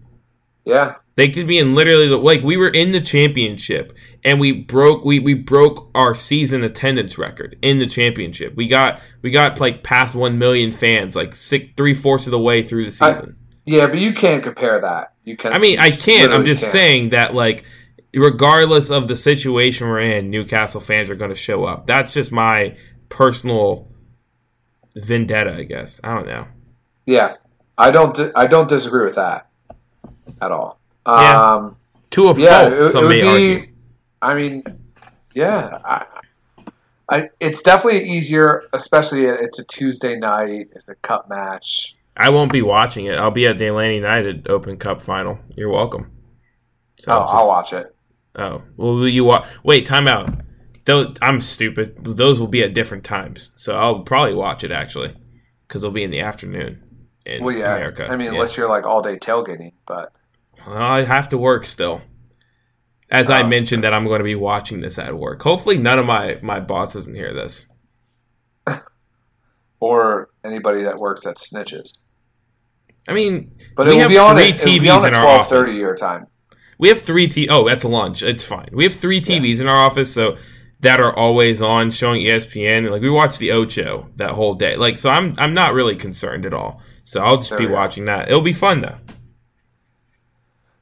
Yeah, 0.64 0.96
they 1.16 1.28
could 1.28 1.46
be 1.46 1.58
in 1.58 1.74
literally 1.74 2.08
like 2.08 2.42
we 2.42 2.56
were 2.56 2.68
in 2.68 2.92
the 2.92 3.00
championship 3.00 3.92
and 4.24 4.38
we 4.38 4.52
broke 4.52 5.04
we, 5.04 5.18
we 5.18 5.34
broke 5.34 5.90
our 5.94 6.14
season 6.14 6.62
attendance 6.62 7.18
record 7.18 7.58
in 7.62 7.78
the 7.78 7.86
championship. 7.86 8.54
We 8.54 8.68
got 8.68 9.00
we 9.20 9.30
got 9.30 9.60
like 9.60 9.82
past 9.82 10.14
one 10.14 10.38
million 10.38 10.70
fans, 10.70 11.16
like 11.16 11.34
six 11.34 11.66
three 11.76 11.94
fourths 11.94 12.26
of 12.26 12.30
the 12.30 12.38
way 12.38 12.62
through 12.62 12.86
the 12.86 12.92
season. 12.92 13.36
I, 13.38 13.60
yeah, 13.64 13.86
but 13.86 13.98
you 13.98 14.14
can't 14.14 14.42
compare 14.42 14.80
that. 14.80 15.14
You 15.24 15.36
can. 15.36 15.52
I 15.52 15.58
mean, 15.58 15.78
I 15.78 15.90
can't. 15.90 16.32
I'm 16.32 16.44
just 16.44 16.62
can't. 16.62 16.72
saying 16.72 17.10
that 17.10 17.34
like 17.34 17.64
regardless 18.14 18.90
of 18.90 19.08
the 19.08 19.16
situation 19.16 19.88
we're 19.88 20.00
in, 20.00 20.30
Newcastle 20.30 20.80
fans 20.80 21.10
are 21.10 21.14
going 21.14 21.30
to 21.30 21.36
show 21.36 21.64
up. 21.64 21.86
That's 21.86 22.12
just 22.12 22.32
my 22.32 22.76
personal 23.08 23.88
vendetta, 24.94 25.54
I 25.54 25.64
guess. 25.64 26.00
I 26.04 26.14
don't 26.14 26.26
know. 26.26 26.46
Yeah, 27.06 27.36
I 27.76 27.90
don't. 27.90 28.18
I 28.36 28.46
don't 28.46 28.68
disagree 28.68 29.06
with 29.06 29.16
that 29.16 29.48
at 30.40 30.52
all. 30.52 30.80
Yeah. 31.06 31.54
Um, 31.54 31.76
to 32.10 32.28
a 32.28 32.38
yeah, 32.38 32.62
fault, 32.62 32.72
it, 32.74 32.88
some 32.90 33.04
it 33.06 33.08
may 33.08 33.20
be, 33.20 33.28
argue. 33.28 33.72
I 34.20 34.34
mean, 34.34 34.62
yeah, 35.34 35.78
I, 35.84 36.06
I, 37.08 37.30
it's 37.40 37.62
definitely 37.62 38.10
easier, 38.10 38.64
especially 38.72 39.24
it's 39.24 39.58
a 39.58 39.64
Tuesday 39.64 40.16
night. 40.16 40.68
It's 40.74 40.88
a 40.88 40.94
cup 40.94 41.28
match. 41.28 41.94
I 42.16 42.28
won't 42.28 42.52
be 42.52 42.62
watching 42.62 43.06
it. 43.06 43.18
I'll 43.18 43.30
be 43.30 43.46
at 43.46 43.58
the 43.58 43.66
Atlanta 43.66 43.94
United 43.94 44.50
Open 44.50 44.76
Cup 44.76 45.02
final. 45.02 45.38
You're 45.56 45.70
welcome. 45.70 46.12
So 47.00 47.12
oh, 47.12 47.20
just, 47.22 47.34
I'll 47.34 47.48
watch 47.48 47.72
it. 47.72 47.94
Oh, 48.34 48.62
well, 48.76 48.94
will 48.94 49.08
you 49.08 49.24
watch? 49.24 49.48
Wait, 49.62 49.86
time 49.86 50.08
out. 50.08 50.30
Those, 50.84 51.16
I'm 51.20 51.40
stupid. 51.40 51.96
Those 52.02 52.40
will 52.40 52.48
be 52.48 52.62
at 52.62 52.74
different 52.74 53.04
times, 53.04 53.52
so 53.56 53.76
I'll 53.76 54.00
probably 54.00 54.34
watch 54.34 54.64
it 54.64 54.72
actually, 54.72 55.14
because 55.66 55.82
they'll 55.82 55.90
be 55.90 56.02
in 56.02 56.10
the 56.10 56.20
afternoon 56.20 56.82
in 57.24 57.44
well, 57.44 57.54
yeah. 57.54 57.74
America. 57.74 58.06
I 58.06 58.16
mean, 58.16 58.26
yeah. 58.26 58.32
unless 58.32 58.56
you're 58.56 58.68
like 58.68 58.84
all 58.84 59.02
day 59.02 59.18
tailgating, 59.18 59.72
but 59.86 60.12
well, 60.66 60.76
I 60.76 61.04
have 61.04 61.28
to 61.30 61.38
work 61.38 61.66
still. 61.66 62.00
As 63.10 63.28
oh, 63.30 63.34
I 63.34 63.42
mentioned, 63.42 63.84
that 63.84 63.92
I'm 63.92 64.06
going 64.06 64.20
to 64.20 64.24
be 64.24 64.34
watching 64.34 64.80
this 64.80 64.98
at 64.98 65.16
work. 65.16 65.42
Hopefully, 65.42 65.78
none 65.78 65.98
of 65.98 66.06
my 66.06 66.38
my 66.42 66.60
boss 66.60 66.94
doesn't 66.94 67.14
hear 67.14 67.34
this, 67.34 67.68
or 69.80 70.30
anybody 70.42 70.84
that 70.84 70.96
works 70.96 71.26
at 71.26 71.36
Snitches. 71.36 71.92
I 73.06 73.12
mean, 73.12 73.58
but 73.76 73.88
we 73.88 73.98
have 73.98 74.10
three 74.10 74.52
TVs 74.52 75.06
in 75.06 75.14
our 75.14 75.26
office. 75.26 75.76
your 75.76 75.96
time. 75.96 76.26
We 76.82 76.88
have 76.88 77.02
three 77.02 77.28
T. 77.28 77.48
Oh, 77.48 77.68
that's 77.68 77.84
lunch. 77.84 78.24
It's 78.24 78.42
fine. 78.42 78.68
We 78.72 78.82
have 78.82 78.96
three 78.96 79.20
TVs 79.20 79.54
yeah. 79.54 79.60
in 79.60 79.68
our 79.68 79.84
office, 79.84 80.12
so 80.12 80.36
that 80.80 80.98
are 80.98 81.16
always 81.16 81.62
on 81.62 81.92
showing 81.92 82.22
ESPN. 82.22 82.90
Like 82.90 83.00
we 83.00 83.08
watch 83.08 83.38
the 83.38 83.52
Ocho 83.52 84.08
that 84.16 84.30
whole 84.30 84.54
day. 84.54 84.74
Like 84.74 84.98
so, 84.98 85.08
I'm 85.08 85.32
I'm 85.38 85.54
not 85.54 85.74
really 85.74 85.94
concerned 85.94 86.44
at 86.44 86.52
all. 86.52 86.82
So 87.04 87.22
I'll 87.22 87.36
just 87.36 87.50
there 87.50 87.58
be 87.60 87.68
watching 87.68 88.06
that. 88.06 88.28
It'll 88.28 88.40
be 88.40 88.52
fun 88.52 88.80
though. 88.80 88.98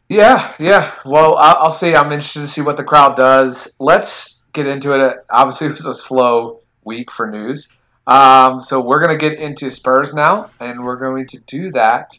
Yeah, 0.08 0.54
yeah. 0.58 0.94
Well, 1.04 1.36
I'll, 1.36 1.64
I'll 1.64 1.70
see. 1.70 1.94
I'm 1.94 2.12
interested 2.12 2.40
to 2.40 2.48
see 2.48 2.62
what 2.62 2.78
the 2.78 2.84
crowd 2.84 3.14
does. 3.14 3.76
Let's 3.78 4.42
get 4.54 4.66
into 4.66 4.98
it. 4.98 5.18
Obviously, 5.28 5.66
it 5.68 5.72
was 5.72 5.84
a 5.84 5.92
slow 5.92 6.62
week 6.82 7.10
for 7.10 7.30
news. 7.30 7.68
Um, 8.06 8.62
so 8.62 8.80
we're 8.80 9.00
going 9.00 9.18
to 9.18 9.18
get 9.18 9.38
into 9.38 9.70
Spurs 9.70 10.14
now, 10.14 10.48
and 10.60 10.82
we're 10.82 10.96
going 10.96 11.26
to 11.26 11.40
do 11.40 11.72
that 11.72 12.16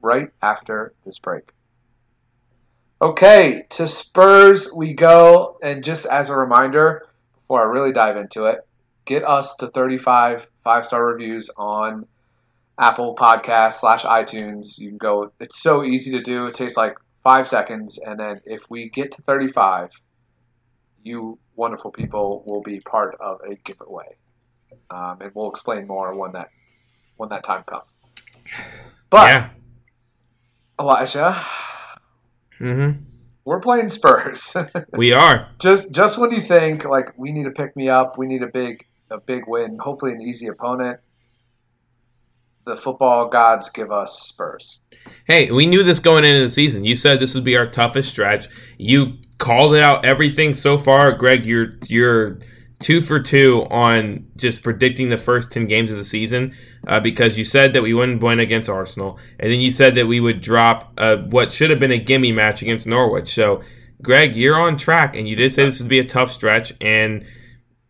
right 0.00 0.30
after 0.40 0.94
this 1.04 1.18
break. 1.18 1.52
Okay, 3.00 3.64
to 3.70 3.86
Spurs 3.86 4.72
we 4.74 4.94
go. 4.94 5.58
And 5.62 5.84
just 5.84 6.06
as 6.06 6.30
a 6.30 6.36
reminder, 6.36 7.06
before 7.34 7.62
I 7.62 7.70
really 7.70 7.92
dive 7.92 8.16
into 8.16 8.46
it, 8.46 8.66
get 9.04 9.24
us 9.24 9.56
to 9.56 9.68
35 9.68 10.48
five 10.64 10.84
star 10.84 11.04
reviews 11.04 11.48
on 11.56 12.06
Apple 12.78 13.14
Podcast 13.14 13.74
slash 13.74 14.04
iTunes. 14.04 14.78
You 14.78 14.88
can 14.88 14.98
go, 14.98 15.32
it's 15.40 15.60
so 15.60 15.84
easy 15.84 16.12
to 16.12 16.22
do. 16.22 16.46
It 16.46 16.56
takes 16.56 16.76
like 16.76 16.98
five 17.22 17.46
seconds. 17.46 17.98
And 17.98 18.18
then 18.18 18.40
if 18.44 18.68
we 18.68 18.88
get 18.88 19.12
to 19.12 19.22
35, 19.22 19.90
you 21.04 21.38
wonderful 21.56 21.90
people 21.90 22.42
will 22.46 22.62
be 22.62 22.80
part 22.80 23.16
of 23.20 23.40
a 23.48 23.54
giveaway. 23.54 24.16
Um, 24.90 25.18
and 25.20 25.30
we'll 25.34 25.50
explain 25.50 25.86
more 25.86 26.16
when 26.16 26.32
that 26.32 26.50
when 27.16 27.28
that 27.30 27.44
time 27.44 27.62
comes. 27.64 27.94
But 29.10 29.28
yeah. 29.28 29.48
Elijah, 30.80 31.44
Mm-hmm. 32.60 33.02
We're 33.44 33.60
playing 33.60 33.90
Spurs. 33.90 34.56
we 34.92 35.12
are. 35.12 35.48
Just 35.58 35.94
just 35.94 36.18
when 36.18 36.32
you 36.32 36.40
think 36.40 36.84
like 36.84 37.16
we 37.16 37.32
need 37.32 37.44
to 37.44 37.50
pick 37.50 37.74
me 37.76 37.88
up, 37.88 38.18
we 38.18 38.26
need 38.26 38.42
a 38.42 38.46
big 38.46 38.84
a 39.10 39.18
big 39.18 39.44
win, 39.46 39.78
hopefully 39.78 40.12
an 40.12 40.20
easy 40.20 40.48
opponent. 40.48 41.00
The 42.64 42.76
football 42.76 43.28
gods 43.28 43.70
give 43.70 43.90
us 43.90 44.20
Spurs. 44.20 44.82
Hey, 45.26 45.50
we 45.50 45.66
knew 45.66 45.82
this 45.82 46.00
going 46.00 46.24
into 46.24 46.44
the 46.44 46.50
season. 46.50 46.84
You 46.84 46.94
said 46.94 47.18
this 47.18 47.34
would 47.34 47.44
be 47.44 47.56
our 47.56 47.64
toughest 47.64 48.10
stretch. 48.10 48.48
You 48.76 49.14
called 49.38 49.74
it 49.74 49.82
out 49.82 50.04
everything 50.04 50.52
so 50.52 50.76
far, 50.76 51.12
Greg. 51.12 51.46
You're 51.46 51.78
you're 51.86 52.40
two 52.80 53.02
for 53.02 53.18
two 53.18 53.62
on 53.70 54.26
just 54.36 54.62
predicting 54.62 55.08
the 55.08 55.18
first 55.18 55.50
10 55.50 55.66
games 55.66 55.90
of 55.90 55.96
the 55.96 56.04
season 56.04 56.54
uh, 56.86 57.00
because 57.00 57.36
you 57.36 57.44
said 57.44 57.72
that 57.72 57.82
we 57.82 57.92
wouldn't 57.92 58.22
win 58.22 58.38
against 58.38 58.68
Arsenal. 58.68 59.18
And 59.40 59.52
then 59.52 59.60
you 59.60 59.70
said 59.70 59.96
that 59.96 60.06
we 60.06 60.20
would 60.20 60.40
drop 60.40 60.92
uh, 60.96 61.16
what 61.16 61.50
should 61.50 61.70
have 61.70 61.80
been 61.80 61.92
a 61.92 61.98
gimme 61.98 62.32
match 62.32 62.62
against 62.62 62.86
Norwich. 62.86 63.34
So, 63.34 63.62
Greg, 64.00 64.36
you're 64.36 64.60
on 64.60 64.76
track. 64.76 65.16
And 65.16 65.28
you 65.28 65.34
did 65.34 65.52
say 65.52 65.64
this 65.64 65.80
would 65.80 65.88
be 65.88 65.98
a 65.98 66.04
tough 66.04 66.30
stretch. 66.30 66.72
And 66.80 67.26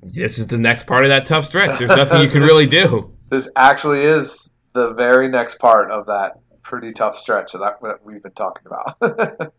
this 0.01 0.39
is 0.39 0.47
the 0.47 0.59
next 0.59 0.87
part 0.87 1.05
of 1.05 1.11
that 1.11 1.27
tough 1.27 1.45
stretch. 1.45 1.79
There's 1.79 1.91
nothing 1.91 2.23
you 2.23 2.31
can 2.31 2.43
really 2.43 2.67
do. 2.67 3.13
This 3.29 3.51
actually 3.57 4.01
is 4.01 4.57
the 4.73 4.95
very 4.95 5.29
next 5.29 5.59
part 5.59 5.91
of 5.91 6.07
that 6.07 6.41
pretty 6.63 6.93
tough 6.93 7.17
stretch 7.17 7.53
that, 7.53 7.81
that 7.83 8.05
we've 8.05 8.23
been 8.23 8.33
talking 8.33 8.67
about. 8.67 9.53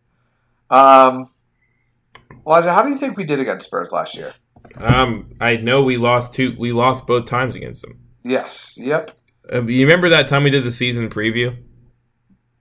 um, 0.69 1.31
Elijah, 2.45 2.73
how 2.73 2.83
do 2.83 2.89
you 2.89 2.97
think 2.97 3.17
we 3.17 3.25
did 3.25 3.39
against 3.39 3.67
Spurs 3.67 3.91
last 3.91 4.15
year? 4.15 4.33
Um, 4.77 5.33
I 5.39 5.57
know 5.57 5.81
we 5.81 5.97
lost 5.97 6.33
two. 6.33 6.55
We 6.57 6.71
lost 6.71 7.07
both 7.07 7.25
times 7.25 7.55
against 7.55 7.81
them. 7.81 7.99
Yes. 8.23 8.75
Yep. 8.77 9.11
Uh, 9.51 9.63
you 9.63 9.85
remember 9.85 10.09
that 10.09 10.27
time 10.27 10.43
we 10.43 10.49
did 10.49 10.63
the 10.63 10.71
season 10.71 11.09
preview? 11.09 11.57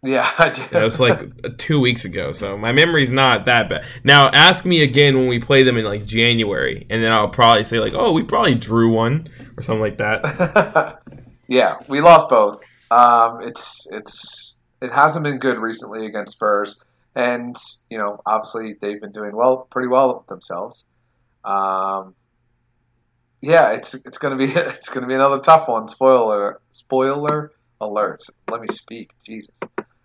Yeah, 0.02 0.30
I 0.38 0.50
did. 0.50 0.72
it 0.72 0.82
was 0.82 1.00
like 1.00 1.58
two 1.58 1.80
weeks 1.80 2.04
ago, 2.04 2.32
so 2.32 2.56
my 2.56 2.72
memory's 2.72 3.10
not 3.10 3.46
that 3.46 3.68
bad. 3.68 3.84
Now, 4.04 4.28
ask 4.28 4.64
me 4.64 4.82
again 4.82 5.16
when 5.16 5.28
we 5.28 5.38
play 5.40 5.64
them 5.64 5.76
in 5.76 5.84
like 5.84 6.06
January, 6.06 6.86
and 6.88 7.02
then 7.02 7.12
I'll 7.12 7.28
probably 7.28 7.64
say 7.64 7.80
like, 7.80 7.94
"Oh, 7.94 8.12
we 8.12 8.22
probably 8.22 8.54
drew 8.54 8.92
one" 8.92 9.26
or 9.56 9.62
something 9.62 9.80
like 9.80 9.98
that. 9.98 11.00
yeah, 11.48 11.76
we 11.88 12.00
lost 12.00 12.30
both. 12.30 12.64
Um, 12.90 13.42
it's 13.42 13.86
it's 13.90 14.58
it 14.80 14.92
hasn't 14.92 15.24
been 15.24 15.38
good 15.38 15.58
recently 15.58 16.06
against 16.06 16.34
Spurs, 16.34 16.82
and 17.14 17.56
you 17.90 17.98
know, 17.98 18.20
obviously 18.24 18.76
they've 18.80 19.00
been 19.00 19.12
doing 19.12 19.34
well, 19.34 19.66
pretty 19.70 19.88
well 19.88 20.24
themselves. 20.28 20.87
Um, 21.44 22.14
yeah, 23.40 23.72
it's 23.72 23.94
it's 23.94 24.18
gonna 24.18 24.36
be 24.36 24.44
it's 24.52 24.88
gonna 24.88 25.06
be 25.06 25.14
another 25.14 25.38
tough 25.38 25.68
one. 25.68 25.88
Spoiler 25.88 26.60
spoiler 26.72 27.52
alert. 27.80 28.24
Let 28.50 28.60
me 28.60 28.68
speak. 28.70 29.10
Jesus. 29.24 29.54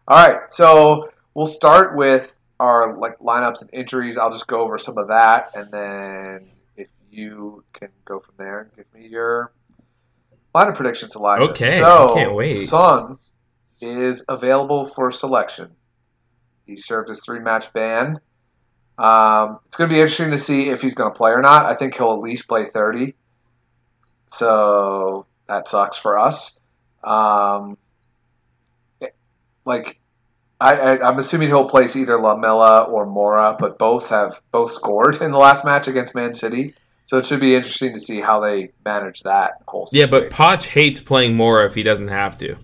All 0.08 0.28
right, 0.28 0.52
so 0.52 1.10
we'll 1.34 1.46
start 1.46 1.96
with 1.96 2.32
our 2.60 2.98
like 2.98 3.20
lineups 3.20 3.62
and 3.62 3.70
injuries. 3.74 4.18
I'll 4.18 4.32
just 4.32 4.48
go 4.48 4.62
over 4.62 4.78
some 4.78 4.98
of 4.98 5.08
that, 5.08 5.52
and 5.56 5.72
then 5.72 6.50
if 6.76 6.90
you 7.10 7.64
can 7.74 7.90
go 8.06 8.20
from 8.20 8.36
there 8.38 8.62
and 8.62 8.76
give 8.76 8.86
me 8.94 9.08
your 9.08 9.52
lineup 10.54 10.76
predictions, 10.76 11.16
Elijah. 11.16 11.52
Okay, 11.52 11.78
so, 11.80 12.10
I 12.10 12.14
can't 12.14 12.36
wait. 12.36 12.52
Son 12.52 13.18
is 13.82 14.26
available 14.28 14.86
for 14.86 15.12
selection. 15.12 15.72
He 16.66 16.76
served 16.76 17.10
his 17.10 17.24
three 17.26 17.40
match 17.40 17.74
ban. 17.74 18.20
Um, 19.04 19.60
it's 19.68 19.76
going 19.76 19.90
to 19.90 19.94
be 19.94 20.00
interesting 20.00 20.32
to 20.32 20.38
see 20.38 20.70
if 20.70 20.82
he's 20.82 20.96
going 20.96 21.12
to 21.12 21.18
play 21.18 21.32
or 21.32 21.42
not. 21.42 21.66
I 21.66 21.76
think 21.76 21.96
he'll 21.96 22.14
at 22.14 22.20
least 22.20 22.48
play 22.48 22.68
30. 22.68 23.16
So 24.32 25.26
that 25.46 25.68
sucks 25.68 25.98
for 25.98 26.18
us. 26.18 26.58
Um, 27.04 27.78
like, 29.66 30.00
I, 30.58 31.00
am 31.00 31.20
assuming 31.20 31.50
he'll 31.50 31.68
place 31.68 31.98
either 31.98 32.18
Lamela 32.18 32.84
or 32.84 33.06
Moura, 33.06 33.60
but 33.60 33.78
both 33.78 34.10
have 34.10 34.40
both 34.54 34.72
scored 34.72 35.22
in 35.22 35.32
the 35.32 35.38
last 35.38 35.66
match 35.66 35.90
against 35.90 36.16
Man 36.16 36.34
City. 36.34 36.74
So 37.06 37.18
it 37.18 37.26
should 37.26 37.42
be 37.42 37.56
interesting 37.56 37.94
to 37.96 38.00
see 38.00 38.22
how 38.22 38.40
they 38.40 38.70
manage 38.86 39.24
that 39.24 39.56
whole 39.68 39.86
situation. 39.86 40.14
Yeah, 40.14 40.20
but 40.20 40.30
Poch 40.30 40.64
hates 40.64 41.02
playing 41.02 41.36
Moura 41.36 41.66
if 41.66 41.76
he 41.76 41.84
doesn't 41.84 42.08
have 42.08 42.38
to. 42.38 42.56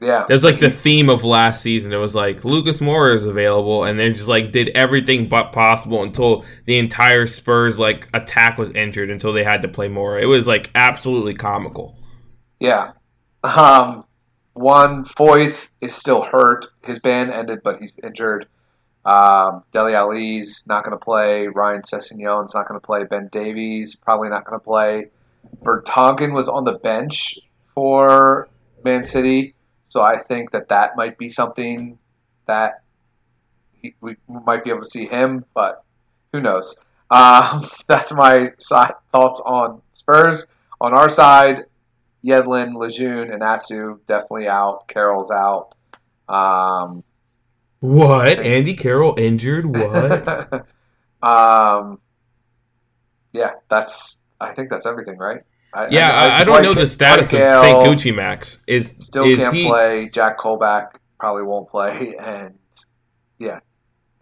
Yeah, 0.00 0.24
That 0.26 0.34
was 0.34 0.44
like 0.44 0.58
the 0.58 0.70
theme 0.70 1.08
of 1.08 1.24
last 1.24 1.62
season. 1.62 1.92
It 1.92 1.98
was 1.98 2.14
like 2.14 2.44
Lucas 2.44 2.80
Moura 2.80 3.16
is 3.16 3.26
available, 3.26 3.84
and 3.84 3.98
they 3.98 4.10
just 4.10 4.28
like 4.28 4.52
did 4.52 4.70
everything 4.70 5.28
but 5.28 5.52
possible 5.52 6.02
until 6.02 6.44
the 6.66 6.78
entire 6.78 7.26
Spurs 7.26 7.78
like 7.78 8.08
attack 8.12 8.58
was 8.58 8.70
injured 8.72 9.08
until 9.10 9.32
they 9.32 9.44
had 9.44 9.62
to 9.62 9.68
play 9.68 9.88
Moura. 9.88 10.20
It 10.20 10.26
was 10.26 10.46
like 10.46 10.70
absolutely 10.74 11.34
comical. 11.34 11.96
yeah. 12.60 12.92
Um, 13.42 14.04
one 14.54 15.04
Foyth 15.04 15.68
is 15.80 15.94
still 15.94 16.22
hurt. 16.22 16.66
His 16.84 16.98
ban 16.98 17.30
ended, 17.30 17.60
but 17.62 17.80
he's 17.80 17.92
injured. 18.02 18.46
Um, 19.04 19.64
Dele 19.72 19.94
Alli's 19.94 20.64
not 20.66 20.84
going 20.84 20.96
to 20.96 21.04
play. 21.04 21.46
Ryan 21.48 21.82
Sessegnon 21.82 22.52
not 22.54 22.68
going 22.68 22.80
to 22.80 22.84
play. 22.86 23.04
Ben 23.04 23.28
Davies 23.30 23.96
probably 23.96 24.30
not 24.30 24.44
going 24.44 24.58
to 24.58 24.64
play. 24.64 25.10
Vertonghen 25.62 26.32
was 26.32 26.48
on 26.48 26.64
the 26.64 26.78
bench 26.78 27.38
for 27.74 28.48
Man 28.82 29.04
City, 29.04 29.53
so 29.94 30.02
I 30.02 30.18
think 30.18 30.50
that 30.50 30.70
that 30.70 30.96
might 30.96 31.18
be 31.18 31.30
something 31.30 32.00
that 32.48 32.82
he, 33.80 33.94
we 34.00 34.16
might 34.28 34.64
be 34.64 34.70
able 34.70 34.82
to 34.82 34.90
see 34.90 35.06
him, 35.06 35.44
but 35.54 35.84
who 36.32 36.40
knows? 36.40 36.78
Um, 37.10 37.62
that's 37.86 38.12
my 38.12 38.52
side 38.58 38.94
thoughts 39.12 39.40
on 39.44 39.82
Spurs. 39.92 40.48
On 40.80 40.96
our 40.96 41.08
side, 41.08 41.66
Yedlin, 42.24 42.74
Lejeune, 42.74 43.30
and 43.30 43.42
Atsu 43.42 44.00
definitely 44.08 44.48
out. 44.48 44.88
Carroll's 44.88 45.30
out. 45.30 45.74
Um, 46.28 47.04
What? 47.78 48.40
Andy 48.40 48.74
Carroll 48.74 49.14
injured? 49.16 49.66
What? 49.66 50.66
um, 51.22 52.00
yeah, 53.32 53.50
that's. 53.68 54.24
I 54.40 54.54
think 54.54 54.70
that's 54.70 54.86
everything, 54.86 55.18
right? 55.18 55.42
I, 55.74 55.88
yeah, 55.88 56.10
I, 56.12 56.28
I, 56.28 56.38
I 56.38 56.44
don't 56.44 56.62
know 56.62 56.74
the 56.74 56.86
status 56.86 57.26
of 57.26 57.40
St. 57.40 57.42
Gucci 57.42 58.14
Max. 58.14 58.60
Is 58.66 58.94
Still 59.00 59.24
is 59.24 59.38
can't 59.38 59.54
he? 59.54 59.66
play. 59.66 60.08
Jack 60.12 60.38
Colback 60.38 60.90
probably 61.18 61.42
won't 61.42 61.68
play, 61.68 62.14
and 62.20 62.54
yeah, 63.38 63.60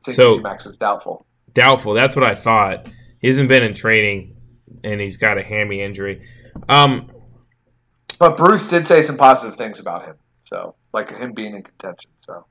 St. 0.04 0.16
So- 0.16 0.38
Max 0.40 0.66
is 0.66 0.76
doubtful. 0.76 1.26
Doubtful. 1.52 1.92
That's 1.92 2.16
what 2.16 2.24
I 2.24 2.34
thought. 2.34 2.88
He 3.20 3.28
hasn't 3.28 3.48
been 3.50 3.62
in 3.62 3.74
training, 3.74 4.36
and 4.82 5.00
he's 5.00 5.18
got 5.18 5.36
a 5.36 5.42
hammy 5.42 5.82
injury. 5.82 6.26
Um, 6.68 7.10
But 8.18 8.36
Bruce 8.38 8.68
did 8.70 8.86
say 8.86 9.02
some 9.02 9.18
positive 9.18 9.56
things 9.56 9.78
about 9.78 10.06
him, 10.06 10.16
so 10.44 10.74
like 10.94 11.10
him 11.10 11.32
being 11.34 11.54
in 11.54 11.62
contention. 11.62 12.10
So, 12.20 12.46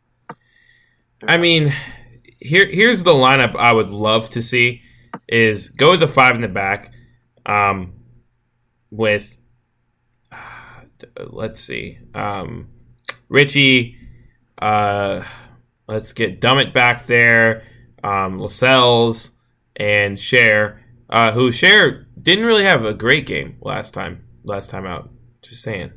I 1.27 1.37
mean, 1.37 1.73
here 2.39 2.67
here's 2.67 3.01
the 3.03 3.13
lineup 3.13 3.55
I 3.55 3.71
would 3.71 3.89
love 3.89 4.29
to 4.31 4.41
see 4.43 4.81
is 5.27 5.69
go 5.69 5.91
with 5.91 5.99
the 5.99 6.07
five 6.07 6.35
in 6.35 6.41
the 6.41 6.47
back, 6.47 6.91
um, 7.45 7.93
with 8.91 9.38
let's 11.30 11.60
see, 11.60 11.99
um, 12.13 12.69
Richie, 13.30 13.97
uh, 14.62 15.23
let's 15.88 16.13
get 16.13 16.41
Dummett 16.41 16.73
back 16.73 17.06
there, 17.06 17.63
um, 18.04 18.39
Lascelles 18.39 19.32
and 19.75 20.17
Schär, 20.17 20.80
uh, 21.10 21.32
who 21.32 21.51
Schär 21.51 22.06
didn't 22.21 22.45
really 22.45 22.63
have 22.63 22.86
a 22.86 22.93
great 22.93 23.25
game 23.25 23.58
last 23.62 23.93
time 23.93 24.23
last 24.43 24.69
time 24.69 24.86
out. 24.86 25.10
Just 25.41 25.63
saying. 25.63 25.91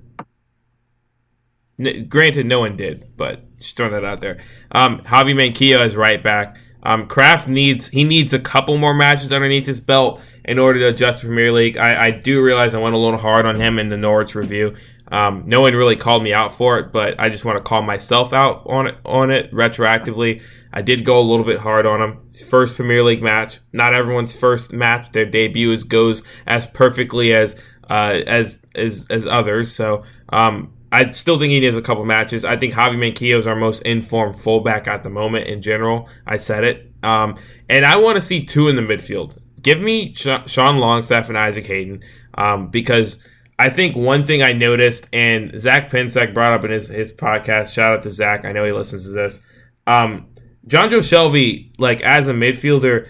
N- 1.79 2.07
granted, 2.09 2.47
no 2.47 2.61
one 2.61 2.77
did, 2.77 3.17
but 3.17 3.59
just 3.59 3.77
throwing 3.77 3.93
that 3.93 4.05
out 4.05 4.21
there. 4.21 4.41
Um, 4.71 5.01
Javi 5.01 5.35
Manquillo 5.35 5.85
is 5.85 5.97
right 5.97 6.23
back. 6.23 6.57
Um, 6.85 7.09
Krafth 7.09 7.47
needs 7.47 7.89
he 7.89 8.05
needs 8.05 8.33
a 8.33 8.39
couple 8.39 8.77
more 8.77 8.95
matches 8.95 9.33
underneath 9.33 9.67
his 9.67 9.81
belt 9.81 10.21
in 10.45 10.59
order 10.59 10.81
to 10.81 10.89
adjust 10.89 11.21
to 11.21 11.27
Premier 11.27 11.53
League. 11.53 11.77
I, 11.79 12.07
I 12.07 12.11
do 12.11 12.43
realize 12.43 12.75
I 12.75 12.79
went 12.79 12.95
a 12.95 12.99
little 12.99 13.19
hard 13.19 13.47
on 13.47 13.57
him 13.57 13.79
in 13.79 13.89
the 13.89 13.97
Norwich 13.97 14.35
review. 14.35 14.77
Um, 15.11 15.45
no 15.47 15.61
one 15.61 15.75
really 15.75 15.97
called 15.97 16.23
me 16.23 16.33
out 16.33 16.57
for 16.57 16.79
it, 16.79 16.93
but 16.93 17.19
I 17.19 17.29
just 17.29 17.45
want 17.45 17.57
to 17.59 17.63
call 17.63 17.83
myself 17.83 18.33
out 18.33 18.67
on 18.67 18.87
it 18.87 18.97
on 19.05 19.31
it 19.31 19.53
retroactively. 19.53 20.43
I 20.73 20.83
did 20.83 21.05
go 21.05 21.19
a 21.19 21.23
little 21.23 21.45
bit 21.45 21.61
hard 21.61 21.87
on 21.87 22.03
him. 22.03 22.19
First 22.49 22.77
Premier 22.77 23.03
League 23.03 23.23
match. 23.23 23.61
Not 23.73 23.95
everyone's 23.95 24.35
first 24.35 24.73
match, 24.73 25.13
their 25.13 25.25
debut 25.25 25.71
is, 25.71 25.85
goes 25.85 26.23
as 26.47 26.67
perfectly 26.67 27.33
as 27.33 27.57
uh, 27.89 28.21
as 28.27 28.61
as 28.75 29.07
as 29.09 29.27
others. 29.27 29.73
So 29.73 30.05
um, 30.31 30.74
I 30.95 31.11
still 31.11 31.41
think 31.41 31.51
he 31.51 31.59
needs 31.59 31.77
a 31.77 31.83
couple 31.83 32.05
matches. 32.05 32.45
I 32.45 32.57
think 32.57 32.73
Javi 32.73 32.97
Manquillo 32.97 33.41
is 33.41 33.49
our 33.49 33.57
most 33.57 33.83
informed 33.83 34.41
fullback 34.41 34.87
at 34.87 35.03
the 35.03 35.11
moment 35.11 35.49
in 35.49 35.61
general. 35.61 36.09
I 36.25 36.37
said 36.37 36.63
it. 36.63 36.93
Um, 37.03 37.37
and 37.69 37.85
I 37.85 37.97
want 37.97 38.15
to 38.15 38.21
see 38.21 38.45
two 38.45 38.69
in 38.69 38.77
the 38.77 38.83
midfield. 38.83 39.37
Give 39.61 39.81
me 39.81 40.15
Sh- 40.15 40.29
Sean 40.47 40.79
Longstaff 40.79 41.29
and 41.29 41.37
Isaac 41.37 41.67
Hayden 41.67 42.05
um, 42.35 42.69
because 42.69 43.19
I 43.59 43.71
think 43.71 43.97
one 43.97 44.25
thing 44.25 44.43
I 44.43 44.53
noticed, 44.53 45.09
and 45.13 45.59
Zach 45.61 45.91
Pinsek 45.91 46.33
brought 46.33 46.53
up 46.53 46.65
in 46.65 46.71
his, 46.71 46.87
his 46.87 47.13
podcast, 47.13 47.75
shout 47.75 47.99
out 47.99 48.03
to 48.05 48.11
Zach. 48.13 48.45
I 48.45 48.53
know 48.53 48.65
he 48.65 48.71
listens 48.71 49.07
to 49.07 49.11
this. 49.11 49.45
Um, 49.89 50.29
Jonjo 50.69 51.01
Shelvey, 51.01 51.73
like 51.77 52.03
as 52.03 52.29
a 52.29 52.33
midfielder, 52.33 53.09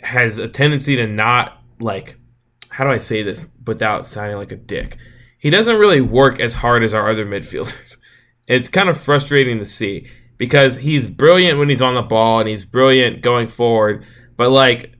has 0.00 0.36
a 0.36 0.46
tendency 0.46 0.96
to 0.96 1.06
not 1.06 1.58
like 1.80 2.18
how 2.68 2.84
do 2.84 2.90
I 2.90 2.98
say 2.98 3.22
this 3.22 3.48
without 3.66 4.06
sounding 4.06 4.36
like 4.36 4.52
a 4.52 4.56
dick? 4.56 4.96
He 5.42 5.50
doesn't 5.50 5.76
really 5.76 6.00
work 6.00 6.38
as 6.38 6.54
hard 6.54 6.84
as 6.84 6.94
our 6.94 7.10
other 7.10 7.26
midfielders. 7.26 7.96
It's 8.48 8.68
kind 8.68 8.88
of 8.88 9.00
frustrating 9.00 9.60
to 9.60 9.66
see 9.66 10.08
because 10.36 10.76
he's 10.76 11.06
brilliant 11.06 11.60
when 11.60 11.68
he's 11.68 11.80
on 11.80 11.94
the 11.94 12.02
ball 12.02 12.40
and 12.40 12.48
he's 12.48 12.64
brilliant 12.64 13.22
going 13.22 13.46
forward, 13.46 14.04
but 14.36 14.50
like 14.50 14.96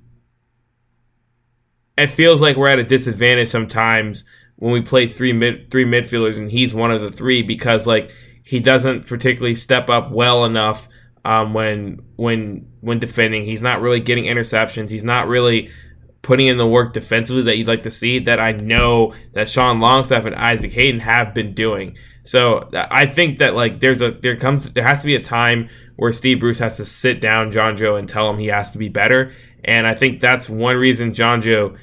it 1.99 2.07
feels 2.07 2.41
like 2.41 2.57
we're 2.57 2.69
at 2.69 2.79
a 2.79 2.85
disadvantage 2.85 3.49
sometimes 3.49 4.25
when 4.57 4.73
we 4.73 4.81
play 4.81 5.09
three 5.09 5.33
mid 5.33 5.73
three 5.73 5.85
midfielders 5.85 6.39
and 6.39 6.53
he's 6.53 6.73
one 6.73 6.93
of 6.93 7.03
the 7.03 7.11
three 7.11 7.43
because 7.43 7.85
like 7.85 8.13
he 8.45 8.61
doesn't 8.61 9.09
particularly 9.09 9.57
step 9.57 9.91
up 9.91 10.13
well 10.13 10.45
enough 10.45 10.89
um, 11.25 11.53
when 11.53 12.01
when 12.15 12.69
when 12.81 13.01
defending. 13.01 13.45
He's 13.45 13.63
not 13.63 13.81
really 13.81 14.01
getting 14.01 14.27
interceptions. 14.27 14.89
He's 14.89 15.05
not 15.05 15.27
really 15.27 15.69
putting 16.23 16.47
in 16.47 16.57
the 16.57 16.67
work 16.67 16.93
defensively 16.93 17.43
that 17.43 17.59
you'd 17.59 17.69
like 17.69 17.83
to 17.83 17.91
see. 17.91 18.21
That 18.21 18.41
I 18.41 18.53
know 18.53 19.15
that 19.35 19.49
Sean 19.49 19.81
Longstaff 19.81 20.25
and 20.25 20.35
Isaac 20.35 20.73
Hayden 20.73 21.01
have 21.01 21.35
been 21.35 21.55
doing. 21.55 21.97
So 22.25 22.71
I 22.73 23.07
think 23.07 23.39
that 23.39 23.55
like 23.55 23.81
there's 23.81 24.01
a 24.01 24.13
there 24.13 24.37
comes 24.37 24.71
there 24.73 24.87
has 24.87 25.01
to 25.01 25.07
be 25.07 25.17
a 25.17 25.23
time 25.23 25.69
where 25.97 26.13
Steve 26.13 26.41
Bruce 26.41 26.59
has 26.59 26.77
to 26.77 26.85
sit 26.85 27.21
down 27.21 27.53
Jonjo 27.53 27.99
and 27.99 28.09
tell 28.09 28.31
him 28.31 28.39
he 28.39 28.47
has 28.47 28.71
to 28.73 28.79
be 28.79 28.89
better. 28.89 29.35
And 29.65 29.87
I 29.87 29.95
think 29.95 30.21
that's 30.21 30.49
one 30.49 30.77
reason 30.77 31.13
Jonjo 31.13 31.77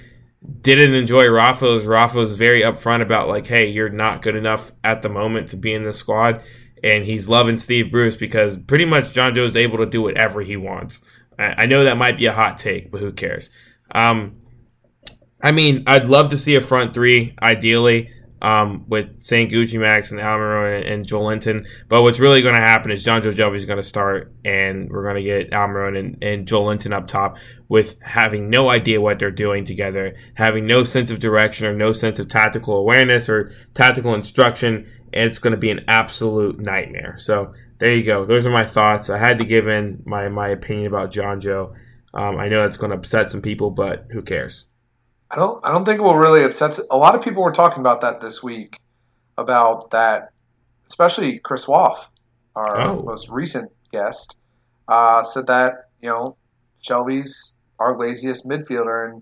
didn't 0.61 0.93
enjoy 0.93 1.27
Rafa 1.27 1.75
is 1.75 1.85
Rafa 1.85 2.17
was 2.17 2.33
very 2.33 2.61
upfront 2.61 3.01
about 3.01 3.27
like, 3.27 3.45
hey, 3.47 3.67
you're 3.67 3.89
not 3.89 4.21
good 4.21 4.35
enough 4.35 4.71
at 4.83 5.01
the 5.01 5.09
moment 5.09 5.49
to 5.49 5.57
be 5.57 5.73
in 5.73 5.83
the 5.83 5.93
squad. 5.93 6.41
And 6.81 7.03
he's 7.03 7.27
loving 7.27 7.57
Steve 7.57 7.91
Bruce 7.91 8.15
because 8.15 8.55
pretty 8.55 8.85
much 8.85 9.13
Jonjo 9.13 9.45
is 9.45 9.57
able 9.57 9.79
to 9.79 9.85
do 9.85 10.01
whatever 10.01 10.41
he 10.41 10.55
wants. 10.55 11.03
I 11.37 11.65
know 11.65 11.85
that 11.85 11.97
might 11.97 12.17
be 12.17 12.25
a 12.25 12.33
hot 12.33 12.57
take, 12.57 12.91
but 12.91 12.99
who 12.99 13.13
cares? 13.13 13.49
Um, 13.93 14.37
I 15.41 15.51
mean, 15.51 15.83
I'd 15.87 16.05
love 16.05 16.29
to 16.31 16.37
see 16.37 16.55
a 16.55 16.61
front 16.61 16.93
three, 16.93 17.35
ideally, 17.41 18.11
um, 18.41 18.85
with 18.87 19.19
St. 19.19 19.51
Gucci 19.51 19.79
Max 19.79 20.11
and 20.11 20.19
Almiron 20.19 20.81
and, 20.81 20.85
and 20.85 21.05
Joelinton. 21.05 21.65
But 21.87 22.03
what's 22.03 22.19
really 22.19 22.41
going 22.41 22.55
to 22.55 22.61
happen 22.61 22.91
is 22.91 23.03
Jonjo 23.03 23.55
is 23.55 23.65
going 23.65 23.77
to 23.77 23.83
start, 23.83 24.33
and 24.45 24.89
we're 24.89 25.03
going 25.03 25.15
to 25.15 25.23
get 25.23 25.51
Almiron 25.51 25.97
and, 25.97 26.23
and 26.23 26.47
Joelinton 26.47 26.93
up 26.93 27.07
top 27.07 27.37
with 27.67 28.01
having 28.01 28.49
no 28.49 28.69
idea 28.69 29.01
what 29.01 29.19
they're 29.19 29.31
doing 29.31 29.65
together, 29.65 30.15
having 30.35 30.65
no 30.65 30.83
sense 30.83 31.11
of 31.11 31.19
direction 31.19 31.67
or 31.67 31.73
no 31.73 31.93
sense 31.93 32.19
of 32.19 32.27
tactical 32.27 32.77
awareness 32.77 33.29
or 33.29 33.53
tactical 33.73 34.13
instruction, 34.13 34.89
and 35.13 35.25
it's 35.25 35.39
going 35.39 35.51
to 35.51 35.57
be 35.57 35.71
an 35.71 35.85
absolute 35.87 36.59
nightmare. 36.59 37.15
So 37.17 37.53
there 37.79 37.93
you 37.93 38.03
go. 38.03 38.25
Those 38.25 38.45
are 38.45 38.51
my 38.51 38.65
thoughts. 38.65 39.09
I 39.09 39.17
had 39.17 39.37
to 39.37 39.45
give 39.45 39.67
in 39.67 40.03
my, 40.05 40.27
my 40.29 40.49
opinion 40.49 40.87
about 40.87 41.11
Jonjo. 41.11 41.75
Um, 42.13 42.37
I 42.37 42.47
know 42.47 42.65
it's 42.65 42.77
going 42.77 42.91
to 42.91 42.97
upset 42.97 43.29
some 43.29 43.41
people, 43.41 43.69
but 43.69 44.07
who 44.11 44.21
cares? 44.21 44.65
I 45.31 45.35
don't. 45.35 45.63
I 45.63 45.71
don't 45.71 45.85
think 45.85 45.99
it 45.99 46.03
will 46.03 46.15
really 46.17 46.43
upset. 46.43 46.79
A 46.89 46.97
lot 46.97 47.13
of 47.15 47.23
people 47.23 47.43
were 47.43 47.51
talking 47.51 47.81
about 47.81 48.01
that 48.01 48.19
this 48.19 48.41
week, 48.41 48.77
about 49.37 49.91
that, 49.91 50.31
especially 50.87 51.37
Chris 51.39 51.65
Woff, 51.65 52.07
our 52.55 52.79
Oh. 52.81 53.01
most 53.03 53.29
recent 53.29 53.71
guest, 53.91 54.39
uh, 54.87 55.21
said 55.21 55.45
that 55.47 55.89
you 56.01 56.09
know 56.09 56.35
Shelvey's 56.81 57.57
our 57.77 57.95
laziest 57.95 58.47
midfielder, 58.47 59.11
and 59.11 59.21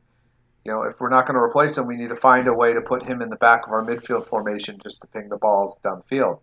you 0.64 0.72
know 0.72 0.84
if 0.84 0.98
we're 1.02 1.10
not 1.10 1.26
going 1.28 1.36
to 1.36 1.42
replace 1.44 1.78
him, 1.78 1.88
we 1.88 1.98
need 1.98 2.08
to 2.10 2.16
find 2.16 2.48
a 2.48 2.54
way 2.54 2.72
to 2.72 2.80
put 2.80 3.04
him 3.04 3.22
in 3.22 3.30
the 3.30 3.36
back 3.36 3.68
of 3.68 3.74
our 3.74 3.84
midfield 3.84 4.26
formation 4.26 4.80
just 4.82 5.02
to 5.02 5.08
ping 5.10 5.28
the 5.28 5.36
balls 5.38 5.82
downfield. 5.84 6.40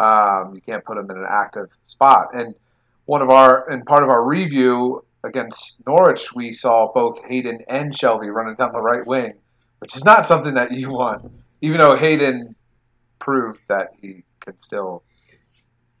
Um, 0.00 0.56
you 0.56 0.60
can't 0.60 0.84
put 0.84 0.98
him 0.98 1.08
in 1.10 1.16
an 1.16 1.26
active 1.28 1.70
spot, 1.86 2.30
and 2.34 2.56
one 3.04 3.22
of 3.22 3.30
our 3.30 3.70
and 3.70 3.86
part 3.86 4.02
of 4.02 4.08
our 4.10 4.24
review 4.24 5.03
against 5.24 5.84
Norwich, 5.86 6.32
we 6.34 6.52
saw 6.52 6.92
both 6.92 7.24
Hayden 7.24 7.64
and 7.68 7.92
Shelvey 7.92 8.32
running 8.32 8.54
down 8.54 8.72
the 8.72 8.80
right 8.80 9.04
wing, 9.04 9.34
which 9.78 9.96
is 9.96 10.04
not 10.04 10.26
something 10.26 10.54
that 10.54 10.70
you 10.70 10.90
want. 10.90 11.32
Even 11.62 11.78
though 11.78 11.96
Hayden 11.96 12.54
proved 13.18 13.60
that 13.68 13.94
he 14.00 14.22
could 14.40 14.62
still, 14.62 15.02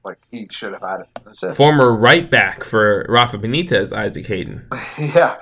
like, 0.04 0.18
he 0.30 0.46
should 0.50 0.72
have 0.72 0.82
had 0.82 1.00
an 1.00 1.06
assist. 1.26 1.56
Former 1.56 1.92
right 1.96 2.30
back 2.30 2.62
for 2.62 3.06
Rafa 3.08 3.38
Benitez, 3.38 3.96
Isaac 3.96 4.26
Hayden. 4.26 4.68
yeah, 4.98 5.36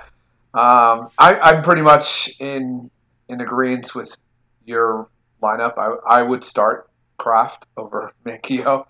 um, 0.53 1.09
I, 1.17 1.39
I'm 1.41 1.63
pretty 1.63 1.81
much 1.81 2.39
in 2.39 2.89
in 3.27 3.41
agreement 3.41 3.93
with 3.93 4.17
your 4.65 5.07
lineup. 5.41 5.77
I, 5.77 6.19
I 6.19 6.21
would 6.21 6.43
start 6.43 6.89
Krafth 7.19 7.63
over 7.75 8.13
Manquillo. 8.25 8.85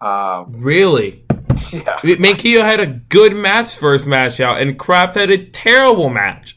Um, 0.00 0.52
Really? 0.58 1.23
Yeah, 1.72 1.98
Manquillo 2.18 2.62
had 2.64 2.80
a 2.80 2.86
good 2.86 3.34
match 3.34 3.76
first 3.76 4.06
match 4.06 4.40
out, 4.40 4.60
and 4.60 4.78
Krafth 4.78 5.14
had 5.14 5.30
a 5.30 5.46
terrible 5.46 6.08
match. 6.08 6.56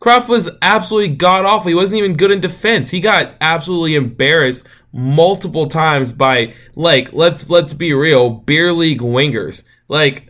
Krafth 0.00 0.28
was 0.28 0.50
absolutely 0.62 1.16
god 1.16 1.44
awful. 1.44 1.68
He 1.68 1.74
wasn't 1.74 1.98
even 1.98 2.16
good 2.16 2.30
in 2.30 2.40
defense. 2.40 2.90
He 2.90 3.00
got 3.00 3.34
absolutely 3.40 3.94
embarrassed 3.94 4.66
multiple 4.92 5.68
times 5.68 6.12
by 6.12 6.54
like 6.76 7.12
let's 7.12 7.48
let's 7.50 7.72
be 7.72 7.92
real 7.92 8.30
beer 8.30 8.72
league 8.72 9.00
wingers. 9.00 9.64
Like 9.88 10.28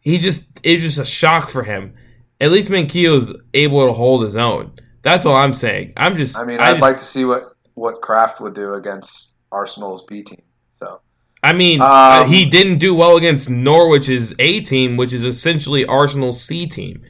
he 0.00 0.18
just 0.18 0.46
it 0.62 0.74
was 0.74 0.82
just 0.82 0.98
a 0.98 1.04
shock 1.04 1.48
for 1.48 1.62
him. 1.62 1.94
At 2.40 2.52
least 2.52 2.68
Manquillo 2.70 3.16
is 3.16 3.32
able 3.54 3.86
to 3.86 3.92
hold 3.92 4.22
his 4.22 4.36
own. 4.36 4.72
That's 5.02 5.24
all 5.26 5.36
I'm 5.36 5.54
saying. 5.54 5.94
I'm 5.96 6.16
just. 6.16 6.38
I 6.38 6.44
mean, 6.44 6.60
I 6.60 6.68
I'd 6.68 6.72
just- 6.72 6.82
like 6.82 6.98
to 6.98 7.04
see 7.04 7.24
what 7.24 7.56
what 7.74 8.00
Krafth 8.02 8.40
would 8.40 8.54
do 8.54 8.74
against 8.74 9.36
Arsenal's 9.50 10.04
B 10.04 10.22
team. 10.22 10.42
So 10.74 11.00
I 11.44 11.52
mean, 11.52 11.80
Um, 11.80 11.88
uh, 11.90 12.24
he 12.24 12.46
didn't 12.46 12.78
do 12.78 12.94
well 12.94 13.16
against 13.16 13.50
Norwich's 13.50 14.34
A 14.38 14.60
team, 14.62 14.96
which 14.96 15.12
is 15.12 15.24
essentially 15.24 15.84
Arsenal's 15.84 16.42
C 16.42 16.66
team. 16.66 17.02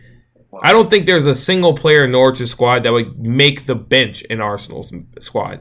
I 0.63 0.73
don't 0.73 0.91
think 0.91 1.07
there's 1.07 1.27
a 1.27 1.35
single 1.35 1.75
player 1.75 2.05
in 2.05 2.11
Norwich's 2.13 2.51
squad 2.51 2.83
that 2.83 2.93
would 2.93 3.19
make 3.19 3.67
the 3.67 3.75
bench 3.77 4.23
in 4.23 4.41
Arsenal's 4.41 4.93
squad. 5.21 5.61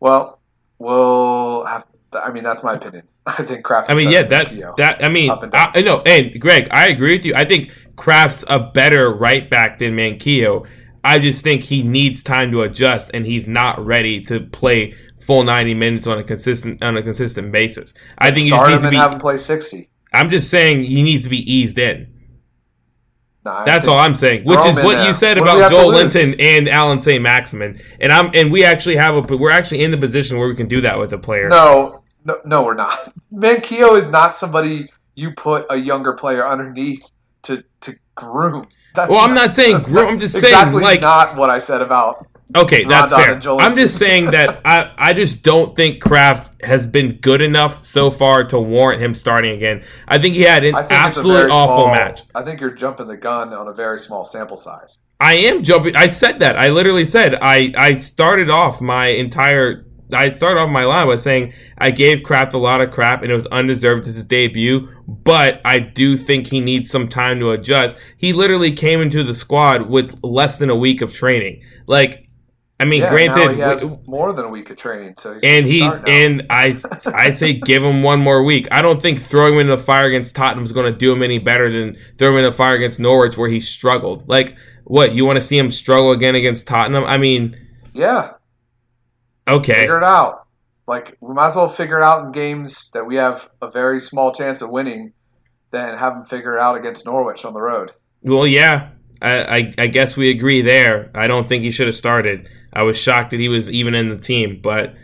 well, 0.00 0.40
we'll 0.78 1.64
have. 1.64 1.84
I 2.12 2.30
mean, 2.32 2.44
that's 2.44 2.62
my 2.64 2.74
opinion. 2.74 3.04
I 3.26 3.42
think 3.42 3.64
Krafth. 3.64 3.86
I 3.88 3.94
mean, 3.94 4.10
yeah, 4.10 4.22
that 4.24 4.76
that 4.76 5.04
I 5.04 5.08
mean, 5.08 5.30
and. 5.30 5.54
I, 5.54 5.80
no, 5.82 6.00
and 6.02 6.40
Greg, 6.40 6.68
I 6.70 6.88
agree 6.88 7.16
with 7.16 7.24
you. 7.24 7.34
I 7.36 7.44
think 7.44 7.70
Krafth's 7.96 8.44
a 8.48 8.58
better 8.58 9.12
right 9.12 9.48
back 9.48 9.78
than 9.78 9.94
Manquillo. 9.94 10.66
I 11.04 11.18
just 11.18 11.44
think 11.44 11.62
he 11.62 11.82
needs 11.82 12.22
time 12.22 12.50
to 12.52 12.62
adjust, 12.62 13.10
and 13.14 13.26
he's 13.26 13.46
not 13.46 13.84
ready 13.84 14.20
to 14.22 14.40
play 14.40 14.94
full 15.28 15.44
ninety 15.44 15.74
minutes 15.74 16.06
on 16.06 16.18
a 16.18 16.24
consistent 16.24 16.82
on 16.82 16.96
a 16.96 17.02
consistent 17.02 17.52
basis. 17.52 17.92
I 18.16 18.30
think 18.32 18.44
he 18.44 18.48
start 18.48 18.70
needs 18.70 18.82
him 18.82 18.84
to 18.84 18.86
and 18.88 18.92
be. 18.92 18.96
have 18.96 19.12
him 19.12 19.20
play 19.20 19.36
sixty. 19.36 19.90
I'm 20.12 20.30
just 20.30 20.48
saying 20.50 20.84
he 20.84 21.02
needs 21.02 21.22
to 21.24 21.28
be 21.28 21.40
eased 21.52 21.78
in. 21.78 22.14
That's 23.44 23.86
all 23.86 23.98
I'm 23.98 24.14
saying. 24.14 24.44
Which 24.44 24.64
is 24.64 24.76
what 24.76 25.06
you 25.06 25.12
said 25.12 25.38
What 25.38 25.54
about 25.54 25.70
Joel? 25.70 25.88
Linton 25.88 26.34
and 26.40 26.68
Allan 26.68 26.98
St. 26.98 27.22
Maximin, 27.22 27.80
and 28.00 28.10
I'm 28.10 28.30
and 28.34 28.50
we 28.50 28.64
actually 28.64 28.96
have 28.96 29.14
a 29.30 29.36
we're 29.36 29.50
actually 29.50 29.84
in 29.84 29.90
the 29.90 29.98
position 29.98 30.38
where 30.38 30.48
we 30.48 30.56
can 30.56 30.66
do 30.68 30.80
that 30.80 30.98
with 30.98 31.12
a 31.12 31.18
player. 31.18 31.48
No, 31.48 32.02
no, 32.24 32.38
no, 32.46 32.62
we're 32.62 32.74
not. 32.74 33.12
Manquillo 33.32 33.98
is 33.98 34.10
not 34.10 34.34
somebody 34.34 34.90
you 35.14 35.32
put 35.32 35.66
a 35.70 35.76
younger 35.76 36.14
player 36.14 36.46
underneath 36.46 37.06
to 37.42 37.62
to 37.82 37.94
groom. 38.14 38.66
That's 38.94 39.10
Well, 39.10 39.20
I'm 39.20 39.34
not 39.34 39.54
saying 39.54 39.78
groom, 39.82 40.08
I'm 40.08 40.18
just 40.18 40.38
saying, 40.40 40.72
like- 40.72 41.02
not 41.02 41.36
what 41.36 41.50
I 41.50 41.58
said 41.58 41.82
about. 41.82 42.26
Okay, 42.56 42.84
that's 42.84 43.12
fair. 43.12 43.40
I'm 43.60 43.74
just 43.74 43.98
saying 43.98 44.30
that 44.30 44.62
I, 44.64 44.92
I 44.96 45.12
just 45.12 45.42
don't 45.42 45.76
think 45.76 46.02
Krafth 46.02 46.62
has 46.62 46.86
been 46.86 47.16
good 47.16 47.42
enough 47.42 47.84
so 47.84 48.10
far 48.10 48.44
to 48.44 48.58
warrant 48.58 49.02
him 49.02 49.14
starting 49.14 49.54
again. 49.54 49.84
I 50.06 50.18
think 50.18 50.34
he 50.34 50.42
had 50.42 50.64
an 50.64 50.74
I 50.74 50.80
think 50.80 50.90
it's 50.90 50.92
a 50.92 50.94
absolute 50.94 51.50
awful 51.50 51.84
small, 51.84 51.94
match. 51.94 52.22
I 52.34 52.42
think 52.42 52.60
you're 52.60 52.70
jumping 52.70 53.06
the 53.06 53.16
gun 53.16 53.52
on 53.52 53.68
a 53.68 53.72
very 53.72 53.98
small 53.98 54.24
sample 54.24 54.56
size. 54.56 54.98
I 55.20 55.34
am 55.34 55.62
jumping. 55.62 55.94
I 55.94 56.08
said 56.08 56.38
that. 56.40 56.58
I 56.58 56.68
literally 56.68 57.04
said 57.04 57.34
I 57.34 57.72
I 57.76 57.96
started 57.96 58.48
off 58.48 58.80
my 58.80 59.08
entire. 59.08 59.84
I 60.10 60.30
started 60.30 60.58
off 60.58 60.70
my 60.70 60.86
line 60.86 61.06
by 61.06 61.16
saying 61.16 61.52
I 61.76 61.90
gave 61.90 62.20
Krafth 62.20 62.54
a 62.54 62.58
lot 62.58 62.80
of 62.80 62.90
crap 62.90 63.22
and 63.22 63.30
it 63.30 63.34
was 63.34 63.46
undeserved 63.48 64.08
as 64.08 64.14
his 64.14 64.24
debut, 64.24 64.88
but 65.06 65.60
I 65.66 65.80
do 65.80 66.16
think 66.16 66.46
he 66.46 66.60
needs 66.60 66.90
some 66.90 67.08
time 67.08 67.40
to 67.40 67.50
adjust. 67.50 67.98
He 68.16 68.32
literally 68.32 68.72
came 68.72 69.02
into 69.02 69.22
the 69.22 69.34
squad 69.34 69.90
with 69.90 70.18
less 70.22 70.58
than 70.58 70.70
a 70.70 70.74
week 70.74 71.02
of 71.02 71.12
training. 71.12 71.62
Like, 71.86 72.27
I 72.80 72.84
mean, 72.84 73.02
Yeah, 73.02 73.10
granted, 73.10 73.46
now 73.46 73.52
he 73.52 73.60
has 73.60 73.80
w- 73.80 73.98
more 74.06 74.32
than 74.32 74.44
a 74.44 74.48
week 74.48 74.70
of 74.70 74.76
training, 74.76 75.14
so 75.18 75.34
he's 75.34 75.42
and 75.42 75.66
he 75.66 75.82
and 75.82 76.46
I 76.48 76.78
I 77.06 77.30
say 77.30 77.54
give 77.54 77.82
him 77.82 78.02
one 78.02 78.20
more 78.20 78.44
week. 78.44 78.68
I 78.70 78.82
don't 78.82 79.02
think 79.02 79.20
throwing 79.20 79.54
him 79.54 79.60
into 79.60 79.76
the 79.76 79.82
fire 79.82 80.06
against 80.06 80.36
Tottenham 80.36 80.64
is 80.64 80.72
going 80.72 80.92
to 80.92 80.96
do 80.96 81.12
him 81.12 81.22
any 81.22 81.38
better 81.38 81.70
than 81.72 81.96
throwing 82.18 82.34
him 82.34 82.44
in 82.44 82.44
the 82.44 82.56
fire 82.56 82.74
against 82.74 83.00
Norwich 83.00 83.36
where 83.36 83.48
he 83.48 83.58
struggled. 83.58 84.28
Like 84.28 84.56
what 84.84 85.12
you 85.12 85.24
want 85.26 85.36
to 85.36 85.40
see 85.40 85.58
him 85.58 85.70
struggle 85.70 86.12
again 86.12 86.36
against 86.36 86.68
Tottenham? 86.68 87.04
I 87.04 87.18
mean, 87.18 87.58
yeah, 87.94 88.34
okay, 89.48 89.74
figure 89.74 89.98
it 89.98 90.04
out. 90.04 90.46
Like 90.86 91.16
we 91.20 91.34
might 91.34 91.48
as 91.48 91.56
well 91.56 91.68
figure 91.68 91.98
it 91.98 92.04
out 92.04 92.26
in 92.26 92.32
games 92.32 92.90
that 92.92 93.04
we 93.04 93.16
have 93.16 93.48
a 93.60 93.70
very 93.70 94.00
small 94.00 94.32
chance 94.32 94.62
of 94.62 94.70
winning, 94.70 95.12
than 95.72 95.98
have 95.98 96.14
him 96.14 96.24
figure 96.24 96.56
it 96.56 96.60
out 96.60 96.76
against 96.78 97.06
Norwich 97.06 97.44
on 97.44 97.54
the 97.54 97.60
road. 97.60 97.90
well, 98.22 98.46
yeah, 98.46 98.90
I, 99.20 99.56
I 99.56 99.74
I 99.78 99.86
guess 99.88 100.16
we 100.16 100.30
agree 100.30 100.62
there. 100.62 101.10
I 101.14 101.26
don't 101.26 101.48
think 101.48 101.64
he 101.64 101.72
should 101.72 101.88
have 101.88 101.96
started. 101.96 102.48
I 102.72 102.82
was 102.82 102.96
shocked 102.96 103.30
that 103.30 103.40
he 103.40 103.48
was 103.48 103.70
even 103.70 103.94
in 103.94 104.08
the 104.08 104.16
team, 104.18 104.60
but 104.62 104.94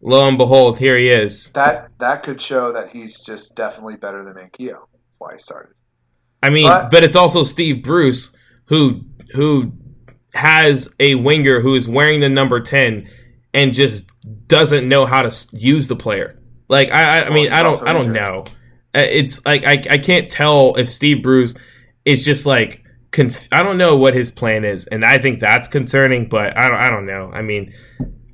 lo 0.00 0.26
and 0.26 0.38
behold, 0.38 0.78
here 0.78 0.96
he 0.98 1.08
is. 1.08 1.50
That 1.50 1.90
that 1.98 2.22
could 2.22 2.40
show 2.40 2.72
that 2.72 2.90
he's 2.90 3.20
just 3.20 3.54
definitely 3.56 3.96
better 3.96 4.24
than. 4.24 4.34
That's 4.34 4.78
why 5.18 5.32
he 5.32 5.38
started. 5.38 5.74
I 6.42 6.50
mean, 6.50 6.68
But- 6.68 6.90
but, 6.90 7.04
it's 7.04 7.16
also 7.16 7.42
Steve 7.42 7.82
Bruce 7.82 8.30
who 8.66 9.02
who 9.34 9.72
has 10.34 10.88
a 11.00 11.14
winger 11.16 11.60
who 11.60 11.74
is 11.74 11.88
wearing 11.88 12.20
the 12.20 12.28
number 12.28 12.60
ten 12.60 13.08
and 13.54 13.72
just 13.72 14.06
doesn't 14.46 14.88
know 14.88 15.04
how 15.06 15.22
to 15.22 15.46
use 15.56 15.88
the 15.88 15.96
player. 15.96 16.38
Like 16.68 16.90
I, 16.92 17.20
I, 17.22 17.26
I 17.26 17.30
mean, 17.30 17.50
I 17.50 17.62
don't, 17.62 17.82
I 17.82 17.92
don't 17.92 18.06
injured. 18.06 18.14
know. 18.14 18.44
Uh, 18.94 19.00
It's 19.00 19.44
like 19.44 19.64
I, 19.64 19.82
I 19.90 19.98
can't 19.98 20.30
tell 20.30 20.74
if 20.76 20.92
Steve 20.92 21.22
Bruce 21.22 21.54
is 22.04 22.24
just 22.24 22.46
like 22.46 22.84
conf- 23.10 23.48
I 23.52 23.62
don't 23.62 23.78
know 23.78 23.96
what 23.96 24.14
his 24.14 24.30
plan 24.30 24.64
is, 24.64 24.86
and 24.86 25.04
I 25.04 25.18
think 25.18 25.40
that's 25.40 25.68
concerning. 25.68 26.28
But 26.28 26.56
I 26.56 26.68
don't, 26.68 26.78
I 26.78 26.90
don't 26.90 27.06
know. 27.06 27.30
I 27.32 27.42
mean. 27.42 27.74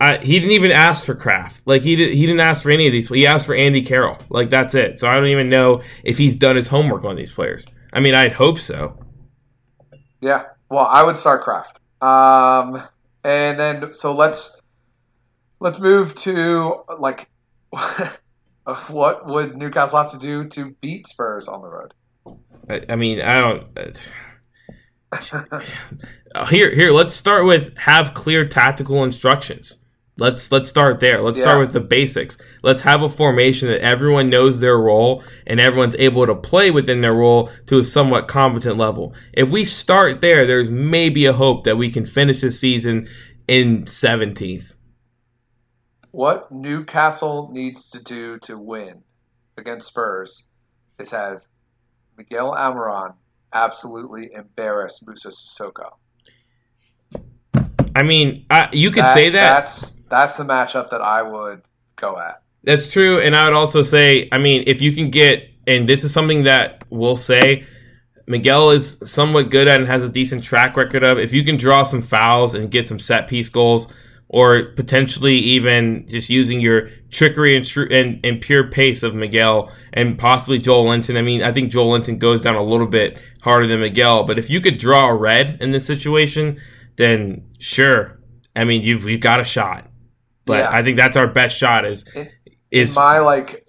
I, 0.01 0.19
he 0.19 0.41
didn't 0.41 0.51
even 0.51 0.73
ask 0.73 1.05
for 1.05 1.15
Krafth. 1.15 1.63
Like 1.67 1.81
he 1.83 1.95
did, 1.95 2.13
he 2.15 2.27
didn't 2.27 2.41
ask 2.41 2.65
for 2.65 2.71
any 2.71 2.87
of 2.87 2.93
these. 2.93 3.09
He 3.09 3.29
asked 3.29 3.47
for 3.47 3.55
Andy 3.55 3.81
Carroll. 3.81 4.19
Like 4.29 4.51
that's 4.51 4.75
it. 4.75 4.99
So 4.99 5.09
I 5.09 5.15
don't 5.15 5.27
even 5.27 5.49
know 5.49 5.83
if 6.03 6.19
he's 6.19 6.37
done 6.37 6.57
his 6.57 6.67
homework 6.67 7.05
on 7.05 7.15
these 7.15 7.33
players. 7.33 7.65
I 7.93 8.01
mean, 8.01 8.15
I'd 8.15 8.33
hope 8.33 8.59
so. 8.59 8.99
Yeah. 10.21 10.47
Well, 10.69 10.85
I 10.85 11.05
would 11.05 11.17
start 11.17 11.45
Krafth. 11.45 11.77
Um, 12.05 12.83
and 13.23 13.59
then 13.59 13.95
so 13.95 14.13
let's 14.13 14.61
let's 15.61 15.79
move 15.79 16.15
to 16.17 16.83
like 16.99 17.29
what 18.89 19.27
would 19.27 19.57
Newcastle 19.57 20.03
have 20.03 20.13
to 20.13 20.19
do 20.19 20.49
to 20.49 20.77
beat 20.81 21.07
Spurs 21.07 21.49
on 21.49 21.63
the 21.63 21.69
road? 21.69 21.95
I, 22.69 22.93
I 22.93 22.97
mean, 22.97 23.21
I 23.21 23.41
don't. 23.41 23.67
Uh, 26.35 26.45
here, 26.47 26.75
here. 26.75 26.91
Let's 26.91 27.15
start 27.15 27.45
with 27.45 27.79
have 27.79 28.13
clear 28.13 28.45
tactical 28.45 29.05
instructions. 29.05 29.77
Let's 30.17 30.53
let's 30.53 30.69
start 30.69 30.99
there. 30.99 31.21
Let's 31.21 31.41
start 31.41 31.61
with 31.61 31.73
the 31.73 31.81
basics. 31.81 32.39
Let's 32.63 32.83
have 32.83 33.03
a 33.03 33.09
formation 33.09 33.69
that 33.69 33.83
everyone 33.83 34.31
knows 34.31 34.61
their 34.61 34.79
role 34.79 35.25
and 35.47 35.61
everyone's 35.61 35.97
able 35.97 36.27
to 36.27 36.35
play 36.35 36.71
within 36.71 37.01
their 37.01 37.15
role 37.15 37.51
to 37.67 37.79
a 37.79 37.85
somewhat 37.85 38.29
competent 38.29 38.77
level. 38.77 39.15
If 39.33 39.51
we 39.51 39.65
start 39.65 40.21
there, 40.21 40.47
there's 40.47 40.71
maybe 40.71 41.27
a 41.27 41.33
hope 41.33 41.65
that 41.65 41.77
we 41.77 41.91
can 41.91 42.05
finish 42.05 42.41
this 42.41 42.61
season 42.61 43.09
in 43.49 43.85
17th. 43.85 44.75
What 46.13 46.51
Newcastle 46.53 47.51
needs 47.53 47.91
to 47.91 48.03
do 48.03 48.39
to 48.41 48.57
win 48.57 49.03
against 49.57 49.89
Spurs 49.89 50.49
is 51.01 51.11
have 51.11 51.43
Miguel 52.17 52.55
Almiron 52.55 53.15
absolutely 53.55 54.33
embarrass 54.35 55.03
Moussa 55.07 55.29
Sissoko. 55.29 55.93
I 57.97 58.03
mean, 58.03 58.45
I, 58.51 58.69
you 58.73 58.91
could 58.91 59.07
say 59.09 59.31
that. 59.31 59.55
That's 59.55 60.03
that's 60.11 60.37
the 60.37 60.45
matchup 60.45 60.91
that 60.91 61.01
I 61.01 61.23
would 61.23 61.63
go 61.97 62.19
at. 62.19 62.43
That's 62.65 62.91
true, 62.91 63.21
and 63.21 63.37
I 63.37 63.45
would 63.45 63.53
also 63.53 63.83
say, 63.83 64.29
I 64.33 64.39
mean, 64.39 64.65
if 64.67 64.83
you 64.83 64.93
can 64.93 65.11
get, 65.11 65.49
and 65.67 65.89
this 65.89 66.03
is 66.03 66.13
something 66.13 66.45
that 66.45 66.83
we'll 66.91 67.17
say, 67.17 67.67
Miguel 68.27 68.71
is 68.71 68.99
somewhat 69.05 69.51
good 69.51 69.69
at 69.69 69.79
and 69.79 69.87
has 69.87 70.03
a 70.03 70.09
decent 70.09 70.43
track 70.43 70.77
record 70.77 71.05
of. 71.05 71.19
If 71.19 71.33
you 71.33 71.45
can 71.45 71.57
draw 71.57 71.83
some 71.83 72.03
fouls 72.03 72.55
and 72.55 72.71
get 72.71 72.87
some 72.87 72.99
set 72.99 73.29
piece 73.29 73.49
goals, 73.49 73.87
or 74.35 74.65
potentially 74.75 75.37
even 75.37 76.05
just 76.09 76.29
using 76.29 76.61
your 76.61 76.89
trickery 77.13 77.55
and, 77.55 77.65
tr- 77.65 77.85
and, 77.85 78.19
and 78.25 78.41
pure 78.41 78.69
pace 78.69 79.05
of 79.05 79.15
Miguel 79.15 79.71
and 79.93 80.19
possibly 80.19 80.59
Joelinton. 80.59 81.17
I 81.17 81.23
mean, 81.23 81.41
I 81.41 81.53
think 81.53 81.71
Joelinton 81.71 82.19
goes 82.19 82.43
down 82.43 82.57
a 82.57 82.63
little 82.63 82.89
bit 82.89 83.17
harder 83.43 83.69
than 83.69 83.79
Miguel, 83.79 84.25
but 84.25 84.37
if 84.37 84.51
you 84.51 84.61
could 84.61 84.79
draw 84.79 85.09
a 85.09 85.15
red 85.15 85.59
in 85.61 85.71
this 85.71 85.87
situation, 85.87 86.61
then 86.97 87.45
sure. 87.61 88.19
I 88.57 88.65
mean, 88.65 88.81
you've 88.83 89.05
we've 89.05 89.21
got 89.21 89.39
a 89.39 89.45
shot, 89.45 89.89
but 90.47 90.59
Yeah. 90.59 90.71
I 90.71 90.83
think 90.83 90.97
that's 90.97 91.17
our 91.17 91.29
best 91.29 91.57
shot. 91.57 91.85
Is 91.87 92.05
In- 92.17 92.29
is 92.73 92.97
my 92.97 93.21
like 93.21 93.69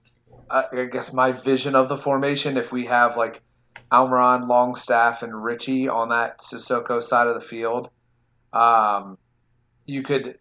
I 0.49 0.65
I 0.73 0.85
guess 0.85 1.13
my 1.13 1.31
vision 1.31 1.75
of 1.75 1.89
the 1.89 1.95
formation 1.95 2.57
if 2.57 2.71
we 2.71 2.87
have 2.87 3.17
like 3.17 3.39
Almiron, 3.91 4.47
Longstaff, 4.47 5.21
and 5.21 5.43
Richie 5.43 5.89
on 5.89 6.09
that 6.09 6.39
Sissoko 6.39 7.03
side 7.03 7.27
of 7.27 7.35
the 7.35 7.39
field, 7.39 7.91
um, 8.51 9.19
you 9.85 10.01
could, 10.01 10.39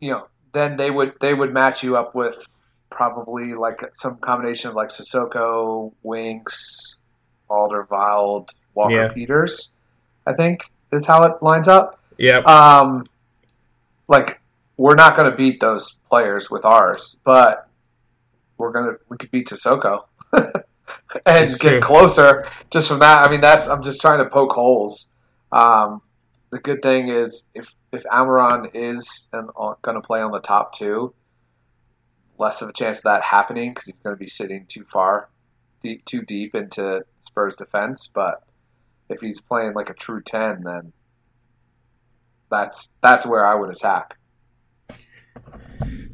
you 0.00 0.10
know, 0.12 0.26
then 0.52 0.76
they 0.76 0.90
would 0.90 1.14
they 1.20 1.34
would 1.34 1.52
match 1.52 1.82
you 1.82 1.96
up 1.96 2.14
with 2.14 2.36
probably 2.90 3.54
like 3.54 3.80
some 3.94 4.16
combination 4.16 4.70
of 4.70 4.76
like 4.76 4.88
Sissoko, 4.88 5.92
Winks, 6.02 7.02
Alderweireld, 7.50 8.50
Walker 8.74 8.94
Yeah. 8.94 9.08
Peters. 9.12 9.72
I 10.26 10.32
think 10.34 10.70
is 10.92 11.06
how 11.06 11.24
it 11.24 11.42
lines 11.42 11.68
up. 11.68 12.00
Yeah. 12.16 12.38
Um, 12.38 13.06
like 14.08 14.40
we're 14.76 14.94
not 14.94 15.16
going 15.16 15.30
to 15.30 15.36
beat 15.36 15.60
those 15.60 15.96
players 16.08 16.50
with 16.50 16.64
ours, 16.64 17.18
but 17.24 17.68
we're 18.56 18.72
gonna 18.72 18.92
we 19.08 19.16
could 19.16 19.30
beat 19.30 19.48
Sissoko 19.48 20.04
and 20.32 20.54
get 21.24 21.60
true. 21.60 21.80
closer 21.80 22.48
just 22.70 22.88
from 22.88 23.00
that. 23.00 23.26
I 23.26 23.30
mean, 23.30 23.40
that's 23.40 23.66
I'm 23.68 23.82
just 23.82 24.00
trying 24.00 24.18
to 24.18 24.26
poke 24.30 24.52
holes. 24.52 25.12
Um, 25.52 26.02
the 26.50 26.58
good 26.58 26.82
thing 26.82 27.08
is 27.08 27.50
if 27.54 27.74
if 27.92 28.04
Almiron 28.04 28.70
is 28.74 29.30
going 29.32 29.94
to 29.94 30.00
play 30.00 30.20
on 30.20 30.32
the 30.32 30.40
top 30.40 30.72
two, 30.72 31.14
less 32.38 32.62
of 32.62 32.68
a 32.68 32.72
chance 32.72 32.98
of 32.98 33.04
that 33.04 33.22
happening 33.22 33.70
because 33.70 33.86
he's 33.86 33.94
going 34.02 34.14
to 34.14 34.20
be 34.20 34.26
sitting 34.26 34.66
too 34.66 34.84
far, 34.84 35.28
deep, 35.82 36.04
too 36.04 36.22
deep 36.22 36.54
into 36.54 37.04
Spurs 37.24 37.56
defense. 37.56 38.10
But 38.12 38.42
if 39.08 39.20
he's 39.20 39.40
playing 39.40 39.74
like 39.74 39.90
a 39.90 39.94
true 39.94 40.22
ten, 40.22 40.62
then 40.62 40.92
that's 42.50 42.92
that's 43.02 43.26
where 43.26 43.46
I 43.46 43.54
would 43.54 43.70
attack. 43.70 44.16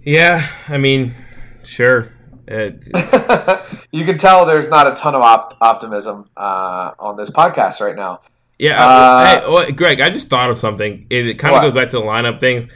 Yeah, 0.02 0.46
I 0.68 0.78
mean, 0.78 1.14
sure. 1.64 2.12
It, 2.46 2.88
you 3.90 4.04
can 4.04 4.18
tell 4.18 4.44
there's 4.44 4.68
not 4.68 4.86
a 4.86 4.94
ton 4.94 5.14
of 5.14 5.22
op- 5.22 5.56
optimism 5.62 6.28
uh, 6.36 6.90
on 6.98 7.16
this 7.16 7.30
podcast 7.30 7.80
right 7.80 7.96
now. 7.96 8.20
Yeah, 8.58 8.84
Uh, 8.84 9.26
hey, 9.40 9.50
well, 9.50 9.72
Greg, 9.72 10.00
I 10.00 10.10
just 10.10 10.28
thought 10.28 10.50
of 10.50 10.58
something. 10.58 11.06
It, 11.10 11.26
it 11.26 11.38
kind 11.38 11.54
of 11.56 11.62
goes 11.62 11.74
back 11.74 11.90
to 11.90 11.96
the 11.96 12.02
lineup 12.02 12.38
things. 12.40 12.66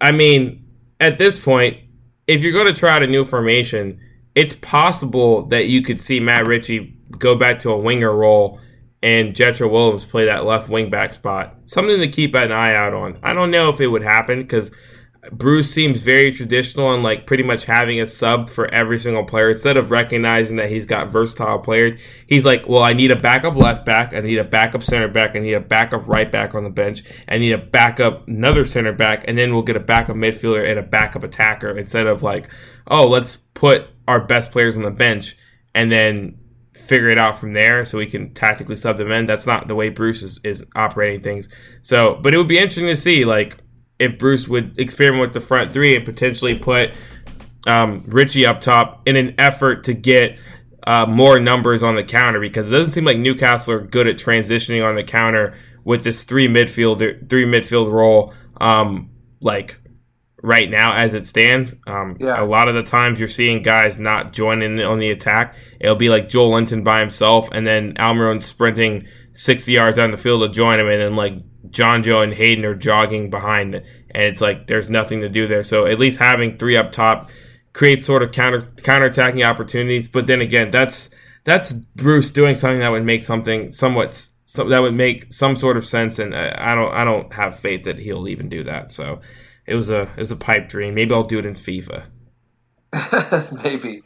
I 0.00 0.12
mean, 0.12 0.66
at 1.00 1.18
this 1.18 1.38
point, 1.38 1.78
if 2.26 2.42
you're 2.42 2.52
going 2.52 2.72
to 2.72 2.78
try 2.78 2.94
out 2.94 3.02
a 3.02 3.06
new 3.06 3.24
formation, 3.24 4.00
it's 4.34 4.54
possible 4.54 5.46
that 5.46 5.66
you 5.66 5.82
could 5.82 6.00
see 6.00 6.20
Matt 6.20 6.46
Ritchie 6.46 6.96
go 7.18 7.34
back 7.34 7.58
to 7.60 7.70
a 7.70 7.78
winger 7.78 8.12
role 8.14 8.60
and 9.02 9.34
Jetro 9.34 9.70
Willems 9.70 10.04
play 10.04 10.24
that 10.26 10.44
left 10.46 10.68
wing 10.68 10.90
back 10.90 11.12
spot. 11.12 11.56
Something 11.66 12.00
to 12.00 12.08
keep 12.08 12.34
an 12.34 12.50
eye 12.52 12.74
out 12.74 12.94
on. 12.94 13.18
I 13.22 13.34
don't 13.34 13.50
know 13.50 13.68
if 13.68 13.80
it 13.80 13.86
would 13.86 14.02
happen 14.02 14.40
because 14.40 14.70
Bruce 15.32 15.72
seems 15.72 16.02
very 16.02 16.32
traditional 16.32 16.92
and 16.92 17.02
like 17.02 17.26
pretty 17.26 17.42
much 17.42 17.64
having 17.64 18.00
a 18.00 18.06
sub 18.06 18.50
for 18.50 18.72
every 18.72 18.98
single 18.98 19.24
player 19.24 19.50
instead 19.50 19.76
of 19.76 19.90
recognizing 19.90 20.56
that 20.56 20.70
he's 20.70 20.86
got 20.86 21.10
versatile 21.10 21.58
players. 21.58 21.94
He's 22.26 22.44
like, 22.44 22.68
well, 22.68 22.82
I 22.82 22.92
need 22.92 23.10
a 23.10 23.16
backup 23.16 23.56
left 23.56 23.86
back, 23.86 24.12
I 24.12 24.20
need 24.20 24.38
a 24.38 24.44
backup 24.44 24.82
center 24.82 25.08
back, 25.08 25.34
I 25.34 25.38
need 25.38 25.54
a 25.54 25.60
backup 25.60 26.06
right 26.06 26.30
back 26.30 26.54
on 26.54 26.64
the 26.64 26.70
bench, 26.70 27.04
I 27.28 27.38
need 27.38 27.52
a 27.52 27.58
backup 27.58 28.28
another 28.28 28.64
center 28.64 28.92
back, 28.92 29.24
and 29.26 29.38
then 29.38 29.52
we'll 29.52 29.62
get 29.62 29.76
a 29.76 29.80
backup 29.80 30.16
midfielder 30.16 30.68
and 30.68 30.78
a 30.78 30.82
backup 30.82 31.24
attacker 31.24 31.76
instead 31.76 32.06
of 32.06 32.22
like, 32.22 32.48
oh, 32.86 33.06
let's 33.08 33.36
put 33.36 33.86
our 34.06 34.20
best 34.20 34.50
players 34.50 34.76
on 34.76 34.82
the 34.82 34.90
bench 34.90 35.36
and 35.74 35.90
then 35.90 36.38
figure 36.74 37.08
it 37.08 37.18
out 37.18 37.38
from 37.38 37.54
there 37.54 37.84
so 37.84 37.96
we 37.96 38.06
can 38.06 38.34
tactically 38.34 38.76
sub 38.76 38.98
them 38.98 39.10
in. 39.10 39.24
That's 39.26 39.46
not 39.46 39.68
the 39.68 39.74
way 39.74 39.88
Bruce 39.88 40.22
is, 40.22 40.38
is 40.44 40.64
operating 40.76 41.22
things. 41.22 41.48
So, 41.80 42.18
but 42.22 42.34
it 42.34 42.38
would 42.38 42.48
be 42.48 42.58
interesting 42.58 42.86
to 42.86 42.96
see 42.96 43.24
like 43.24 43.56
if 43.98 44.18
Bruce 44.18 44.48
would 44.48 44.78
experiment 44.78 45.20
with 45.20 45.32
the 45.32 45.40
front 45.40 45.72
three 45.72 45.96
and 45.96 46.04
potentially 46.04 46.58
put 46.58 46.90
um, 47.66 48.04
Ritchie 48.06 48.46
up 48.46 48.60
top 48.60 49.06
in 49.06 49.16
an 49.16 49.34
effort 49.38 49.84
to 49.84 49.94
get 49.94 50.36
uh, 50.86 51.06
more 51.06 51.38
numbers 51.40 51.82
on 51.82 51.94
the 51.94 52.04
counter 52.04 52.40
because 52.40 52.68
it 52.68 52.72
doesn't 52.72 52.92
seem 52.92 53.04
like 53.04 53.18
Newcastle 53.18 53.74
are 53.74 53.80
good 53.80 54.06
at 54.06 54.16
transitioning 54.16 54.86
on 54.86 54.96
the 54.96 55.04
counter 55.04 55.56
with 55.84 56.04
this 56.04 56.24
three 56.24 56.48
midfielder 56.48 57.28
three 57.28 57.44
midfield 57.44 57.90
role. 57.90 58.34
Um, 58.60 59.10
like 59.40 59.78
right 60.44 60.70
now 60.70 60.94
as 60.94 61.14
it 61.14 61.26
stands. 61.26 61.74
Um, 61.86 62.16
Yeah. 62.20 62.42
A 62.42 62.44
lot 62.44 62.68
of 62.68 62.74
the 62.74 62.82
times 62.82 63.18
you're 63.18 63.28
seeing 63.28 63.62
guys 63.62 63.98
not 63.98 64.34
joining 64.34 64.78
on 64.80 64.98
the 64.98 65.10
attack. 65.10 65.54
It'll 65.80 65.96
be 65.96 66.10
like 66.10 66.28
Joelinton 66.28 66.84
by 66.84 67.00
himself, 67.00 67.48
and 67.50 67.66
then 67.66 67.94
Almiron 67.94 68.42
sprinting 68.42 69.06
60 69.34 69.72
yards 69.72 69.96
down 69.96 70.10
the 70.10 70.16
field 70.16 70.42
to 70.42 70.48
join 70.48 70.80
him, 70.80 70.88
and 70.88 71.00
then 71.00 71.16
like 71.16 71.34
Jonjo 71.68 72.22
and 72.22 72.32
Hayden 72.32 72.64
are 72.64 72.74
jogging 72.74 73.30
behind, 73.30 73.74
and 73.74 73.84
it's 74.22 74.40
like 74.40 74.66
there's 74.66 74.88
nothing 74.88 75.20
to 75.20 75.28
do 75.28 75.46
there. 75.46 75.62
So 75.62 75.86
at 75.86 75.98
least 75.98 76.18
having 76.18 76.56
three 76.56 76.76
up 76.76 76.92
top 76.92 77.30
creates 77.72 78.06
sort 78.06 78.22
of 78.22 78.32
counter 78.32 78.72
counterattacking 78.76 79.46
opportunities. 79.46 80.08
But 80.08 80.26
then 80.26 80.40
again, 80.40 80.70
that's 80.70 81.10
that's 81.44 81.72
Bruce 81.72 82.32
doing 82.32 82.56
something 82.56 82.80
that 82.80 82.90
would 82.90 83.04
make 83.04 83.22
something 83.22 83.70
somewhat 83.70 84.14
so 84.46 84.68
that 84.68 84.82
would 84.82 84.94
make 84.94 85.32
some 85.32 85.56
sort 85.56 85.76
of 85.76 85.86
sense, 85.86 86.18
and 86.18 86.34
I 86.34 86.74
don't 86.74 86.92
I 86.92 87.04
don't 87.04 87.32
have 87.32 87.58
faith 87.58 87.84
that 87.84 87.98
he'll 87.98 88.28
even 88.28 88.48
do 88.48 88.64
that. 88.64 88.92
So 88.92 89.20
it 89.66 89.74
was 89.74 89.90
a 89.90 90.02
it 90.02 90.18
was 90.18 90.30
a 90.30 90.36
pipe 90.36 90.68
dream. 90.68 90.94
Maybe 90.94 91.14
I'll 91.14 91.24
do 91.24 91.38
it 91.38 91.46
in 91.46 91.54
FIFA. 91.54 92.04
Maybe. 93.64 94.02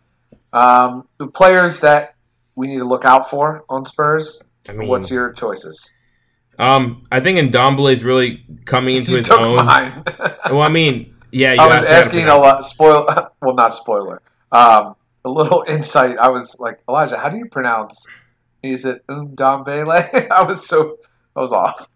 Um, 0.52 1.06
the 1.18 1.26
players 1.26 1.80
that 1.80 2.14
we 2.54 2.68
need 2.68 2.78
to 2.78 2.84
look 2.84 3.04
out 3.04 3.30
for 3.30 3.64
on 3.68 3.84
Spurs. 3.84 4.42
I 4.68 4.72
mean, 4.72 4.88
What's 4.88 5.10
your 5.10 5.32
choices? 5.32 5.92
um, 6.58 7.02
I 7.10 7.20
think 7.20 7.38
Ndombele 7.52 7.92
is 7.92 8.04
really 8.04 8.44
coming 8.64 8.96
into 8.96 9.12
his 9.16 9.30
own. 9.30 9.56
Well, 10.50 10.62
I 10.62 10.68
mean, 10.68 11.14
yeah, 11.30 11.52
you 11.52 11.60
I 11.60 11.66
was 11.66 11.86
asked 11.86 12.12
me 12.14 12.20
how 12.20 12.26
to 12.26 12.26
asking 12.26 12.28
a 12.28 12.36
lot. 12.36 12.64
Spoil. 12.64 13.30
Well, 13.42 13.54
not 13.54 13.74
spoiler. 13.74 14.22
Um, 14.50 14.96
a 15.24 15.28
little 15.30 15.64
insight. 15.68 16.16
I 16.18 16.28
was 16.28 16.58
like, 16.58 16.80
Elijah, 16.88 17.18
how 17.18 17.28
do 17.28 17.36
you 17.36 17.46
pronounce? 17.46 18.06
Is 18.62 18.84
it 18.84 19.06
Umdombele? 19.06 20.30
I 20.30 20.42
was 20.44 20.66
so. 20.66 20.98
I 21.36 21.40
was 21.40 21.52
off. 21.52 21.88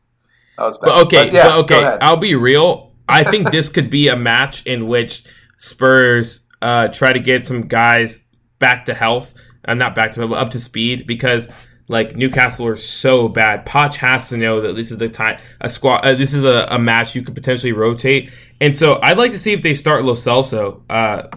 That 0.59 0.65
was 0.65 0.79
bad. 0.79 0.87
But 0.87 1.07
okay, 1.07 1.25
But 1.25 1.33
yeah, 1.33 1.49
but 1.49 1.59
okay. 1.73 1.99
I'll 2.01 2.17
be 2.19 2.35
real. 2.35 2.93
I 3.09 3.25
think 3.25 3.51
this 3.51 3.69
could 3.69 3.91
be 3.91 4.09
a 4.09 4.17
match 4.17 4.65
in 4.67 4.87
which 4.87 5.25
Spurs 5.59 6.45
uh, 6.61 6.89
try 6.89 7.13
to 7.13 7.19
get 7.19 7.45
some 7.45 7.63
guys 7.67 8.25
back 8.59 8.85
to 8.85 8.95
health, 8.95 9.35
uh, 9.67 9.75
not 9.75 9.95
back 9.95 10.13
to 10.13 10.21
health, 10.21 10.31
but 10.31 10.39
up 10.39 10.51
to 10.51 10.61
speed 10.61 11.07
because 11.07 11.49
like 11.89 12.17
Newcastle 12.17 12.67
are 12.67 12.77
so 12.77 13.29
bad. 13.29 13.67
Poch 13.67 13.97
has 13.97 14.29
to 14.29 14.37
know 14.37 14.61
that 14.61 14.75
this 14.75 14.91
is 14.91 14.99
the 14.99 15.09
time 15.09 15.41
a 15.61 15.69
squad. 15.69 16.05
Uh, 16.05 16.15
this 16.15 16.35
is 16.35 16.45
a, 16.45 16.67
a 16.71 16.79
match 16.79 17.15
you 17.15 17.23
could 17.23 17.35
potentially 17.35 17.73
rotate, 17.73 18.31
and 18.61 18.77
so 18.77 18.99
I'd 19.03 19.19
like 19.19 19.33
to 19.33 19.39
see 19.39 19.53
if 19.53 19.63
they 19.63 19.75
start 19.75 20.05
Lo 20.05 20.15
Celso. 20.15 20.83
Uh, 20.89 21.29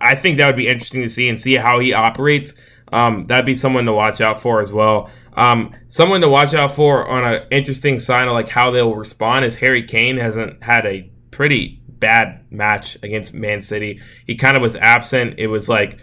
I 0.00 0.14
think 0.14 0.38
that 0.38 0.46
would 0.46 0.56
be 0.56 0.68
interesting 0.68 1.02
to 1.02 1.08
see 1.08 1.28
and 1.28 1.40
see 1.40 1.56
how 1.56 1.78
he 1.78 1.92
operates. 1.92 2.54
Um, 2.92 3.24
that'd 3.24 3.46
be 3.46 3.54
someone 3.54 3.86
to 3.86 3.92
watch 3.92 4.20
out 4.20 4.40
for 4.40 4.60
as 4.60 4.72
well. 4.72 5.10
Um, 5.36 5.74
someone 5.88 6.20
to 6.20 6.28
watch 6.28 6.54
out 6.54 6.72
for 6.72 7.08
on 7.08 7.24
an 7.24 7.44
interesting 7.50 7.98
sign 7.98 8.28
of 8.28 8.34
like 8.34 8.48
how 8.48 8.70
they'll 8.70 8.94
respond 8.94 9.44
is 9.44 9.56
Harry 9.56 9.82
Kane 9.82 10.16
hasn't 10.16 10.62
had 10.62 10.86
a 10.86 11.10
pretty 11.30 11.82
bad 11.88 12.44
match 12.50 12.96
against 13.02 13.34
Man 13.34 13.60
City. 13.60 14.00
He 14.26 14.36
kind 14.36 14.56
of 14.56 14.62
was 14.62 14.76
absent. 14.76 15.38
It 15.38 15.48
was 15.48 15.68
like 15.68 15.98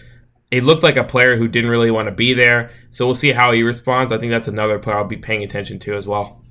it 0.52 0.64
looked 0.64 0.84
like 0.84 0.98
a 0.98 1.04
player 1.04 1.38
who 1.38 1.48
didn't 1.48 1.70
really 1.70 1.92
want 1.92 2.08
to 2.08 2.12
be 2.12 2.34
there. 2.34 2.72
So 2.92 3.06
we'll 3.06 3.16
see 3.16 3.32
how 3.32 3.54
he 3.54 3.64
responds. 3.64 4.12
I 4.12 4.18
think 4.18 4.32
that's 4.32 4.50
another 4.50 4.78
player 4.78 4.98
I'll 4.98 5.06
be 5.06 5.18
paying 5.18 5.44
attention 5.44 5.80
to 5.80 5.96
as 5.96 6.06
well. 6.06 6.44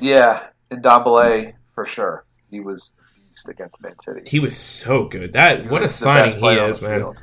Yeah, 0.00 0.46
double 0.80 1.20
a 1.20 1.54
for 1.74 1.84
sure. 1.84 2.24
He 2.50 2.60
was 2.60 2.94
beast 3.28 3.48
against 3.48 3.82
Man 3.82 3.98
City. 3.98 4.22
He 4.26 4.40
was 4.40 4.56
so 4.56 5.06
good. 5.06 5.34
That 5.34 5.70
what 5.70 5.82
a 5.82 5.84
was 5.84 5.98
the 5.98 6.06
best 6.06 6.38
signing 6.40 6.60
he 6.60 6.64
is, 6.64 6.80
man. 6.80 7.14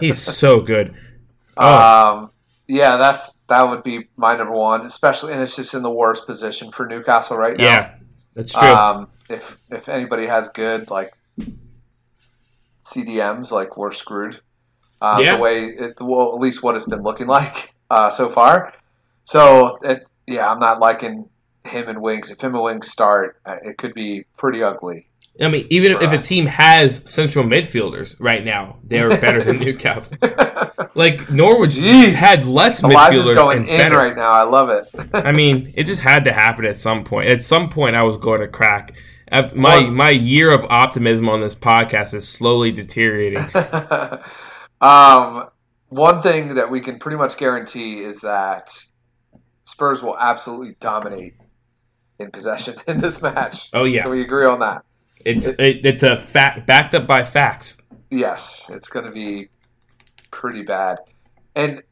He's 0.00 0.20
so 0.20 0.60
good. 0.60 0.94
Oh. 1.62 2.14
Um, 2.14 2.30
yeah, 2.68 2.96
that's 2.96 3.36
that 3.48 3.68
would 3.68 3.82
be 3.82 4.08
my 4.16 4.34
number 4.34 4.54
one, 4.54 4.86
especially, 4.86 5.34
and 5.34 5.42
it's 5.42 5.56
just 5.56 5.74
in 5.74 5.82
the 5.82 5.90
worst 5.90 6.24
position 6.24 6.70
for 6.70 6.86
Newcastle 6.86 7.36
right 7.36 7.54
now. 7.54 7.64
Yeah, 7.64 7.94
that's 8.34 8.52
true. 8.52 8.62
Um, 8.62 9.08
if 9.28 9.58
if 9.70 9.90
anybody 9.90 10.26
has 10.26 10.48
good 10.50 10.88
like 10.90 11.12
CDMs, 12.84 13.50
like 13.50 13.76
we're 13.76 13.92
screwed. 13.92 14.40
Uh, 15.00 15.18
Yeah. 15.22 15.36
The 15.36 15.42
way, 15.42 15.64
it, 15.64 15.96
well, 16.00 16.34
at 16.34 16.40
least 16.40 16.62
what 16.62 16.76
it's 16.76 16.84
been 16.86 17.02
looking 17.02 17.26
like 17.26 17.72
uh, 17.90 18.10
so 18.10 18.28
far. 18.30 18.74
So 19.24 19.78
it, 19.82 20.06
yeah, 20.26 20.48
I'm 20.48 20.60
not 20.60 20.78
liking 20.80 21.28
him 21.64 21.88
and 21.88 22.00
Wings. 22.02 22.30
If 22.30 22.40
him 22.40 22.54
and 22.54 22.62
Wings 22.64 22.90
start, 22.90 23.40
uh, 23.46 23.56
it 23.62 23.78
could 23.78 23.94
be 23.94 24.24
pretty 24.36 24.62
ugly. 24.62 25.06
I 25.40 25.48
mean, 25.48 25.66
even 25.70 25.92
if 26.02 26.12
a 26.12 26.18
team 26.18 26.44
has 26.46 27.02
central 27.10 27.44
midfielders 27.44 28.16
right 28.18 28.44
now, 28.44 28.76
they're 28.84 29.08
better 29.08 29.42
than 29.42 29.58
Newcastle. 29.64 30.16
Like 30.94 31.30
Norwich 31.30 31.76
Jeez. 31.76 32.12
had 32.12 32.44
less 32.44 32.82
Elijah's 32.82 33.24
midfielders 33.24 33.34
going 33.36 33.58
and 33.60 33.68
in 33.68 33.78
better. 33.78 33.96
right 33.96 34.16
now. 34.16 34.30
I 34.30 34.42
love 34.42 34.68
it. 34.68 34.88
I 35.14 35.32
mean, 35.32 35.72
it 35.76 35.84
just 35.84 36.02
had 36.02 36.24
to 36.24 36.32
happen 36.32 36.66
at 36.66 36.78
some 36.78 37.04
point. 37.04 37.30
At 37.30 37.42
some 37.42 37.70
point, 37.70 37.94
I 37.96 38.02
was 38.02 38.16
going 38.18 38.40
to 38.40 38.48
crack. 38.48 38.94
My 39.30 39.78
Well- 39.78 39.90
my 39.92 40.10
year 40.10 40.50
of 40.52 40.64
optimism 40.68 41.28
on 41.30 41.40
this 41.40 41.54
podcast 41.54 42.12
is 42.12 42.28
slowly 42.28 42.70
deteriorating. 42.72 43.46
um, 44.80 45.48
one 45.88 46.22
thing 46.22 46.54
that 46.54 46.70
we 46.70 46.80
can 46.80 46.98
pretty 46.98 47.16
much 47.16 47.36
guarantee 47.36 47.98
is 47.98 48.20
that 48.20 48.70
Spurs 49.64 50.02
will 50.02 50.18
absolutely 50.18 50.76
dominate 50.80 51.34
in 52.18 52.30
possession 52.30 52.74
in 52.86 53.00
this 53.00 53.20
match. 53.22 53.70
Oh 53.72 53.84
yeah, 53.84 54.02
Can 54.02 54.10
we 54.12 54.22
agree 54.22 54.46
on 54.46 54.60
that? 54.60 54.84
it's 55.24 55.46
it, 55.46 55.84
it's 55.84 56.02
a 56.02 56.16
fact 56.16 56.66
backed 56.66 56.94
up 56.94 57.06
by 57.06 57.24
facts. 57.24 57.76
Yes, 58.10 58.70
it's 58.70 58.88
going 58.88 59.04
to 59.06 59.12
be 59.12 59.48
pretty 60.30 60.62
bad. 60.62 60.98
And 61.54 61.82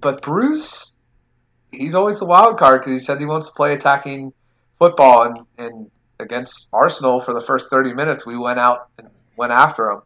but 0.00 0.22
Bruce, 0.22 0.98
he's 1.70 1.94
always 1.94 2.18
the 2.18 2.24
wild 2.26 2.58
card 2.58 2.80
because 2.80 2.92
he 2.92 3.04
said 3.04 3.18
he 3.18 3.26
wants 3.26 3.48
to 3.48 3.54
play 3.54 3.74
attacking 3.74 4.32
football, 4.78 5.22
and, 5.24 5.38
and 5.58 5.90
against 6.18 6.70
Arsenal 6.72 7.20
for 7.20 7.34
the 7.34 7.40
first 7.40 7.70
thirty 7.70 7.92
minutes, 7.92 8.24
we 8.24 8.36
went 8.38 8.58
out 8.58 8.88
and 8.98 9.08
went 9.36 9.52
after 9.52 9.90
him. 9.90 10.02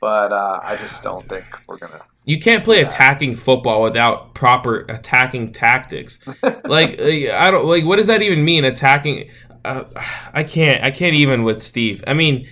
But 0.00 0.32
uh, 0.32 0.60
I 0.62 0.76
just 0.76 1.02
don't 1.02 1.24
think 1.26 1.44
we're 1.68 1.76
gonna. 1.76 2.00
You 2.24 2.40
can't 2.40 2.64
play 2.64 2.80
attacking 2.80 3.36
football 3.36 3.82
without 3.82 4.34
proper 4.34 4.80
attacking 4.88 5.52
tactics. 5.52 6.20
like 6.64 7.00
I 7.00 7.50
don't 7.50 7.66
like 7.66 7.84
what 7.84 7.96
does 7.96 8.06
that 8.06 8.22
even 8.22 8.44
mean 8.44 8.64
attacking 8.64 9.30
uh, 9.64 9.84
I 10.32 10.44
can't. 10.44 10.82
I 10.82 10.90
can't 10.90 11.14
even 11.14 11.44
with 11.44 11.62
Steve. 11.62 12.02
I 12.06 12.14
mean, 12.14 12.48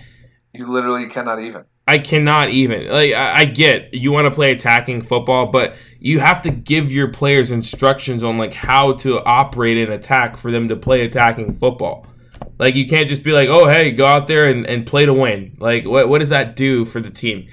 you 0.53 0.67
literally 0.67 1.07
cannot 1.07 1.39
even. 1.39 1.65
I 1.87 1.97
cannot 1.97 2.49
even. 2.49 2.87
Like 2.87 3.13
I, 3.13 3.39
I 3.39 3.45
get 3.45 3.93
you 3.93 4.11
want 4.11 4.25
to 4.25 4.31
play 4.31 4.51
attacking 4.51 5.01
football, 5.01 5.47
but 5.47 5.75
you 5.99 6.19
have 6.19 6.41
to 6.43 6.51
give 6.51 6.91
your 6.91 7.07
players 7.07 7.51
instructions 7.51 8.23
on 8.23 8.37
like 8.37 8.53
how 8.53 8.93
to 8.93 9.23
operate 9.23 9.77
an 9.77 9.91
attack 9.91 10.37
for 10.37 10.51
them 10.51 10.67
to 10.67 10.75
play 10.75 11.01
attacking 11.01 11.55
football. 11.55 12.05
Like 12.59 12.75
you 12.75 12.87
can't 12.87 13.07
just 13.07 13.23
be 13.23 13.31
like, 13.31 13.49
oh 13.49 13.67
hey, 13.67 13.91
go 13.91 14.05
out 14.05 14.27
there 14.27 14.49
and, 14.49 14.67
and 14.67 14.85
play 14.85 15.05
to 15.05 15.13
win. 15.13 15.53
Like 15.59 15.85
what 15.85 16.09
what 16.09 16.19
does 16.19 16.29
that 16.29 16.55
do 16.55 16.85
for 16.85 16.99
the 16.99 17.09
team? 17.09 17.47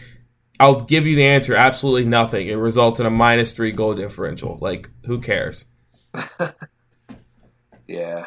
I'll 0.59 0.81
give 0.81 1.07
you 1.07 1.15
the 1.15 1.27
answer. 1.27 1.55
Absolutely 1.55 2.07
nothing. 2.07 2.49
It 2.49 2.55
results 2.55 2.99
in 2.99 3.07
a 3.07 3.11
minus 3.11 3.53
three 3.53 3.73
goal 3.73 3.95
differential. 3.95 4.59
Like 4.61 4.91
who 5.05 5.21
cares? 5.21 5.67
yeah. 7.87 8.27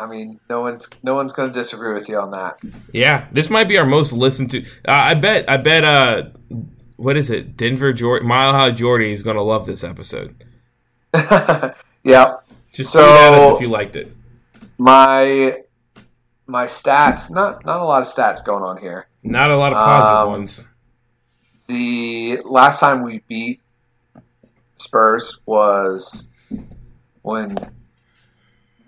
I 0.00 0.06
mean, 0.06 0.40
no 0.48 0.62
one's 0.62 0.88
no 1.02 1.14
one's 1.14 1.34
going 1.34 1.52
to 1.52 1.58
disagree 1.58 1.92
with 1.92 2.08
you 2.08 2.18
on 2.18 2.30
that. 2.30 2.58
Yeah, 2.92 3.28
this 3.32 3.50
might 3.50 3.68
be 3.68 3.76
our 3.76 3.84
most 3.84 4.12
listened 4.12 4.50
to. 4.52 4.62
Uh, 4.62 4.92
I 4.92 5.14
bet. 5.14 5.48
I 5.50 5.58
bet. 5.58 5.84
Uh, 5.84 6.22
what 6.96 7.18
is 7.18 7.30
it? 7.30 7.56
Denver 7.56 7.92
Jordy, 7.92 8.24
Mile 8.24 8.52
High 8.52 8.70
Jordy 8.70 9.12
is 9.12 9.22
going 9.22 9.36
to 9.36 9.42
love 9.42 9.66
this 9.66 9.84
episode. 9.84 10.42
yeah. 11.14 12.36
Just 12.72 12.92
so, 12.92 13.00
tweet 13.00 13.20
at 13.20 13.34
us 13.34 13.54
if 13.54 13.60
you 13.60 13.68
liked 13.68 13.96
it. 13.96 14.14
My 14.80 15.58
my 16.46 16.64
stats, 16.64 17.30
not 17.30 17.66
not 17.66 17.82
a 17.82 17.84
lot 17.84 18.00
of 18.00 18.08
stats 18.08 18.42
going 18.42 18.62
on 18.62 18.78
here. 18.78 19.08
Not 19.22 19.50
a 19.50 19.56
lot 19.58 19.74
of 19.74 19.78
positive 19.78 20.18
um, 20.18 20.28
ones. 20.30 20.68
The 21.66 22.38
last 22.46 22.80
time 22.80 23.02
we 23.02 23.22
beat 23.28 23.60
Spurs 24.78 25.38
was 25.44 26.32
when 27.20 27.56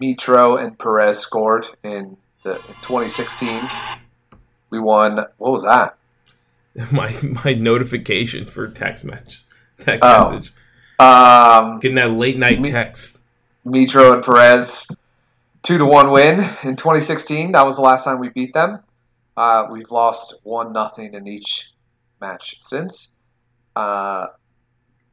Mitro 0.01 0.59
and 0.59 0.79
Perez 0.79 1.19
scored 1.19 1.67
in 1.83 2.17
the 2.43 2.55
in 2.55 2.75
2016. 2.81 3.69
We 4.71 4.81
won. 4.81 5.27
What 5.37 5.53
was 5.53 5.65
that? 5.65 5.99
My 6.91 7.15
my 7.45 7.53
notification 7.53 8.47
for 8.47 8.67
text 8.67 9.05
match 9.05 9.45
text 9.79 10.03
oh. 10.03 10.31
message. 10.31 10.55
Um, 10.99 11.81
Getting 11.81 11.97
that 11.97 12.13
late 12.13 12.39
night 12.39 12.65
text. 12.65 13.19
Mitro 13.67 14.15
and 14.15 14.25
Perez, 14.25 14.89
two 15.63 15.79
to 15.79 15.87
one 15.87 16.11
win 16.11 16.41
in 16.63 16.77
2016. 16.77 17.53
That 17.53 17.65
was 17.65 17.77
the 17.77 17.83
last 17.83 18.05
time 18.05 18.19
we 18.19 18.29
beat 18.29 18.53
them. 18.53 18.81
Uh, 19.37 19.67
we've 19.71 19.91
lost 19.91 20.39
one 20.43 20.73
nothing 20.73 21.15
in 21.15 21.27
each 21.27 21.71
match 22.21 22.57
since. 22.59 23.17
Uh, 23.75 24.27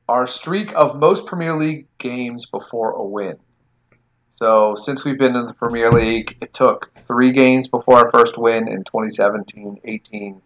our 0.08 0.28
streak 0.28 0.74
of 0.74 0.98
most 0.98 1.28
Premier 1.28 1.54
League 1.54 1.88
games 1.98 2.48
before 2.48 2.92
a 2.92 3.04
win. 3.04 3.38
So 4.36 4.76
since 4.76 5.06
we've 5.06 5.20
been 5.20 5.36
in 5.36 5.46
the 5.46 5.54
Premier 5.54 5.92
League, 5.92 6.38
it 6.42 6.54
took 6.54 6.92
three 7.08 7.32
games 7.32 7.68
before 7.68 7.98
our 7.98 8.12
first 8.12 8.38
win 8.38 8.68
in 8.68 8.84
2017, 8.84 9.82
18, 9.84 10.42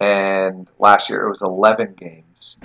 and 0.00 0.68
last 0.78 1.10
year 1.10 1.26
it 1.26 1.28
was 1.28 1.42
11 1.42 1.94
games 1.94 2.56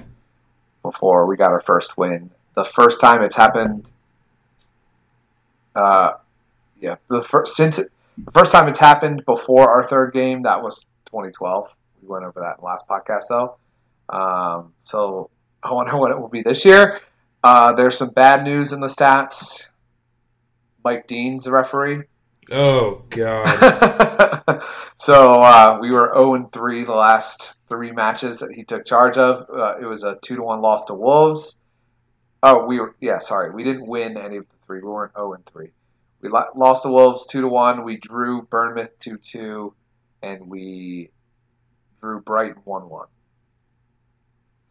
before 0.82 1.26
we 1.26 1.36
got 1.36 1.52
our 1.52 1.60
first 1.60 1.98
win. 1.98 2.32
The 2.56 2.64
first 2.64 3.02
time 3.02 3.22
it's 3.24 3.36
happened, 3.36 3.90
uh, 5.76 6.14
yeah, 6.80 6.96
the 7.08 7.22
first 7.22 7.56
since 7.56 7.80
it, 7.80 7.90
the 8.18 8.32
first 8.32 8.52
time 8.52 8.68
it's 8.68 8.80
happened 8.80 9.26
before 9.26 9.70
our 9.70 9.88
third 9.88 10.14
game 10.14 10.44
that 10.44 10.62
was 10.62 10.88
2012. 11.06 11.74
We 12.02 12.08
went 12.08 12.26
over 12.26 12.40
that 12.42 12.58
in 12.58 12.62
the 12.62 12.66
last 12.66 12.88
podcast 12.88 13.24
so 13.24 13.58
Um, 14.10 14.74
so 14.84 15.30
I 15.62 15.74
wonder 15.74 15.98
what 15.98 16.12
it 16.12 16.20
will 16.20 16.30
be 16.30 16.42
this 16.42 16.66
year. 16.66 17.02
Uh, 17.44 17.74
there's 17.74 17.98
some 17.98 18.10
bad 18.10 18.44
news 18.44 18.74
in 18.74 18.82
the 18.82 18.88
stats. 18.88 19.68
Mike 20.84 21.08
Dean's 21.08 21.46
the 21.46 21.52
referee. 21.52 22.04
Oh 22.52 23.04
God. 23.10 24.62
so 24.98 25.42
uh, 25.42 25.78
we 25.82 25.92
were 25.92 26.12
0 26.14 26.36
and 26.36 26.52
3 26.52 26.84
the 26.84 26.94
last 26.94 27.56
three 27.70 27.92
matches 27.92 28.40
that 28.40 28.52
he 28.52 28.64
took 28.64 28.86
charge 28.86 29.18
of. 29.18 29.50
Uh, 29.50 29.78
it 29.80 29.86
was 29.86 30.04
a 30.04 30.18
two 30.22 30.36
to 30.36 30.44
one 30.44 30.62
loss 30.62 30.86
to 30.86 30.94
Wolves. 30.94 31.60
Oh, 32.42 32.66
we 32.66 32.80
were 32.80 32.96
yeah. 33.00 33.20
Sorry, 33.20 33.52
we 33.52 33.64
didn't 33.64 33.86
win 33.86 34.18
any 34.18 34.38
of 34.38 34.46
the 34.48 34.56
three. 34.66 34.80
We 34.82 34.90
weren't 34.90 35.14
0 35.14 35.34
and 35.34 35.46
3. 35.46 35.70
We 36.22 36.30
lost 36.30 36.84
the 36.84 36.92
Wolves 36.92 37.28
two 37.28 37.42
to 37.42 37.48
one. 37.48 37.84
We 37.84 37.98
drew 37.98 38.42
Bournemouth 38.44 38.98
two 39.00 39.18
two, 39.18 39.74
and 40.22 40.50
we 40.50 41.12
drew 42.02 42.22
Brighton 42.22 42.62
one 42.66 42.90
one. 42.90 43.08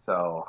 So, 0.04 0.48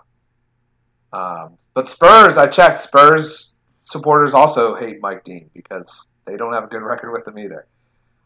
um, 1.13 1.57
but 1.73 1.89
Spurs, 1.89 2.37
I 2.37 2.47
checked. 2.47 2.81
Spurs 2.81 3.53
supporters 3.83 4.33
also 4.33 4.75
hate 4.75 5.01
Mike 5.01 5.23
Dean 5.23 5.49
because 5.53 6.09
they 6.25 6.37
don't 6.37 6.53
have 6.53 6.65
a 6.65 6.67
good 6.67 6.81
record 6.81 7.11
with 7.11 7.27
him 7.27 7.39
either. 7.39 7.65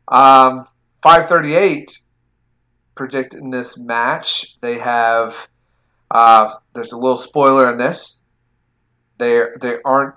Um, 0.07 0.67
538 1.01 1.99
predicting 2.95 3.49
this 3.49 3.77
match. 3.77 4.57
They 4.61 4.79
have. 4.79 5.47
Uh, 6.11 6.53
there's 6.73 6.91
a 6.91 6.97
little 6.97 7.17
spoiler 7.17 7.69
in 7.71 7.77
this. 7.77 8.21
They 9.17 9.41
they 9.59 9.77
aren't 9.83 10.15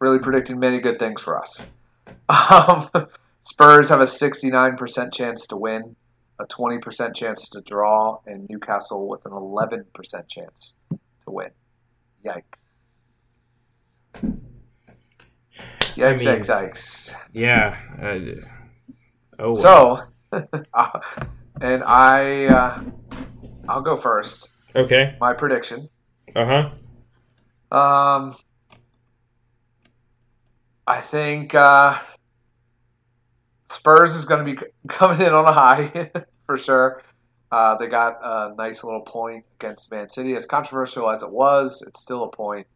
really 0.00 0.18
predicting 0.18 0.58
many 0.58 0.80
good 0.80 0.98
things 0.98 1.20
for 1.20 1.40
us. 1.40 1.66
Um, 2.28 2.88
Spurs 3.42 3.88
have 3.88 4.00
a 4.00 4.04
69% 4.04 5.12
chance 5.12 5.46
to 5.48 5.56
win, 5.56 5.96
a 6.38 6.44
20% 6.44 7.14
chance 7.14 7.50
to 7.50 7.62
draw, 7.62 8.20
and 8.26 8.46
Newcastle 8.48 9.08
with 9.08 9.24
an 9.24 9.32
11% 9.32 10.28
chance 10.28 10.74
to 10.90 10.98
win. 11.26 11.50
Yikes. 12.24 12.42
Yikes, 15.94 16.26
I 16.26 16.32
mean, 16.32 16.42
yikes, 16.42 16.46
yikes. 16.46 17.16
Yeah. 17.32 17.76
Uh, 18.00 18.46
oh. 19.38 19.54
So, 19.54 20.02
uh, 20.32 21.00
and 21.60 21.82
I, 21.84 22.46
uh, 22.46 22.82
I'll 23.68 23.82
go 23.82 23.96
first. 23.96 24.52
Okay. 24.76 25.16
My 25.20 25.32
prediction. 25.32 25.88
Uh 26.36 26.70
huh. 27.72 27.76
Um, 27.76 28.36
I 30.88 31.02
think 31.02 31.54
uh, 31.54 31.98
Spurs 33.68 34.14
is 34.14 34.24
going 34.24 34.46
to 34.46 34.54
be 34.54 34.58
coming 34.88 35.20
in 35.20 35.34
on 35.34 35.44
a 35.44 35.52
high 35.52 36.10
for 36.46 36.56
sure. 36.56 37.02
Uh, 37.52 37.76
they 37.76 37.88
got 37.88 38.14
a 38.22 38.54
nice 38.56 38.82
little 38.82 39.02
point 39.02 39.44
against 39.60 39.90
Man 39.90 40.08
City. 40.08 40.34
As 40.34 40.46
controversial 40.46 41.10
as 41.10 41.22
it 41.22 41.30
was, 41.30 41.82
it's 41.86 42.00
still 42.00 42.24
a 42.24 42.30
point. 42.30 42.66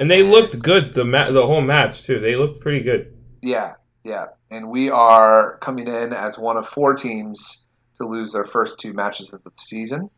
And 0.00 0.10
they 0.10 0.22
and, 0.22 0.32
looked 0.32 0.58
good 0.58 0.94
the 0.94 1.04
ma- 1.04 1.30
the 1.30 1.46
whole 1.46 1.60
match 1.60 2.02
too. 2.02 2.18
They 2.18 2.34
looked 2.34 2.60
pretty 2.60 2.82
good. 2.82 3.16
Yeah, 3.40 3.74
yeah. 4.02 4.26
And 4.50 4.68
we 4.68 4.90
are 4.90 5.56
coming 5.58 5.86
in 5.86 6.12
as 6.12 6.36
one 6.36 6.56
of 6.56 6.68
four 6.68 6.94
teams 6.94 7.68
to 7.98 8.06
lose 8.06 8.32
their 8.32 8.44
first 8.44 8.80
two 8.80 8.92
matches 8.92 9.32
of 9.32 9.44
the 9.44 9.50
season. 9.56 10.10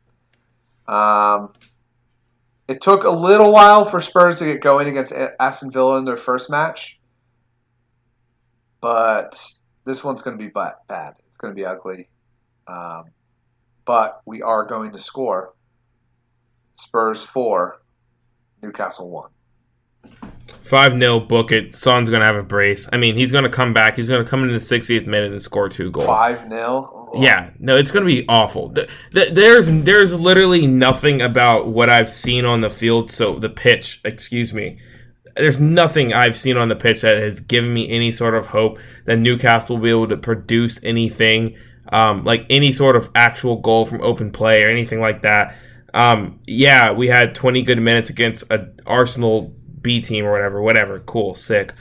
Um, 0.88 1.52
it 2.66 2.80
took 2.80 3.04
a 3.04 3.10
little 3.10 3.52
while 3.52 3.84
for 3.84 4.00
Spurs 4.00 4.38
to 4.38 4.46
get 4.46 4.62
going 4.62 4.88
against 4.88 5.12
Aston 5.38 5.70
Villa 5.70 5.98
in 5.98 6.06
their 6.06 6.16
first 6.16 6.50
match, 6.50 6.98
but 8.82 9.42
this 9.86 10.04
one's 10.04 10.20
going 10.20 10.36
to 10.36 10.44
be 10.44 10.50
bad. 10.50 11.14
It's 11.26 11.36
going 11.38 11.54
to 11.54 11.56
be 11.56 11.64
ugly. 11.64 12.08
Um, 12.66 13.04
but 13.86 14.20
we 14.26 14.42
are 14.42 14.66
going 14.66 14.92
to 14.92 14.98
score. 14.98 15.54
Spurs 16.78 17.22
4, 17.22 17.80
Newcastle 18.62 19.08
1. 19.08 19.30
5 20.64 20.98
0, 20.98 21.20
book 21.20 21.52
it. 21.52 21.74
Son's 21.74 22.10
going 22.10 22.20
to 22.20 22.26
have 22.26 22.36
a 22.36 22.42
brace. 22.42 22.88
I 22.92 22.96
mean, 22.96 23.14
he's 23.14 23.30
going 23.30 23.44
to 23.44 23.50
come 23.50 23.72
back. 23.72 23.96
He's 23.96 24.08
going 24.08 24.22
to 24.22 24.28
come 24.28 24.42
in 24.42 24.52
the 24.52 24.58
60th 24.58 25.06
minute 25.06 25.30
and 25.30 25.40
score 25.40 25.68
two 25.68 25.90
goals. 25.90 26.06
5 26.06 26.48
0? 26.48 27.12
Yeah, 27.14 27.50
no, 27.58 27.76
it's 27.76 27.90
going 27.90 28.06
to 28.06 28.12
be 28.12 28.24
awful. 28.28 28.74
There's 29.12 29.70
there's 29.70 30.14
literally 30.14 30.66
nothing 30.66 31.20
about 31.20 31.68
what 31.68 31.90
I've 31.90 32.08
seen 32.08 32.44
on 32.46 32.62
the 32.62 32.70
field, 32.70 33.10
so 33.10 33.38
the 33.38 33.50
pitch, 33.50 34.00
excuse 34.04 34.52
me, 34.52 34.78
there's 35.36 35.60
nothing 35.60 36.12
I've 36.12 36.36
seen 36.36 36.56
on 36.56 36.68
the 36.68 36.76
pitch 36.76 37.00
that 37.02 37.18
has 37.18 37.40
given 37.40 37.72
me 37.72 37.88
any 37.88 38.12
sort 38.12 38.34
of 38.34 38.46
hope 38.46 38.78
that 39.06 39.16
Newcastle 39.16 39.76
will 39.76 39.82
be 39.82 39.90
able 39.90 40.08
to 40.08 40.16
produce 40.16 40.82
anything, 40.82 41.56
um, 41.90 42.24
like 42.24 42.46
any 42.50 42.72
sort 42.72 42.96
of 42.96 43.10
actual 43.14 43.56
goal 43.56 43.84
from 43.84 44.02
open 44.02 44.30
play 44.30 44.62
or 44.62 44.68
anything 44.68 45.00
like 45.00 45.22
that. 45.22 45.56
Um, 45.94 46.40
yeah, 46.46 46.92
we 46.92 47.08
had 47.08 47.34
20 47.34 47.62
good 47.62 47.80
minutes 47.80 48.10
against 48.10 48.44
an 48.50 48.78
Arsenal 48.86 49.54
B 49.80 50.00
team 50.00 50.24
or 50.24 50.32
whatever, 50.32 50.62
whatever. 50.62 51.00
Cool, 51.00 51.34
sick. 51.34 51.72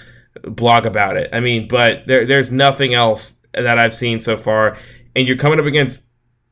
Blog 0.43 0.85
about 0.85 1.17
it. 1.17 1.29
I 1.33 1.39
mean, 1.39 1.67
but 1.67 2.07
there, 2.07 2.25
there's 2.25 2.51
nothing 2.51 2.93
else 2.93 3.33
that 3.53 3.77
I've 3.77 3.95
seen 3.95 4.19
so 4.19 4.37
far. 4.37 4.77
And 5.15 5.27
you're 5.27 5.37
coming 5.37 5.59
up 5.59 5.65
against, 5.65 6.05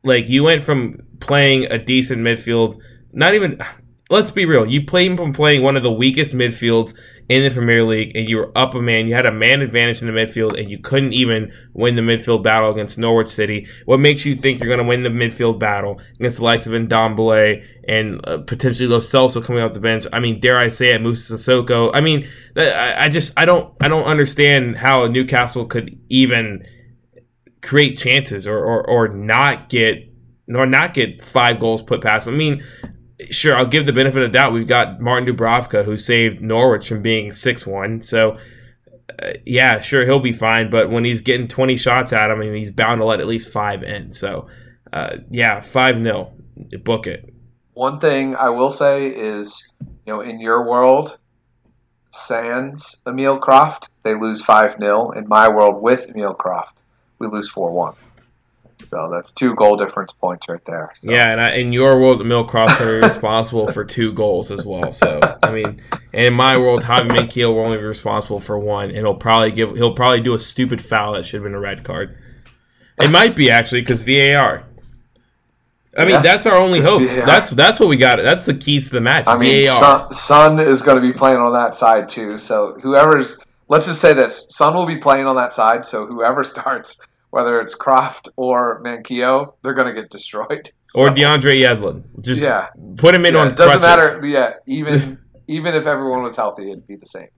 like, 0.03 0.27
you 0.27 0.43
went 0.43 0.63
from 0.63 1.01
playing 1.19 1.65
a 1.65 1.77
decent 1.77 2.21
midfield, 2.21 2.79
not 3.13 3.33
even 3.33 3.61
let's 4.09 4.31
be 4.31 4.45
real. 4.45 4.65
You 4.65 4.85
played 4.85 5.15
from 5.17 5.33
playing 5.33 5.61
one 5.61 5.77
of 5.77 5.83
the 5.83 5.91
weakest 5.91 6.33
midfields 6.33 6.95
in 7.29 7.43
the 7.43 7.51
Premier 7.51 7.83
League, 7.83 8.15
and 8.15 8.27
you 8.27 8.37
were 8.37 8.51
up 8.57 8.73
a 8.73 8.81
man. 8.81 9.07
You 9.07 9.13
had 9.13 9.27
a 9.27 9.31
man 9.31 9.61
advantage 9.61 10.01
in 10.01 10.07
the 10.07 10.13
midfield, 10.13 10.59
and 10.59 10.69
you 10.69 10.79
couldn't 10.79 11.13
even 11.13 11.53
win 11.73 11.95
the 11.95 12.01
midfield 12.01 12.41
battle 12.41 12.71
against 12.71 12.97
Norwich 12.97 13.29
City. 13.29 13.67
What 13.85 13.99
makes 13.99 14.25
you 14.25 14.33
think 14.33 14.59
you're 14.59 14.67
going 14.67 14.79
to 14.79 14.83
win 14.83 15.03
the 15.03 15.09
midfield 15.09 15.59
battle 15.59 16.01
against 16.19 16.37
the 16.37 16.43
likes 16.43 16.65
of 16.65 16.73
Ndombele 16.73 17.63
and 17.87 18.27
uh, 18.27 18.39
potentially 18.39 18.87
Lo 18.87 18.97
Celso 18.97 19.43
coming 19.43 19.61
off 19.61 19.73
the 19.73 19.79
bench? 19.79 20.07
I 20.11 20.19
mean, 20.19 20.39
dare 20.39 20.57
I 20.57 20.69
say 20.69 20.93
it, 20.93 21.01
Moussa 21.01 21.35
Sissoko? 21.35 21.91
I 21.93 22.01
mean, 22.01 22.27
I, 22.55 23.05
I 23.05 23.09
just 23.09 23.33
I 23.37 23.45
don't 23.45 23.75
I 23.79 23.87
don't 23.87 24.05
understand 24.05 24.77
how 24.77 25.05
Newcastle 25.05 25.67
could 25.67 25.99
even 26.09 26.65
create 27.61 27.97
chances 27.97 28.47
or, 28.47 28.57
or, 28.57 28.87
or 28.87 29.07
not 29.09 29.69
get 29.69 30.05
or 30.47 30.65
not 30.65 30.95
get 30.95 31.21
five 31.23 31.59
goals 31.59 31.83
put 31.83 32.01
past. 32.01 32.27
I 32.27 32.31
mean, 32.31 32.63
sure, 33.29 33.55
I'll 33.55 33.65
give 33.65 33.85
the 33.85 33.93
benefit 33.93 34.21
of 34.23 34.31
the 34.31 34.37
doubt. 34.37 34.53
We've 34.53 34.67
got 34.67 34.99
Martin 34.99 35.27
Dubravka 35.27 35.83
who 35.85 35.97
saved 35.97 36.41
Norwich 36.41 36.87
from 36.87 37.01
being 37.01 37.31
six 37.31 37.65
one. 37.65 38.01
So 38.01 38.37
uh, 39.21 39.33
yeah, 39.45 39.79
sure, 39.79 40.05
he'll 40.05 40.19
be 40.19 40.33
fine. 40.33 40.69
But 40.69 40.89
when 40.89 41.03
he's 41.03 41.21
getting 41.21 41.47
twenty 41.47 41.77
shots 41.77 42.13
at 42.13 42.29
him, 42.29 42.39
I 42.39 42.45
mean, 42.45 42.55
he's 42.55 42.71
bound 42.71 43.01
to 43.01 43.05
let 43.05 43.19
at 43.19 43.27
least 43.27 43.51
five 43.51 43.83
in. 43.83 44.13
So 44.13 44.47
uh, 44.91 45.17
yeah, 45.29 45.59
five 45.61 45.95
0 46.01 46.33
book 46.83 47.07
it. 47.07 47.33
One 47.73 47.99
thing 47.99 48.35
I 48.35 48.49
will 48.49 48.71
say 48.71 49.07
is, 49.07 49.71
you 50.05 50.13
know, 50.13 50.21
in 50.21 50.41
your 50.41 50.67
world, 50.67 51.17
sans 52.11 53.01
Emil 53.07 53.39
Krafth, 53.39 53.87
they 54.03 54.15
lose 54.15 54.43
five 54.43 54.75
0 54.79 55.11
In 55.11 55.27
my 55.27 55.47
world, 55.47 55.81
with 55.81 56.09
Emil 56.09 56.33
Krafth, 56.33 56.73
we 57.19 57.27
lose 57.27 57.49
four 57.49 57.71
one. 57.71 57.93
So 58.87 59.09
that's 59.11 59.31
two 59.31 59.55
goal 59.55 59.77
difference 59.77 60.13
points 60.13 60.47
right 60.47 60.63
there. 60.65 60.91
So. 60.95 61.11
Yeah, 61.11 61.31
and 61.31 61.41
I, 61.41 61.51
in 61.55 61.73
your 61.73 61.99
world, 61.99 62.21
Emil 62.21 62.45
Krafth 62.45 62.79
are 62.81 62.99
responsible 62.99 63.71
for 63.71 63.83
two 63.83 64.13
goals 64.13 64.51
as 64.51 64.65
well. 64.65 64.93
So 64.93 65.19
I 65.43 65.51
mean, 65.51 65.81
and 66.13 66.25
in 66.25 66.33
my 66.33 66.57
world, 66.57 66.81
Javi 66.83 67.09
Manquillo 67.09 67.53
will 67.53 67.65
only 67.65 67.77
be 67.77 67.83
responsible 67.83 68.39
for 68.39 68.57
one, 68.57 68.89
and 68.89 68.97
he'll 68.97 69.15
probably 69.15 69.51
give 69.51 69.75
he'll 69.75 69.93
probably 69.93 70.21
do 70.21 70.33
a 70.33 70.39
stupid 70.39 70.81
foul 70.81 71.13
that 71.13 71.25
should 71.25 71.37
have 71.37 71.43
been 71.43 71.53
a 71.53 71.59
red 71.59 71.83
card. 71.83 72.17
It 72.99 73.09
might 73.09 73.35
be 73.35 73.51
actually 73.51 73.81
because 73.81 74.01
VAR. 74.01 74.63
I 75.97 76.05
mean, 76.05 76.15
yeah, 76.15 76.21
that's 76.21 76.45
our 76.45 76.55
only 76.55 76.81
hope. 76.81 77.01
That's 77.01 77.49
that's 77.49 77.79
what 77.79 77.89
we 77.89 77.97
got. 77.97 78.17
That's 78.17 78.45
the 78.45 78.53
keys 78.53 78.89
to 78.89 78.95
the 78.95 79.01
match. 79.01 79.25
I 79.27 79.37
mean, 79.37 79.67
VAR. 79.67 80.11
Son 80.11 80.59
is 80.59 80.81
going 80.81 81.01
to 81.01 81.01
be 81.01 81.13
playing 81.13 81.37
on 81.39 81.53
that 81.53 81.75
side 81.75 82.09
too. 82.09 82.37
So 82.37 82.79
whoever's 82.81 83.39
let's 83.67 83.85
just 83.85 84.01
say 84.01 84.13
this: 84.13 84.55
Son 84.55 84.73
will 84.73 84.85
be 84.85 84.97
playing 84.97 85.25
on 85.25 85.35
that 85.35 85.53
side. 85.53 85.85
So 85.85 86.05
whoever 86.05 86.43
starts 86.45 87.01
whether 87.31 87.59
it's 87.61 87.77
Krafth 87.77 88.27
or 88.35 88.81
Manquillo, 88.83 89.53
they're 89.61 89.73
going 89.73 89.93
to 89.93 89.93
get 89.93 90.09
destroyed. 90.09 90.69
So, 90.87 91.01
or 91.05 91.09
DeAndre 91.09 91.61
Yedlin. 91.61 92.03
Just 92.21 92.41
yeah. 92.41 92.67
put 92.97 93.13
him 93.13 93.25
in 93.25 93.35
yeah, 93.35 93.41
on 93.41 93.47
it 93.49 93.55
doesn't 93.55 93.81
crutches. 93.81 94.15
matter. 94.15 94.25
Yeah, 94.27 94.53
even 94.65 95.19
even 95.47 95.73
if 95.73 95.85
everyone 95.85 96.23
was 96.23 96.35
healthy, 96.35 96.71
it'd 96.71 96.87
be 96.87 96.95
the 96.95 97.05
same. 97.05 97.29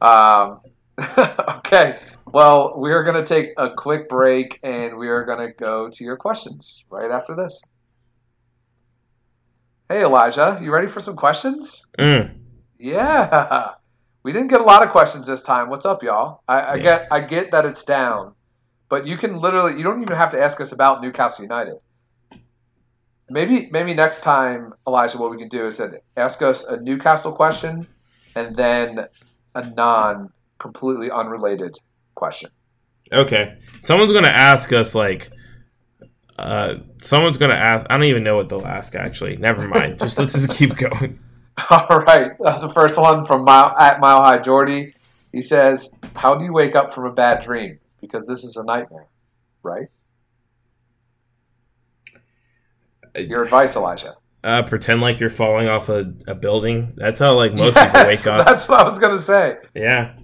Um, 0.00 0.60
okay. 1.58 1.98
Well, 2.26 2.78
we 2.78 2.92
are 2.92 3.02
going 3.02 3.22
to 3.22 3.26
take 3.26 3.50
a 3.56 3.70
quick 3.70 4.08
break 4.08 4.58
and 4.62 4.96
we 4.96 5.08
are 5.08 5.24
going 5.24 5.46
to 5.46 5.52
go 5.52 5.90
to 5.90 6.04
your 6.04 6.16
questions 6.16 6.84
right 6.88 7.10
after 7.10 7.34
this. 7.34 7.62
Hey, 9.88 10.02
Elijah, 10.02 10.58
you 10.62 10.72
ready 10.72 10.86
for 10.86 11.00
some 11.00 11.16
questions? 11.16 11.84
Mm. 11.98 12.36
Yeah. 12.78 13.72
We 14.22 14.32
didn't 14.32 14.48
get 14.48 14.60
a 14.60 14.64
lot 14.64 14.82
of 14.82 14.90
questions 14.90 15.26
this 15.26 15.42
time. 15.42 15.68
What's 15.68 15.84
up, 15.84 16.02
y'all? 16.02 16.42
I, 16.48 16.60
I 16.60 16.74
yeah. 16.76 16.82
get 16.82 17.08
I 17.10 17.20
get 17.20 17.50
that 17.50 17.66
it's 17.66 17.84
down 17.84 18.34
but 18.92 19.06
you 19.06 19.16
can 19.16 19.40
literally, 19.40 19.78
you 19.78 19.82
don't 19.82 20.02
even 20.02 20.18
have 20.18 20.32
to 20.32 20.42
ask 20.42 20.60
us 20.60 20.72
about 20.72 21.00
Newcastle 21.00 21.44
United. 21.44 21.78
Maybe, 23.30 23.70
maybe 23.72 23.94
next 23.94 24.20
time, 24.20 24.74
Elijah, 24.86 25.16
what 25.16 25.30
we 25.30 25.38
can 25.38 25.48
do 25.48 25.64
is 25.64 25.80
ask 26.14 26.42
us 26.42 26.66
a 26.66 26.78
Newcastle 26.78 27.32
question 27.32 27.86
and 28.36 28.54
then 28.54 29.06
a 29.54 29.70
non 29.70 30.30
completely 30.58 31.10
unrelated 31.10 31.78
question. 32.14 32.50
Okay. 33.10 33.56
Someone's 33.80 34.12
going 34.12 34.24
to 34.24 34.38
ask 34.38 34.70
us, 34.74 34.94
like, 34.94 35.30
uh, 36.38 36.74
someone's 37.00 37.38
going 37.38 37.50
to 37.50 37.56
ask, 37.56 37.86
I 37.88 37.94
don't 37.94 38.04
even 38.04 38.22
know 38.22 38.36
what 38.36 38.50
they'll 38.50 38.66
ask, 38.66 38.94
actually. 38.94 39.38
Never 39.38 39.68
mind. 39.68 40.00
just 40.00 40.18
let's 40.18 40.34
just 40.34 40.50
keep 40.50 40.76
going. 40.76 41.18
All 41.70 42.00
right. 42.00 42.32
The 42.38 42.70
first 42.74 42.98
one 42.98 43.24
from 43.24 43.46
Mile, 43.46 43.74
at 43.78 44.00
Mile 44.00 44.22
High 44.22 44.40
Jordy. 44.40 44.94
He 45.32 45.40
says, 45.40 45.98
How 46.14 46.34
do 46.34 46.44
you 46.44 46.52
wake 46.52 46.76
up 46.76 46.92
from 46.92 47.06
a 47.06 47.12
bad 47.12 47.42
dream? 47.42 47.78
Because 48.02 48.26
this 48.26 48.44
is 48.44 48.58
a 48.58 48.64
nightmare, 48.64 49.06
right? 49.62 49.88
Your 53.16 53.44
advice, 53.44 53.76
Elijah. 53.76 54.16
Uh, 54.44 54.62
pretend 54.62 55.00
like 55.00 55.20
you're 55.20 55.30
falling 55.30 55.68
off 55.68 55.88
a, 55.88 56.12
a 56.26 56.34
building. 56.34 56.92
That's 56.96 57.20
how 57.20 57.34
like 57.34 57.54
most 57.54 57.76
yes, 57.76 57.86
people 57.86 58.06
wake 58.06 58.26
up. 58.26 58.46
That's 58.46 58.68
what 58.68 58.80
I 58.80 58.88
was 58.88 58.98
gonna 58.98 59.18
say. 59.18 59.58
Yeah. 59.74 60.16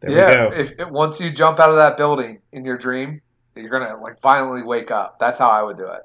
There 0.00 0.10
yeah. 0.10 0.50
If, 0.52 0.72
if, 0.78 0.90
once 0.90 1.20
you 1.20 1.30
jump 1.30 1.60
out 1.60 1.70
of 1.70 1.76
that 1.76 1.96
building 1.96 2.40
in 2.52 2.64
your 2.64 2.76
dream, 2.76 3.20
you're 3.54 3.70
gonna 3.70 3.96
like 4.00 4.20
violently 4.20 4.64
wake 4.64 4.90
up. 4.90 5.18
That's 5.20 5.38
how 5.38 5.50
I 5.50 5.62
would 5.62 5.76
do 5.76 5.86
it. 5.86 6.02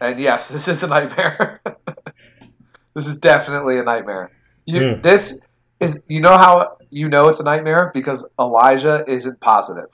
And 0.00 0.20
yes, 0.20 0.48
this 0.52 0.68
is 0.68 0.84
a 0.84 0.86
nightmare. 0.86 1.60
this 2.94 3.06
is 3.06 3.18
definitely 3.18 3.78
a 3.78 3.82
nightmare. 3.82 4.30
You, 4.64 4.80
mm. 4.80 5.02
This 5.02 5.42
is 5.82 6.02
you 6.08 6.20
know 6.20 6.36
how 6.36 6.76
you 6.90 7.08
know 7.08 7.28
it's 7.28 7.40
a 7.40 7.44
nightmare 7.44 7.90
because 7.94 8.28
Elijah 8.38 9.04
isn't 9.08 9.40
positive. 9.40 9.88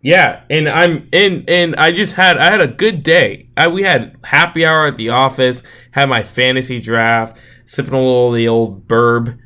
Yeah, 0.00 0.42
and 0.50 0.68
I'm 0.68 1.06
in, 1.12 1.44
and 1.48 1.76
I 1.76 1.92
just 1.92 2.14
had 2.14 2.36
I 2.36 2.50
had 2.50 2.60
a 2.60 2.68
good 2.68 3.02
day. 3.02 3.48
I, 3.56 3.68
we 3.68 3.82
had 3.82 4.16
happy 4.22 4.66
hour 4.66 4.86
at 4.86 4.96
the 4.96 5.08
office, 5.08 5.62
had 5.92 6.10
my 6.10 6.22
fantasy 6.22 6.78
draft, 6.78 7.40
sipping 7.64 7.94
a 7.94 7.96
little 7.96 8.28
of 8.28 8.36
the 8.36 8.48
old 8.48 8.86
burb. 8.86 9.38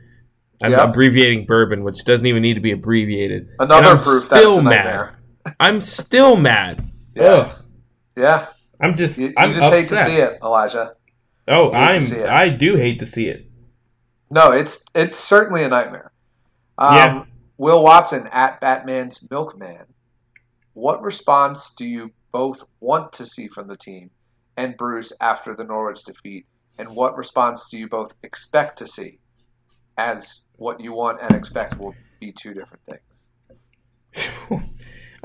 I'm 0.61 0.72
yep. 0.72 0.89
abbreviating 0.89 1.47
bourbon, 1.47 1.85
which 1.85 2.05
doesn't 2.05 2.26
even 2.26 2.43
need 2.43 2.55
to 2.55 2.61
be 2.61 2.72
abbreviated. 2.72 3.51
Another 3.61 3.91
I'm 3.91 3.99
proof 3.99 4.24
still 4.24 4.61
mad. 4.61 5.14
I'm 5.61 5.81
still 5.81 6.37
mad. 6.37 6.91
Yeah. 7.14 7.24
Ugh. 7.24 7.64
Yeah. 8.16 8.47
I'm 8.81 8.97
just. 8.97 9.18
You, 9.18 9.29
you 9.29 9.35
I'm 9.37 9.53
just 9.53 9.62
upset. 9.62 9.81
hate 9.81 9.89
to 9.89 9.97
see 9.97 10.16
it, 10.16 10.39
Elijah. 10.43 10.95
Oh, 11.47 11.72
I'm. 11.72 12.03
I 12.29 12.49
do 12.49 12.74
hate 12.74 12.99
to 12.99 13.07
see 13.07 13.29
it. 13.29 13.47
No, 14.31 14.53
it's 14.53 14.85
it's 14.95 15.18
certainly 15.18 15.64
a 15.64 15.68
nightmare. 15.68 16.12
Um, 16.76 16.95
yeah. 16.95 17.24
Will 17.57 17.83
Watson 17.83 18.29
at 18.31 18.61
Batman's 18.61 19.29
Milkman. 19.31 19.85
What 20.74 21.03
response 21.03 21.74
do 21.74 21.89
you 21.89 22.12
both 22.31 22.64
want 22.79 23.14
to 23.14 23.26
see 23.26 23.49
from 23.49 23.66
the 23.66 23.76
team 23.76 24.11
and 24.57 24.76
Bruce 24.76 25.12
after 25.20 25.57
the 25.57 25.64
Norwich 25.64 26.05
defeat? 26.05 26.47
And 26.79 26.91
what 26.91 27.16
response 27.16 27.68
do 27.68 27.79
you 27.79 27.89
both 27.89 28.14
expect 28.22 28.79
to 28.79 28.87
see? 28.87 29.18
As 29.97 30.45
what 30.57 30.81
you 30.81 30.93
want 30.93 31.20
and 31.20 31.33
expect 31.33 31.79
will 31.79 31.95
be 32.20 32.31
two 32.33 32.55
different 32.55 32.83
things. 32.87 34.62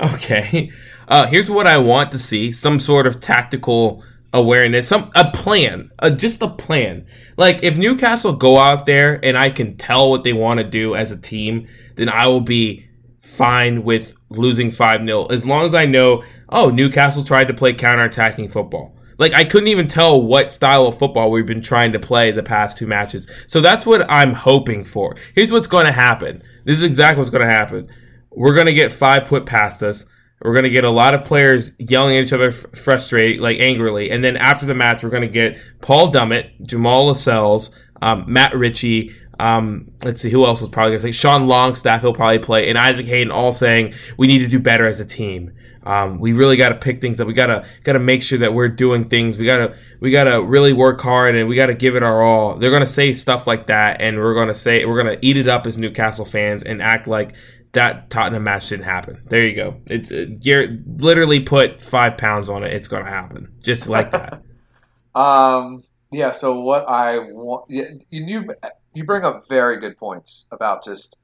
okay. 0.00 0.72
Uh, 1.06 1.26
here's 1.28 1.48
what 1.48 1.68
I 1.68 1.78
want 1.78 2.10
to 2.10 2.18
see 2.18 2.50
some 2.50 2.80
sort 2.80 3.06
of 3.06 3.20
tactical 3.20 4.02
awareness, 4.34 4.88
some 4.88 5.10
a 5.14 5.30
plan, 5.30 5.90
a, 6.00 6.10
just 6.10 6.42
a 6.42 6.48
plan. 6.48 7.06
Like 7.38 7.62
if 7.62 7.78
Newcastle 7.78 8.32
go 8.32 8.58
out 8.58 8.84
there 8.84 9.24
and 9.24 9.38
I 9.38 9.48
can 9.48 9.76
tell 9.76 10.10
what 10.10 10.24
they 10.24 10.34
want 10.34 10.58
to 10.58 10.64
do 10.64 10.94
as 10.94 11.12
a 11.12 11.16
team, 11.16 11.68
then 11.94 12.08
I 12.08 12.26
will 12.26 12.40
be 12.40 12.86
fine 13.22 13.84
with 13.84 14.14
losing 14.30 14.70
5-0 14.70 15.30
as 15.30 15.46
long 15.46 15.64
as 15.64 15.74
I 15.74 15.86
know, 15.86 16.24
oh, 16.48 16.68
Newcastle 16.68 17.24
tried 17.24 17.48
to 17.48 17.54
play 17.54 17.72
counter-attacking 17.72 18.48
football. 18.48 18.96
Like 19.18 19.32
I 19.32 19.44
couldn't 19.44 19.68
even 19.68 19.86
tell 19.86 20.20
what 20.20 20.52
style 20.52 20.86
of 20.86 20.98
football 20.98 21.30
we've 21.30 21.46
been 21.46 21.62
trying 21.62 21.92
to 21.92 22.00
play 22.00 22.32
the 22.32 22.42
past 22.42 22.76
two 22.76 22.88
matches. 22.88 23.28
So 23.46 23.60
that's 23.60 23.86
what 23.86 24.04
I'm 24.10 24.32
hoping 24.32 24.84
for. 24.84 25.16
Here's 25.36 25.52
what's 25.52 25.68
going 25.68 25.86
to 25.86 25.92
happen. 25.92 26.42
This 26.64 26.78
is 26.78 26.82
exactly 26.82 27.20
what's 27.20 27.30
going 27.30 27.46
to 27.46 27.54
happen. 27.54 27.88
We're 28.30 28.54
going 28.54 28.66
to 28.66 28.74
get 28.74 28.92
five 28.92 29.26
put 29.26 29.46
past 29.46 29.84
us. 29.84 30.06
We're 30.44 30.52
going 30.52 30.64
to 30.64 30.70
get 30.70 30.84
a 30.84 30.90
lot 30.90 31.14
of 31.14 31.24
players 31.24 31.72
yelling 31.78 32.18
at 32.18 32.24
each 32.24 32.32
other, 32.34 32.52
frustrated, 32.52 33.40
like 33.40 33.58
angrily. 33.60 34.10
And 34.10 34.22
then 34.22 34.36
after 34.36 34.66
the 34.66 34.74
match, 34.74 35.02
we're 35.02 35.10
going 35.10 35.22
to 35.22 35.28
get 35.28 35.58
Paul 35.80 36.12
Dummett, 36.12 36.50
Jamal 36.66 37.06
Lascelles, 37.06 37.74
um, 38.02 38.24
Matt 38.28 38.54
Ritchie. 38.54 39.14
Um, 39.40 39.90
let's 40.04 40.20
see 40.20 40.30
who 40.30 40.44
else 40.44 40.60
was 40.60 40.68
probably 40.68 40.90
going 40.90 41.00
to 41.00 41.08
say. 41.08 41.12
Sean 41.12 41.46
Longstaff, 41.46 42.02
he'll 42.02 42.12
probably 42.12 42.38
play, 42.40 42.68
and 42.68 42.76
Isaac 42.76 43.06
Hayden, 43.06 43.32
all 43.32 43.52
saying 43.52 43.94
we 44.18 44.26
need 44.26 44.40
to 44.40 44.46
do 44.46 44.60
better 44.60 44.86
as 44.86 45.00
a 45.00 45.06
team. 45.06 45.52
Um, 45.84 46.18
we 46.18 46.32
really 46.32 46.56
got 46.56 46.70
to 46.70 46.76
pick 46.76 47.00
things 47.00 47.20
up. 47.20 47.26
We 47.26 47.34
gotta 47.34 47.66
gotta 47.82 47.98
make 47.98 48.22
sure 48.22 48.38
that 48.38 48.54
we're 48.54 48.68
doing 48.68 49.08
things. 49.08 49.36
We 49.36 49.44
gotta 49.44 49.76
we 50.00 50.10
gotta 50.10 50.42
really 50.42 50.72
work 50.72 51.00
hard 51.00 51.34
and 51.34 51.46
we 51.48 51.56
gotta 51.56 51.74
give 51.74 51.94
it 51.94 52.02
our 52.02 52.22
all. 52.22 52.56
They're 52.56 52.70
gonna 52.70 52.86
say 52.86 53.12
stuff 53.12 53.46
like 53.46 53.66
that, 53.66 54.00
and 54.00 54.16
we're 54.16 54.34
gonna 54.34 54.54
say 54.54 54.84
we're 54.86 54.96
gonna 54.96 55.18
eat 55.20 55.36
it 55.36 55.46
up 55.46 55.66
as 55.66 55.76
Newcastle 55.76 56.24
fans 56.24 56.62
and 56.62 56.80
act 56.80 57.06
like 57.06 57.34
that 57.74 58.10
Tottenham 58.10 58.44
match 58.44 58.68
didn't 58.68 58.84
happen. 58.84 59.22
There 59.28 59.46
you 59.46 59.54
go. 59.54 59.80
It's 59.86 60.10
uh, 60.10 60.26
Garrett 60.40 61.00
literally 61.00 61.40
put 61.40 61.82
five 61.82 62.16
pounds 62.16 62.48
on 62.48 62.64
it. 62.64 62.72
It's 62.72 62.88
going 62.88 63.04
to 63.04 63.10
happen, 63.10 63.52
just 63.62 63.88
like 63.88 64.10
that. 64.12 64.42
um. 65.14 65.82
Yeah. 66.10 66.30
So 66.30 66.60
what 66.60 66.88
I 66.88 67.18
want, 67.18 67.70
you 67.70 68.00
you 68.10 68.54
you 68.94 69.04
bring 69.04 69.24
up 69.24 69.48
very 69.48 69.80
good 69.80 69.98
points 69.98 70.48
about 70.50 70.84
just 70.84 71.20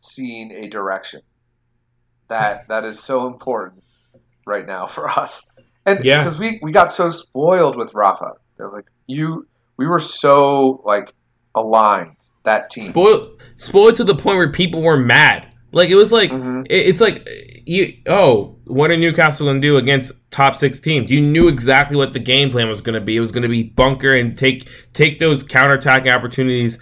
seeing 0.00 0.52
a 0.52 0.68
direction. 0.68 1.20
That 2.28 2.68
that 2.68 2.84
is 2.84 3.00
so 3.00 3.26
important 3.26 3.82
right 4.46 4.66
now 4.66 4.86
for 4.86 5.08
us, 5.08 5.48
and 5.84 6.04
yeah, 6.04 6.24
because 6.24 6.38
we 6.38 6.58
we 6.62 6.72
got 6.72 6.90
so 6.90 7.10
spoiled 7.10 7.76
with 7.76 7.94
Rafa. 7.94 8.34
They're 8.56 8.70
like 8.70 8.86
you. 9.06 9.46
we 9.76 9.86
were 9.86 10.00
so 10.00 10.82
like 10.84 11.12
aligned 11.54 12.16
that 12.44 12.70
team. 12.70 12.84
Spoiled, 12.84 13.40
spoiled 13.56 13.96
to 13.96 14.04
the 14.04 14.14
point 14.14 14.36
where 14.36 14.50
people 14.50 14.82
were 14.82 14.96
mad. 14.96 15.54
Like 15.72 15.90
it 15.90 15.96
was 15.96 16.12
like 16.12 16.30
Mhm. 16.30 16.66
it, 16.70 16.86
it's 16.88 17.00
like 17.00 17.26
you. 17.66 17.92
Oh, 18.06 18.56
what 18.64 18.90
are 18.90 18.96
Newcastle 18.96 19.52
to 19.52 19.60
do 19.60 19.76
against 19.76 20.12
top 20.30 20.54
six 20.56 20.80
teams? 20.80 21.10
You 21.10 21.20
knew 21.20 21.48
exactly 21.48 21.96
what 21.96 22.12
the 22.14 22.18
game 22.18 22.50
plan 22.50 22.68
was 22.68 22.80
going 22.80 22.94
to 22.94 23.00
be. 23.04 23.16
It 23.16 23.20
was 23.20 23.30
going 23.32 23.42
to 23.42 23.48
be 23.48 23.64
bunker 23.64 24.14
and 24.14 24.36
take 24.36 24.68
take 24.94 25.18
those 25.18 25.44
counterattacking 25.44 26.14
opportunities. 26.14 26.78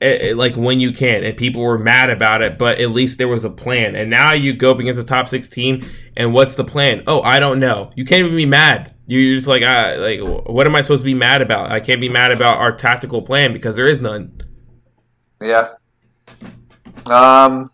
eh, 0.00 0.30
eh, 0.30 0.34
Like 0.34 0.56
when 0.56 0.80
you 0.80 0.92
can, 0.92 1.22
and 1.22 1.36
people 1.36 1.62
were 1.62 1.78
mad 1.78 2.10
about 2.10 2.42
it, 2.42 2.58
but 2.58 2.80
at 2.80 2.90
least 2.90 3.18
there 3.18 3.28
was 3.28 3.44
a 3.44 3.50
plan. 3.50 3.94
And 3.94 4.10
now 4.10 4.32
you 4.34 4.52
go 4.52 4.72
up 4.72 4.80
against 4.80 5.00
a 5.00 5.04
top 5.04 5.28
six 5.28 5.48
team, 5.48 5.86
and 6.16 6.32
what's 6.34 6.56
the 6.56 6.64
plan? 6.64 7.04
Oh, 7.06 7.22
I 7.22 7.38
don't 7.38 7.60
know. 7.60 7.90
You 7.94 8.04
can't 8.04 8.20
even 8.20 8.34
be 8.36 8.46
mad. 8.46 8.92
You're 9.06 9.36
just 9.36 9.46
like, 9.46 9.62
ah, 9.64 9.94
like, 9.98 10.20
what 10.20 10.66
am 10.66 10.74
I 10.74 10.80
supposed 10.80 11.02
to 11.02 11.06
be 11.06 11.14
mad 11.14 11.40
about? 11.42 11.70
I 11.70 11.78
can't 11.78 12.00
be 12.00 12.08
mad 12.08 12.32
about 12.32 12.58
our 12.58 12.72
tactical 12.76 13.22
plan 13.22 13.52
because 13.52 13.76
there 13.76 13.86
is 13.86 14.00
none. 14.00 14.32
Yeah. 15.40 15.68
Um. 17.06 17.70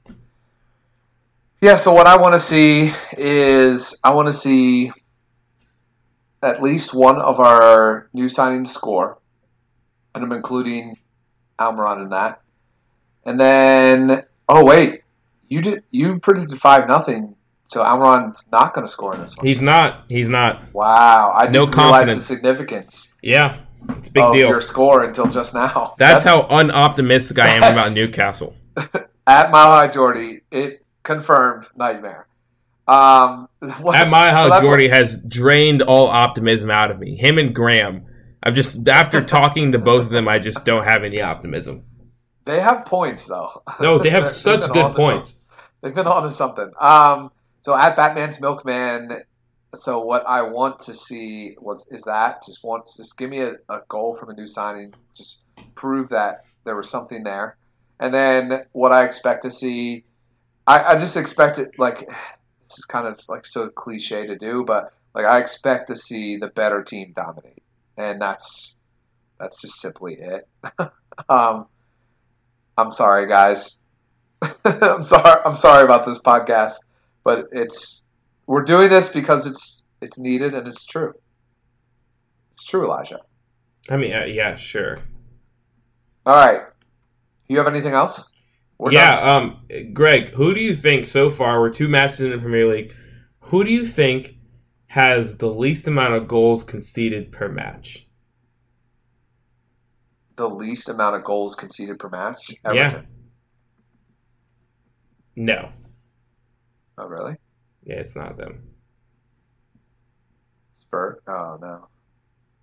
Yeah. 1.61 1.77
So 1.77 1.93
what 1.93 2.07
I 2.07 2.17
want 2.17 2.35
to 2.35 2.41
see 2.41 2.93
is 3.17 3.99
I 4.03 4.13
want 4.15 4.29
to 4.29 4.33
see 4.33 4.91
at 6.43 6.63
least 6.63 6.95
one 6.95 7.21
of 7.21 7.41
our 7.41 8.09
new 8.13 8.27
signings 8.27 8.69
score, 8.69 9.19
and 10.15 10.25
I'm 10.25 10.33
including 10.33 10.97
Almiron 11.59 12.03
in 12.03 12.09
that. 12.11 12.41
And 13.25 13.39
then, 13.39 14.25
oh 14.49 14.65
wait, 14.65 15.03
you 15.49 15.61
did 15.61 15.85
you 15.91 16.19
predicted 16.19 16.59
five 16.59 16.89
nothing, 16.89 17.37
so 17.69 17.83
Almiron's 17.83 18.47
not 18.51 18.75
going 18.75 18.87
to 18.87 18.91
score 18.91 19.15
in 19.15 19.21
this 19.21 19.37
one. 19.37 19.47
He's 19.47 19.61
not. 19.61 20.05
He's 20.09 20.29
not. 20.29 20.73
Wow, 20.73 21.35
I 21.37 21.49
No 21.49 21.67
didn't 21.67 21.77
realize 21.77 21.93
the 21.93 22.13
confidence. 22.15 22.27
significance 22.27 23.15
Yeah, 23.23 23.61
it's 23.91 24.09
a 24.09 24.13
big 24.13 24.23
of 24.23 24.35
deal. 24.35 24.49
your 24.49 24.61
score 24.63 25.05
until 25.05 25.27
just 25.27 25.55
now. 25.55 25.95
That's, 25.99 26.25
how 26.25 26.43
unoptimistic 26.43 27.39
I 27.39 27.49
am 27.51 27.63
about 27.63 27.95
Newcastle. 27.95 28.55
at 29.27 29.51
Mile 29.51 29.71
High 29.71 29.89
Jordy, 29.89 30.41
it 30.51 30.80
confirmed 31.03 31.67
nightmare. 31.77 32.27
Um, 32.89 33.49
what- 33.81 33.97
At 33.97 34.09
my 34.09 34.31
house, 34.31 34.51
that's 34.51 34.65
Jordy 34.65 34.89
has 34.89 35.19
drained 35.19 35.83
all 35.83 36.09
optimism 36.09 36.71
out 36.71 36.91
of 36.91 36.99
me. 36.99 37.17
Him 37.17 37.39
and 37.39 37.55
Graham. 37.55 38.07
I've 38.43 38.55
just 38.55 38.89
after 38.89 39.23
talking 39.25 39.73
to 39.73 39.79
both 39.79 40.05
of 40.07 40.11
them, 40.11 40.29
I 40.29 40.39
just 40.39 40.65
don't 40.65 40.85
have 40.85 41.05
any 41.05 41.21
optimism. 41.21 41.85
they 42.47 42.59
have 42.61 42.85
points 42.87 43.27
though. 43.27 43.63
No, 43.81 43.99
they 43.99 44.11
have 44.11 44.31
such 44.31 44.71
good 44.73 44.97
points. 44.97 45.39
they've 45.83 45.95
been 45.95 46.07
on 46.07 46.23
to 46.23 46.31
something. 46.31 46.71
Um, 46.81 47.31
so 47.61 47.77
at 47.77 47.97
Batman's 47.97 48.41
Milkman, 48.41 49.23
so 49.75 50.01
what 50.01 50.25
I 50.27 50.43
want 50.43 50.81
to 50.81 50.95
see 50.95 51.55
was 51.61 51.87
is 51.91 52.03
that 52.05 52.43
just 52.47 52.65
want 52.65 52.89
just 52.97 53.17
give 53.19 53.29
me 53.29 53.41
a, 53.43 53.53
a 53.69 53.83
goal 53.89 54.17
from 54.17 54.31
a 54.31 54.35
new 54.35 54.47
signing, 54.47 54.95
just 55.15 55.43
prove 55.75 56.09
that 56.09 56.45
there 56.65 56.75
was 56.75 56.89
something 56.89 57.23
there, 57.23 57.57
and 58.01 58.13
then 58.13 58.65
what 58.73 58.91
I 58.91 59.05
expect 59.05 59.43
to 59.43 59.51
see, 59.51 60.05
I, 60.71 60.93
I 60.93 60.99
just 60.99 61.17
expect 61.17 61.59
it 61.59 61.79
like 61.79 61.99
this 62.07 62.79
is 62.79 62.85
kind 62.85 63.09
of 63.09 63.21
like 63.29 63.45
so 63.45 63.69
cliche 63.69 64.29
to 64.29 64.37
do, 64.37 64.65
but 64.65 64.93
like 65.13 65.25
I 65.25 65.41
expect 65.41 65.89
to 65.89 65.97
see 65.97 66.37
the 66.37 66.47
better 66.47 66.85
team 66.85 67.13
dominate, 67.15 67.65
and 67.97 68.23
that's 68.23 68.77
that's 69.41 69.61
just 69.61 69.81
simply 69.81 70.15
it. 70.15 70.49
um, 71.29 71.67
I'm 72.79 72.93
sorry, 72.93 73.27
guys. 73.27 73.85
I'm 74.65 75.03
sorry. 75.03 75.43
I'm 75.45 75.57
sorry 75.57 75.83
about 75.83 76.07
this 76.07 76.21
podcast, 76.21 76.77
but 77.25 77.49
it's 77.51 78.07
we're 78.47 78.63
doing 78.63 78.91
this 78.91 79.09
because 79.13 79.49
it's 79.49 79.83
it's 80.01 80.21
needed 80.21 80.55
and 80.55 80.69
it's 80.69 80.87
true. 80.87 81.15
It's 82.53 82.65
true, 82.65 82.85
Elijah. 82.85 83.19
I 83.89 83.97
mean, 83.97 84.13
uh, 84.15 84.27
yeah, 84.27 84.55
sure. 84.55 84.99
All 86.25 86.37
right. 86.37 86.61
You 87.49 87.59
have 87.59 87.67
anything 87.67 87.95
else? 87.95 88.31
We're 88.81 88.93
yeah, 88.93 89.21
done. 89.21 89.57
um, 89.69 89.93
Greg, 89.93 90.31
who 90.31 90.55
do 90.55 90.61
you 90.61 90.75
think 90.75 91.05
so 91.05 91.29
far? 91.29 91.61
We're 91.61 91.69
two 91.69 91.87
matches 91.87 92.21
in 92.21 92.31
the 92.31 92.39
Premier 92.39 92.67
League. 92.67 92.95
Who 93.41 93.63
do 93.63 93.71
you 93.71 93.87
think 93.87 94.37
has 94.87 95.37
the 95.37 95.53
least 95.53 95.87
amount 95.87 96.15
of 96.15 96.27
goals 96.27 96.65
conceded 96.65 97.31
per 97.31 97.51
match? 97.51 98.09
The 100.37 100.49
least 100.49 100.89
amount 100.89 101.17
of 101.17 101.25
goals 101.25 101.55
conceded 101.55 101.99
per 101.99 102.09
match. 102.09 102.55
Yeah. 102.73 103.03
No. 105.37 105.73
Oh, 106.97 107.07
really? 107.07 107.37
Yeah, 107.85 107.97
it's 107.97 108.17
not 108.17 108.39
them. 108.39 108.63
Spur? 110.81 111.21
Oh 111.29 111.59
no. 111.61 111.89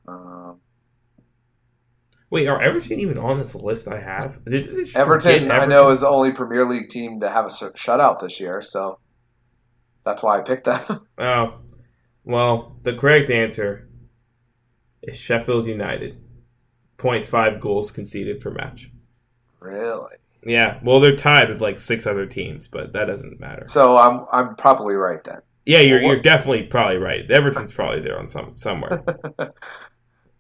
Um, 0.08 0.60
Wait, 2.30 2.48
are 2.48 2.62
Everton 2.62 3.00
even 3.00 3.18
on 3.18 3.38
this 3.40 3.56
list 3.56 3.88
I 3.88 4.00
have? 4.02 4.44
Just 4.46 4.96
Everton, 4.96 5.50
I 5.50 5.66
know, 5.66 5.90
is 5.90 6.02
the 6.02 6.10
only 6.10 6.32
Premier 6.34 6.66
League 6.66 6.90
team 6.90 7.22
to 7.22 7.30
have 7.30 7.46
a 7.46 7.50
shutout 7.50 8.20
this 8.20 8.40
year, 8.40 8.62
so 8.62 9.00
that's 10.04 10.22
why 10.22 10.38
I 10.38 10.42
picked 10.42 10.66
them. 10.66 11.08
Oh, 11.18 11.60
well, 12.26 12.76
the 12.84 12.94
correct 12.94 13.30
answer 13.30 13.88
is 15.02 15.16
Sheffield 15.18 15.66
United. 15.68 16.22
0.5 16.98 17.60
goals 17.60 17.92
conceded 17.92 18.42
per 18.42 18.52
match. 18.52 18.92
really? 19.60 20.16
Yeah, 20.44 20.80
well, 20.84 21.00
they're 21.00 21.16
tied 21.16 21.50
with 21.50 21.62
like 21.62 21.80
six 21.80 22.06
other 22.08 22.26
teams, 22.26 22.68
but 22.68 22.94
that 22.94 23.06
doesn't 23.06 23.40
matter. 23.40 23.66
So 23.68 23.98
I'm 23.98 24.26
I'm 24.32 24.56
probably 24.56 24.96
right 24.96 25.22
then. 25.24 25.42
Yeah, 25.66 25.80
you're, 25.80 26.00
Well, 26.00 26.14
you're 26.14 26.22
definitely 26.22 26.64
probably 26.64 26.98
right. 26.98 27.30
Everton's 27.30 27.74
probably 27.74 28.02
there 28.02 28.18
on 28.18 28.28
some 28.30 28.56
somewhere. 28.56 29.04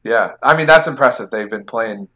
Yeah, 0.07 0.33
I 0.41 0.55
mean 0.55 0.67
that's 0.67 0.87
impressive. 0.87 1.29
They've 1.29 1.49
been 1.49 1.65
playing 1.65 2.07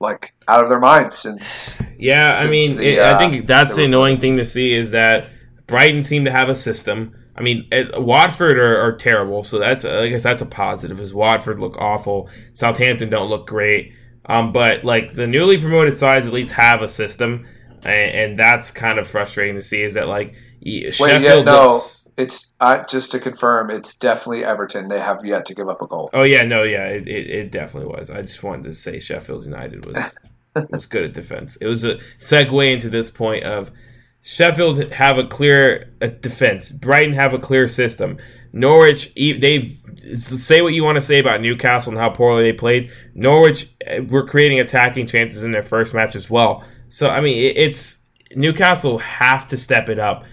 like 0.00 0.34
out 0.48 0.64
of 0.64 0.70
their 0.70 0.80
minds 0.80 1.18
since. 1.18 1.78
Yeah, 1.98 2.36
I 2.38 2.48
mean, 2.48 2.76
the, 2.76 2.96
it, 2.96 3.00
I 3.00 3.12
uh, 3.12 3.18
think 3.18 3.46
that's 3.46 3.70
the 3.70 3.82
the 3.82 3.84
annoying 3.84 4.20
thing 4.20 4.38
to 4.38 4.46
see 4.46 4.74
is 4.74 4.90
that 4.92 5.30
Brighton 5.66 6.02
seem 6.02 6.24
to 6.24 6.32
have 6.32 6.48
a 6.48 6.54
system. 6.54 7.14
I 7.36 7.42
mean, 7.42 7.68
it, 7.70 8.02
Watford 8.02 8.58
are, 8.58 8.80
are 8.82 8.96
terrible, 8.96 9.44
so 9.44 9.58
that's 9.58 9.84
I 9.84 10.08
guess 10.08 10.22
that's 10.22 10.42
a 10.42 10.46
positive. 10.46 10.98
Is 11.00 11.14
Watford 11.14 11.60
look 11.60 11.78
awful? 11.78 12.28
Southampton 12.54 13.10
don't 13.10 13.28
look 13.28 13.46
great. 13.46 13.94
Um, 14.26 14.52
but 14.52 14.84
like 14.84 15.14
the 15.14 15.26
newly 15.26 15.58
promoted 15.58 15.96
sides 15.98 16.26
at 16.26 16.32
least 16.32 16.52
have 16.52 16.82
a 16.82 16.88
system, 16.88 17.46
and, 17.84 18.10
and 18.10 18.38
that's 18.38 18.70
kind 18.70 18.98
of 18.98 19.08
frustrating 19.08 19.56
to 19.56 19.62
see. 19.62 19.82
Is 19.82 19.94
that 19.94 20.08
like 20.08 20.34
Wait, 20.64 20.94
Sheffield 20.94 21.22
yeah, 21.22 21.40
no, 21.40 21.72
looks- 21.74 22.01
it's 22.16 22.52
uh, 22.60 22.84
just 22.84 23.12
to 23.12 23.20
confirm, 23.20 23.70
it's 23.70 23.96
definitely 23.96 24.44
Everton. 24.44 24.88
They 24.88 25.00
have 25.00 25.24
yet 25.24 25.46
to 25.46 25.54
give 25.54 25.68
up 25.68 25.82
a 25.82 25.86
goal. 25.86 26.10
Oh 26.12 26.24
yeah, 26.24 26.42
no, 26.42 26.62
yeah, 26.62 26.86
it, 26.86 27.08
it, 27.08 27.30
it 27.30 27.52
definitely 27.52 27.94
was. 27.94 28.10
I 28.10 28.22
just 28.22 28.42
wanted 28.42 28.64
to 28.64 28.74
say 28.74 28.98
Sheffield 28.98 29.44
United 29.44 29.86
was 29.86 30.18
was 30.70 30.86
good 30.86 31.04
at 31.04 31.14
defense. 31.14 31.56
It 31.56 31.66
was 31.66 31.84
a 31.84 31.98
segue 32.18 32.72
into 32.72 32.90
this 32.90 33.10
point 33.10 33.44
of 33.44 33.70
Sheffield 34.22 34.92
have 34.92 35.18
a 35.18 35.26
clear 35.26 35.92
uh, 36.00 36.06
defense. 36.06 36.70
Brighton 36.70 37.14
have 37.14 37.34
a 37.34 37.38
clear 37.38 37.66
system. 37.66 38.18
Norwich, 38.52 39.12
they 39.14 39.74
say 40.36 40.60
what 40.60 40.74
you 40.74 40.84
want 40.84 40.96
to 40.96 41.02
say 41.02 41.18
about 41.18 41.40
Newcastle 41.40 41.92
and 41.92 41.98
how 41.98 42.10
poorly 42.10 42.42
they 42.44 42.52
played. 42.52 42.92
Norwich 43.14 43.70
uh, 43.90 44.02
were 44.02 44.26
creating 44.26 44.60
attacking 44.60 45.06
chances 45.06 45.42
in 45.42 45.50
their 45.50 45.62
first 45.62 45.94
match 45.94 46.14
as 46.14 46.28
well. 46.28 46.62
So 46.88 47.08
I 47.08 47.20
mean, 47.20 47.38
it, 47.38 47.56
it's 47.56 48.02
Newcastle 48.36 48.98
have 48.98 49.48
to 49.48 49.56
step 49.56 49.88
it 49.88 49.98
up 49.98 50.24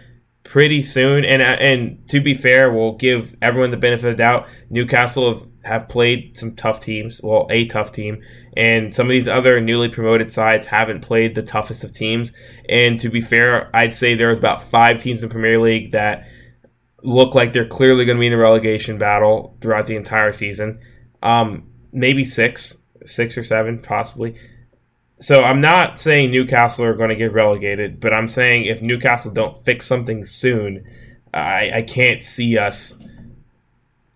pretty 0.50 0.82
soon. 0.82 1.24
And 1.24 1.42
uh, 1.42 1.46
and 1.46 2.08
to 2.10 2.20
be 2.20 2.34
fair, 2.34 2.72
we'll 2.72 2.98
give 2.98 3.36
everyone 3.42 3.72
the 3.72 3.78
benefit 3.78 4.10
of 4.10 4.18
the 4.18 4.24
doubt. 4.24 4.48
Newcastle 4.70 5.34
have, 5.34 5.48
have 5.64 5.90
played 5.90 6.36
some 6.36 6.56
tough 6.56 6.80
teams. 6.80 7.22
Well, 7.24 7.48
a 7.50 7.66
tough 7.66 7.92
team, 7.92 8.22
and 8.58 8.94
some 8.94 9.08
of 9.08 9.12
these 9.12 9.28
other 9.28 9.62
newly 9.62 9.90
promoted 9.90 10.32
sides 10.32 10.66
haven't 10.66 11.02
played 11.02 11.36
the 11.36 11.44
toughest 11.44 11.84
of 11.84 11.94
teams. 11.94 12.34
And 12.68 13.00
to 13.00 13.10
be 13.10 13.22
fair, 13.22 13.70
I'd 13.74 13.96
say 13.96 14.16
there's 14.16 14.40
about 14.40 14.70
five 14.70 15.02
teams 15.02 15.24
in 15.24 15.30
Premier 15.30 15.60
League 15.60 15.92
that 15.92 16.28
look 17.02 17.34
like 17.34 17.54
they're 17.54 17.68
clearly 17.68 18.04
going 18.04 18.18
to 18.18 18.20
be 18.20 18.26
in 18.26 18.34
the 18.34 18.38
relegation 18.38 18.98
battle 18.98 19.56
throughout 19.62 19.86
the 19.86 19.96
entire 19.96 20.34
season. 20.34 20.80
Um, 21.24 21.70
maybe 21.94 22.26
six, 22.26 22.76
six 23.06 23.38
or 23.38 23.44
seven, 23.44 23.80
possibly. 23.80 24.36
So 25.22 25.44
I'm 25.44 25.60
not 25.60 26.00
saying 26.00 26.32
Newcastle 26.32 26.86
are 26.86 26.96
going 26.96 27.10
to 27.10 27.16
get 27.16 27.34
relegated, 27.34 28.00
but 28.00 28.14
I'm 28.14 28.28
saying 28.28 28.66
if 28.66 28.82
Newcastle 28.82 29.32
don't 29.32 29.64
fix 29.66 29.86
something 29.86 30.24
soon, 30.24 30.86
I, 31.34 31.72
I 31.76 31.82
can't 31.82 32.24
see 32.24 32.58
us 32.58 32.98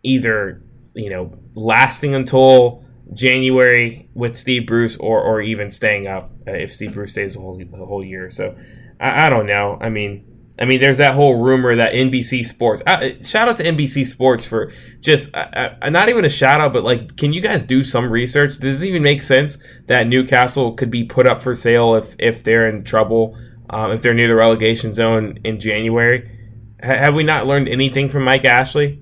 either, 0.02 0.64
you 0.94 1.10
know, 1.10 1.38
lasting 1.56 2.16
until 2.16 2.86
January 3.14 4.10
with 4.14 4.38
Steve 4.38 4.66
Bruce 4.66 4.96
or, 4.98 5.22
or 5.22 5.42
even 5.42 5.70
staying 5.70 6.08
up 6.08 6.32
uh, 6.48 6.52
if 6.52 6.74
Steve 6.74 6.94
Bruce 6.94 7.12
stays 7.12 7.34
the 7.34 7.42
whole 7.42 7.58
the 7.58 7.86
whole 7.86 8.04
year. 8.04 8.30
So 8.30 8.58
I, 9.00 9.28
I 9.28 9.30
don't 9.30 9.46
know. 9.46 9.78
I 9.82 9.90
mean, 9.90 10.33
I 10.60 10.66
mean, 10.66 10.80
there's 10.80 11.00
that 11.00 11.16
whole 11.16 11.42
rumor 11.42 11.76
that 11.76 11.94
NBC 11.94 12.46
Sports. 12.46 12.84
Uh, 12.86 13.12
shout 13.24 13.50
out 13.50 13.58
to 13.58 13.64
NBC 13.64 14.06
Sports 14.06 14.46
for 14.46 14.72
just 15.02 15.34
uh, 15.36 15.72
uh, 15.82 15.90
not 15.90 16.10
even 16.10 16.26
a 16.26 16.30
shout 16.30 16.62
out, 16.62 16.74
but 16.74 16.84
like, 16.84 17.18
can 17.18 17.34
you 17.34 17.42
guys 17.42 17.64
do 17.64 17.84
some 17.84 18.10
research? 18.10 18.60
Does 18.60 18.82
it 18.82 18.86
even 18.88 19.02
make 19.02 19.24
sense 19.24 19.58
that 19.88 20.06
Newcastle 20.08 20.74
could 20.74 20.92
be 20.92 21.06
put 21.06 21.28
up 21.28 21.42
for 21.42 21.56
sale 21.56 21.96
if 21.96 22.16
if 22.20 22.44
they're 22.44 22.70
in 22.70 22.84
trouble, 22.84 23.36
um, 23.72 23.92
if 23.92 24.04
they're 24.04 24.14
near 24.14 24.28
the 24.28 24.36
relegation 24.36 24.94
zone 24.94 25.40
in 25.44 25.60
January? 25.60 26.30
Ha- 26.84 26.98
have 26.98 27.16
we 27.16 27.24
not 27.24 27.48
learned 27.48 27.68
anything 27.68 28.08
from 28.10 28.24
Mike 28.24 28.46
Ashley? 28.46 29.02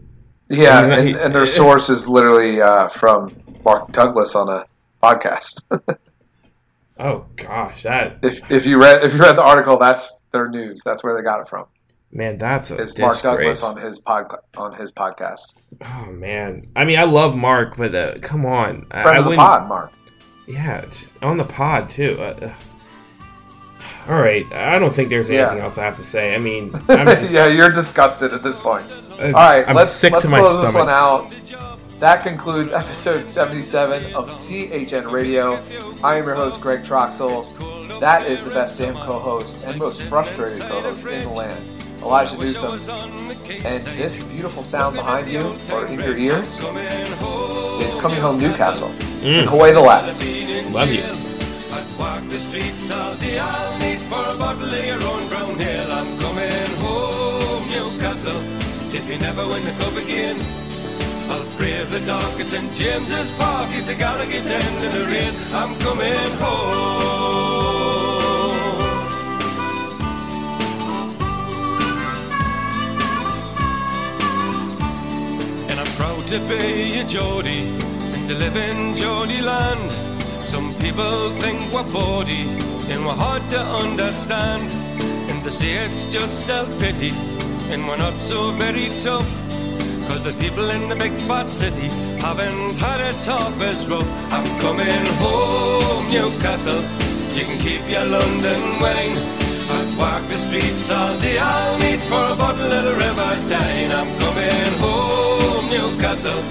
Yeah, 0.49 0.85
and, 0.85 1.07
he- 1.09 1.13
and 1.15 1.35
their 1.35 1.45
source 1.45 1.89
is 1.89 2.07
literally 2.07 2.61
uh, 2.61 2.87
from 2.87 3.35
Mark 3.65 3.91
Douglas 3.91 4.35
on 4.35 4.47
a 4.47 4.65
podcast. 5.03 5.61
oh 7.01 7.25
gosh, 7.35 7.83
that 7.83 8.19
if 8.23 8.49
if 8.51 8.65
you 8.65 8.79
read 8.79 9.03
if 9.03 9.13
you 9.13 9.19
read 9.19 9.35
the 9.35 9.43
article, 9.43 9.77
that's 9.77 10.21
their 10.31 10.47
news. 10.49 10.81
That's 10.85 11.03
where 11.03 11.15
they 11.15 11.21
got 11.23 11.41
it 11.41 11.49
from. 11.49 11.65
Man, 12.13 12.37
that's 12.37 12.71
a 12.71 12.75
It's 12.75 12.93
disgrace. 12.93 13.23
Mark 13.23 13.37
Douglas 13.37 13.63
on 13.63 13.77
his 13.77 13.99
pod 13.99 14.35
on 14.57 14.73
his 14.73 14.91
podcast. 14.91 15.55
Oh 15.85 16.11
man, 16.11 16.67
I 16.75 16.85
mean, 16.85 16.99
I 16.99 17.03
love 17.03 17.35
Mark, 17.35 17.77
but 17.77 17.95
uh, 17.95 18.15
come 18.21 18.45
on, 18.45 18.85
Friend 18.87 19.07
I 19.07 19.15
of 19.17 19.25
the 19.25 19.35
pod, 19.35 19.67
Mark. 19.69 19.91
Yeah, 20.47 20.85
on 21.21 21.37
the 21.37 21.45
pod 21.45 21.89
too. 21.89 22.21
Uh, 22.21 22.53
all 24.09 24.19
right, 24.19 24.45
I 24.51 24.79
don't 24.79 24.91
think 24.93 25.09
there's 25.09 25.29
anything 25.29 25.57
Yeah. 25.57 25.63
else 25.63 25.77
I 25.77 25.83
have 25.85 25.95
to 25.97 26.03
say. 26.03 26.33
I 26.35 26.37
mean, 26.39 26.73
I'm 26.89 27.05
just, 27.21 27.33
yeah, 27.33 27.47
you're 27.47 27.69
disgusted 27.69 28.33
at 28.33 28.41
this 28.43 28.59
point. 28.59 28.85
uh, 29.11 29.25
All 29.27 29.31
right, 29.31 29.65
I'm 29.67 29.75
let's 29.75 29.91
sick 29.91 30.11
let's 30.11 30.25
to 30.25 30.31
my 30.31 30.39
close 30.39 30.57
this 30.57 30.73
one 30.73 30.87
stomach. 30.87 30.89
out. 30.89 31.70
That 32.01 32.23
concludes 32.23 32.71
episode 32.71 33.23
77 33.23 34.15
of 34.15 34.27
CHN 34.27 35.11
Radio. 35.11 35.61
I 36.03 36.15
am 36.15 36.25
your 36.25 36.33
host, 36.33 36.59
Greg 36.59 36.83
Troxel. 36.83 37.99
That 37.99 38.25
is 38.25 38.43
the 38.43 38.49
best 38.49 38.79
damn 38.79 38.95
co-host 38.95 39.67
and 39.67 39.77
most 39.77 40.01
frustrated 40.01 40.61
co-host 40.61 41.05
in 41.05 41.25
the 41.25 41.29
land, 41.29 41.63
Elijah 42.01 42.39
Newsom. 42.39 42.71
And 42.71 43.83
this 43.99 44.23
beautiful 44.23 44.63
sound 44.63 44.95
behind 44.95 45.29
you, 45.29 45.55
or 45.71 45.85
in 45.85 45.99
your 45.99 46.17
ears, 46.17 46.59
is 46.59 47.95
Coming 48.01 48.19
Home 48.19 48.39
Newcastle. 48.39 48.89
Mm. 49.21 49.41
And 49.41 49.49
away 49.49 49.71
the 49.71 49.81
lads. 49.81 50.25
Love 50.71 50.91
you. 50.91 51.03
I'd 51.03 51.99
walk 51.99 52.27
the 52.29 52.39
streets 52.39 52.89
all 52.89 53.13
day, 53.17 53.37
I'll 53.37 53.77
need 53.77 53.99
for 53.99 54.15
a 54.15 54.35
bottle 54.39 54.63
of 54.63 54.85
your 54.85 55.03
own 55.03 55.29
brown 55.29 55.61
ale. 55.61 55.91
I'm 55.91 56.17
coming 56.17 56.49
home, 56.79 57.69
Newcastle, 57.69 58.41
if 58.91 59.07
you 59.07 59.19
never 59.19 59.45
win 59.45 59.63
the 59.65 59.71
cup 59.73 59.95
again. 59.97 60.70
The 61.61 61.99
dark 62.07 62.39
at 62.39 62.47
St. 62.47 62.73
James's 62.73 63.31
Park 63.33 63.69
if 63.73 63.85
the 63.85 63.93
Gallowgate 63.93 64.49
end 64.49 64.83
in 64.83 64.91
the 64.97 65.05
rain. 65.05 65.33
I'm 65.53 65.77
coming 65.77 66.31
home. 66.39 67.11
And 75.69 75.79
I'm 75.79 75.91
proud 75.97 76.23
to 76.29 76.39
be 76.49 76.99
a 76.99 77.03
Geordie 77.03 77.77
and 78.13 78.27
to 78.27 78.33
live 78.33 78.55
in 78.55 78.95
Geordie 78.95 79.41
land. 79.41 79.91
Some 80.43 80.73
people 80.79 81.29
think 81.41 81.71
we're 81.71 81.83
bawdy 81.91 82.49
and 82.89 83.05
we're 83.05 83.13
hard 83.13 83.47
to 83.51 83.59
understand. 83.59 84.63
And 85.29 85.43
they 85.43 85.51
say 85.51 85.73
it's 85.85 86.07
just 86.07 86.47
self-pity 86.47 87.11
and 87.71 87.87
we're 87.87 87.97
not 87.97 88.19
so 88.19 88.51
very 88.51 88.89
tough. 88.99 89.50
Cause 90.11 90.23
the 90.23 90.33
people 90.33 90.69
in 90.71 90.89
the 90.89 90.95
big 90.97 91.13
fat 91.23 91.49
city 91.49 91.87
haven't 92.19 92.75
had 92.75 92.99
it 92.99 93.17
tough 93.23 93.57
as 93.61 93.87
rough. 93.87 94.11
I'm 94.29 94.45
coming 94.59 95.05
home, 95.23 96.03
Newcastle. 96.11 96.83
You 97.33 97.45
can 97.45 97.57
keep 97.57 97.79
your 97.89 98.03
London 98.03 98.61
wine. 98.81 99.15
I'd 99.71 99.95
walk 99.97 100.27
the 100.27 100.35
streets 100.35 100.91
all 100.91 101.17
day. 101.21 101.37
I'll 101.37 101.77
need 101.79 102.01
for 102.11 102.25
a 102.27 102.35
bottle 102.35 102.69
of 102.77 102.83
the 102.83 102.95
River 103.05 103.31
Tyne. 103.47 103.91
I'm 103.99 104.11
coming 104.19 104.71
home, 104.83 105.65
Newcastle. 105.71 106.43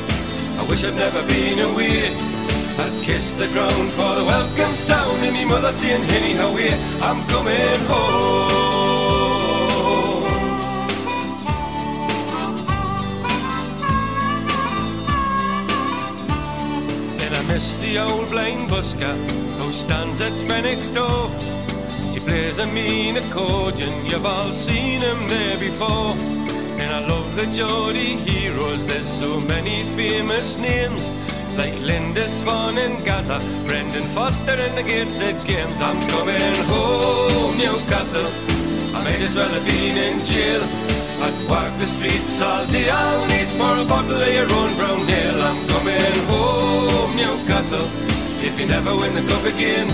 I 0.59 0.67
wish 0.67 0.83
I'd 0.83 0.97
never 0.97 1.23
been 1.29 1.59
away. 1.61 2.15
I'd 2.83 3.05
kiss 3.05 3.35
the 3.35 3.49
ground 3.49 3.91
for 3.93 4.15
the 4.15 4.25
welcome 4.25 4.75
sound 4.75 5.21
and 5.21 5.35
me 5.35 5.45
mother 5.45 5.75
saying, 5.75 6.03
Henny, 6.05 6.33
how? 6.33 6.57
I'm 7.07 7.21
coming 7.29 7.81
home. 7.93 8.10
The 17.91 17.99
old 17.99 18.31
blind 18.31 18.71
busker 18.71 19.17
who 19.59 19.73
stands 19.73 20.21
at 20.21 20.33
Fenwick's 20.47 20.91
door. 20.91 21.29
He 22.15 22.21
plays 22.21 22.61
a 22.61 22.67
mean 22.69 23.17
accordion, 23.17 24.07
you've 24.07 24.25
all 24.25 24.53
seen 24.53 25.01
him 25.01 25.27
there 25.27 25.59
before. 25.59 26.15
And 26.79 26.93
I 26.93 27.05
love 27.05 27.35
the 27.35 27.47
Geordie 27.47 28.15
heroes, 28.15 28.87
there's 28.87 29.09
so 29.09 29.41
many 29.41 29.83
famous 29.97 30.57
names. 30.57 31.09
Like 31.59 31.75
Linda 31.81 32.21
Lindisfarne 32.21 32.79
and 32.79 33.05
Gazza, 33.05 33.41
Brendan 33.67 34.07
Foster 34.15 34.53
and 34.53 34.79
the 34.79 34.85
Gateshead 34.85 35.45
Games. 35.45 35.81
I'm 35.81 36.01
coming 36.11 36.55
home, 36.71 37.59
Newcastle. 37.59 38.31
I 38.95 39.03
might 39.03 39.21
as 39.21 39.35
well 39.35 39.51
have 39.51 39.67
been 39.67 39.97
in 39.97 40.25
jail. 40.25 40.63
I'd 41.27 41.51
walk 41.51 41.77
the 41.77 41.89
streets 41.89 42.41
all 42.41 42.65
day. 42.67 42.89
I'll 42.89 43.27
need 43.27 43.49
for 43.59 43.83
a 43.83 43.85
bottle 43.85 44.15
of 44.15 44.33
your 44.33 44.51
own 44.59 44.77
brown 44.79 45.11
ale. 45.11 45.43
I'm 45.43 45.69
coming 45.69 46.17
home, 46.31 46.70
Newcastle. 47.17 47.89
If 48.41 48.59
you 48.59 48.67
never 48.67 48.95
win 48.97 49.15
the 49.15 49.23
cup 49.27 49.45
again, 49.45 49.89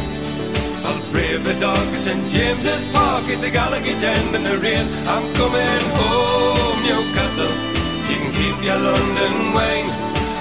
I'll 0.86 1.02
brave 1.10 1.44
the 1.44 1.54
dark 1.58 1.88
at 1.96 2.00
St. 2.00 2.28
James's 2.30 2.86
Park 2.94 3.24
at 3.26 3.40
the 3.40 3.50
Gallowgate 3.50 4.02
end 4.02 4.34
in 4.36 4.42
the 4.44 4.58
rain. 4.58 4.86
I'm 5.06 5.26
coming 5.34 5.82
home, 5.98 6.78
Newcastle. 6.86 7.50
You 8.06 8.16
can 8.22 8.32
keep 8.38 8.56
your 8.62 8.78
London 8.78 9.52
wine. 9.56 9.90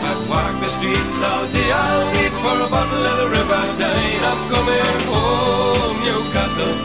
I'd 0.05 0.21
walk 0.29 0.53
the 0.61 0.69
streets 0.69 1.19
all 1.23 1.45
day. 1.49 1.71
I'll 1.71 2.11
need 2.13 2.33
for 2.43 2.57
a 2.61 2.69
bottle 2.69 3.03
of 3.03 3.15
the 3.21 3.27
River 3.33 3.63
Tyne. 3.73 4.21
I'm 4.21 4.41
coming 4.53 4.99
home, 5.09 5.97
Newcastle. 6.05 6.75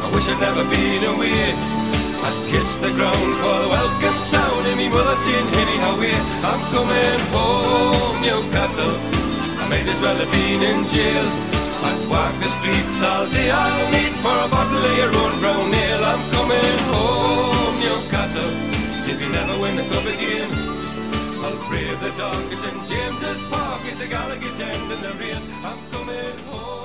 I 0.00 0.06
wish 0.14 0.28
I'd 0.32 0.40
never 0.40 0.64
been 0.64 1.02
away. 1.12 1.52
I'd 2.24 2.38
kiss 2.48 2.78
the 2.78 2.88
ground 2.96 3.30
for 3.42 3.56
the 3.62 3.68
welcome 3.68 4.18
sound 4.20 4.64
and 4.68 4.78
me 4.78 4.88
mother 4.88 5.16
saying, 5.16 5.48
Henny, 5.54 5.76
how 5.84 5.96
are? 5.96 6.08
Eh? 6.08 6.20
I'm 6.48 6.62
coming 6.72 7.20
home, 7.36 8.16
Newcastle 8.24 9.23
might 9.74 9.88
as 9.88 10.00
well 10.00 10.16
have 10.16 10.30
been 10.30 10.62
in 10.62 10.86
jail. 10.86 11.26
I'd 11.88 12.02
walk 12.08 12.34
the 12.38 12.50
streets 12.58 13.02
all 13.02 13.26
day, 13.26 13.50
I'll 13.50 13.90
need 13.90 14.14
for 14.22 14.36
a 14.46 14.48
bottle 14.54 14.84
of 14.88 14.94
your 15.00 15.12
own 15.22 15.34
brown 15.40 15.74
ale. 15.74 16.04
I'm 16.12 16.22
coming 16.36 16.78
home, 16.90 17.74
Newcastle, 17.82 18.52
if 19.10 19.18
you 19.20 19.28
never 19.38 19.58
win 19.58 19.74
the 19.74 19.86
cup 19.90 20.06
again. 20.14 20.50
I'll 21.44 21.60
brave 21.68 21.98
the 22.06 22.12
darkest 22.22 22.64
in 22.70 22.76
James's 22.86 23.42
Park, 23.50 23.82
at 23.90 23.98
the 23.98 24.06
Gallowgate 24.14 24.60
end 24.70 24.92
in 24.94 25.00
the 25.06 25.12
rain. 25.20 25.42
I'm 25.68 25.80
coming 25.90 26.38
home. 26.46 26.83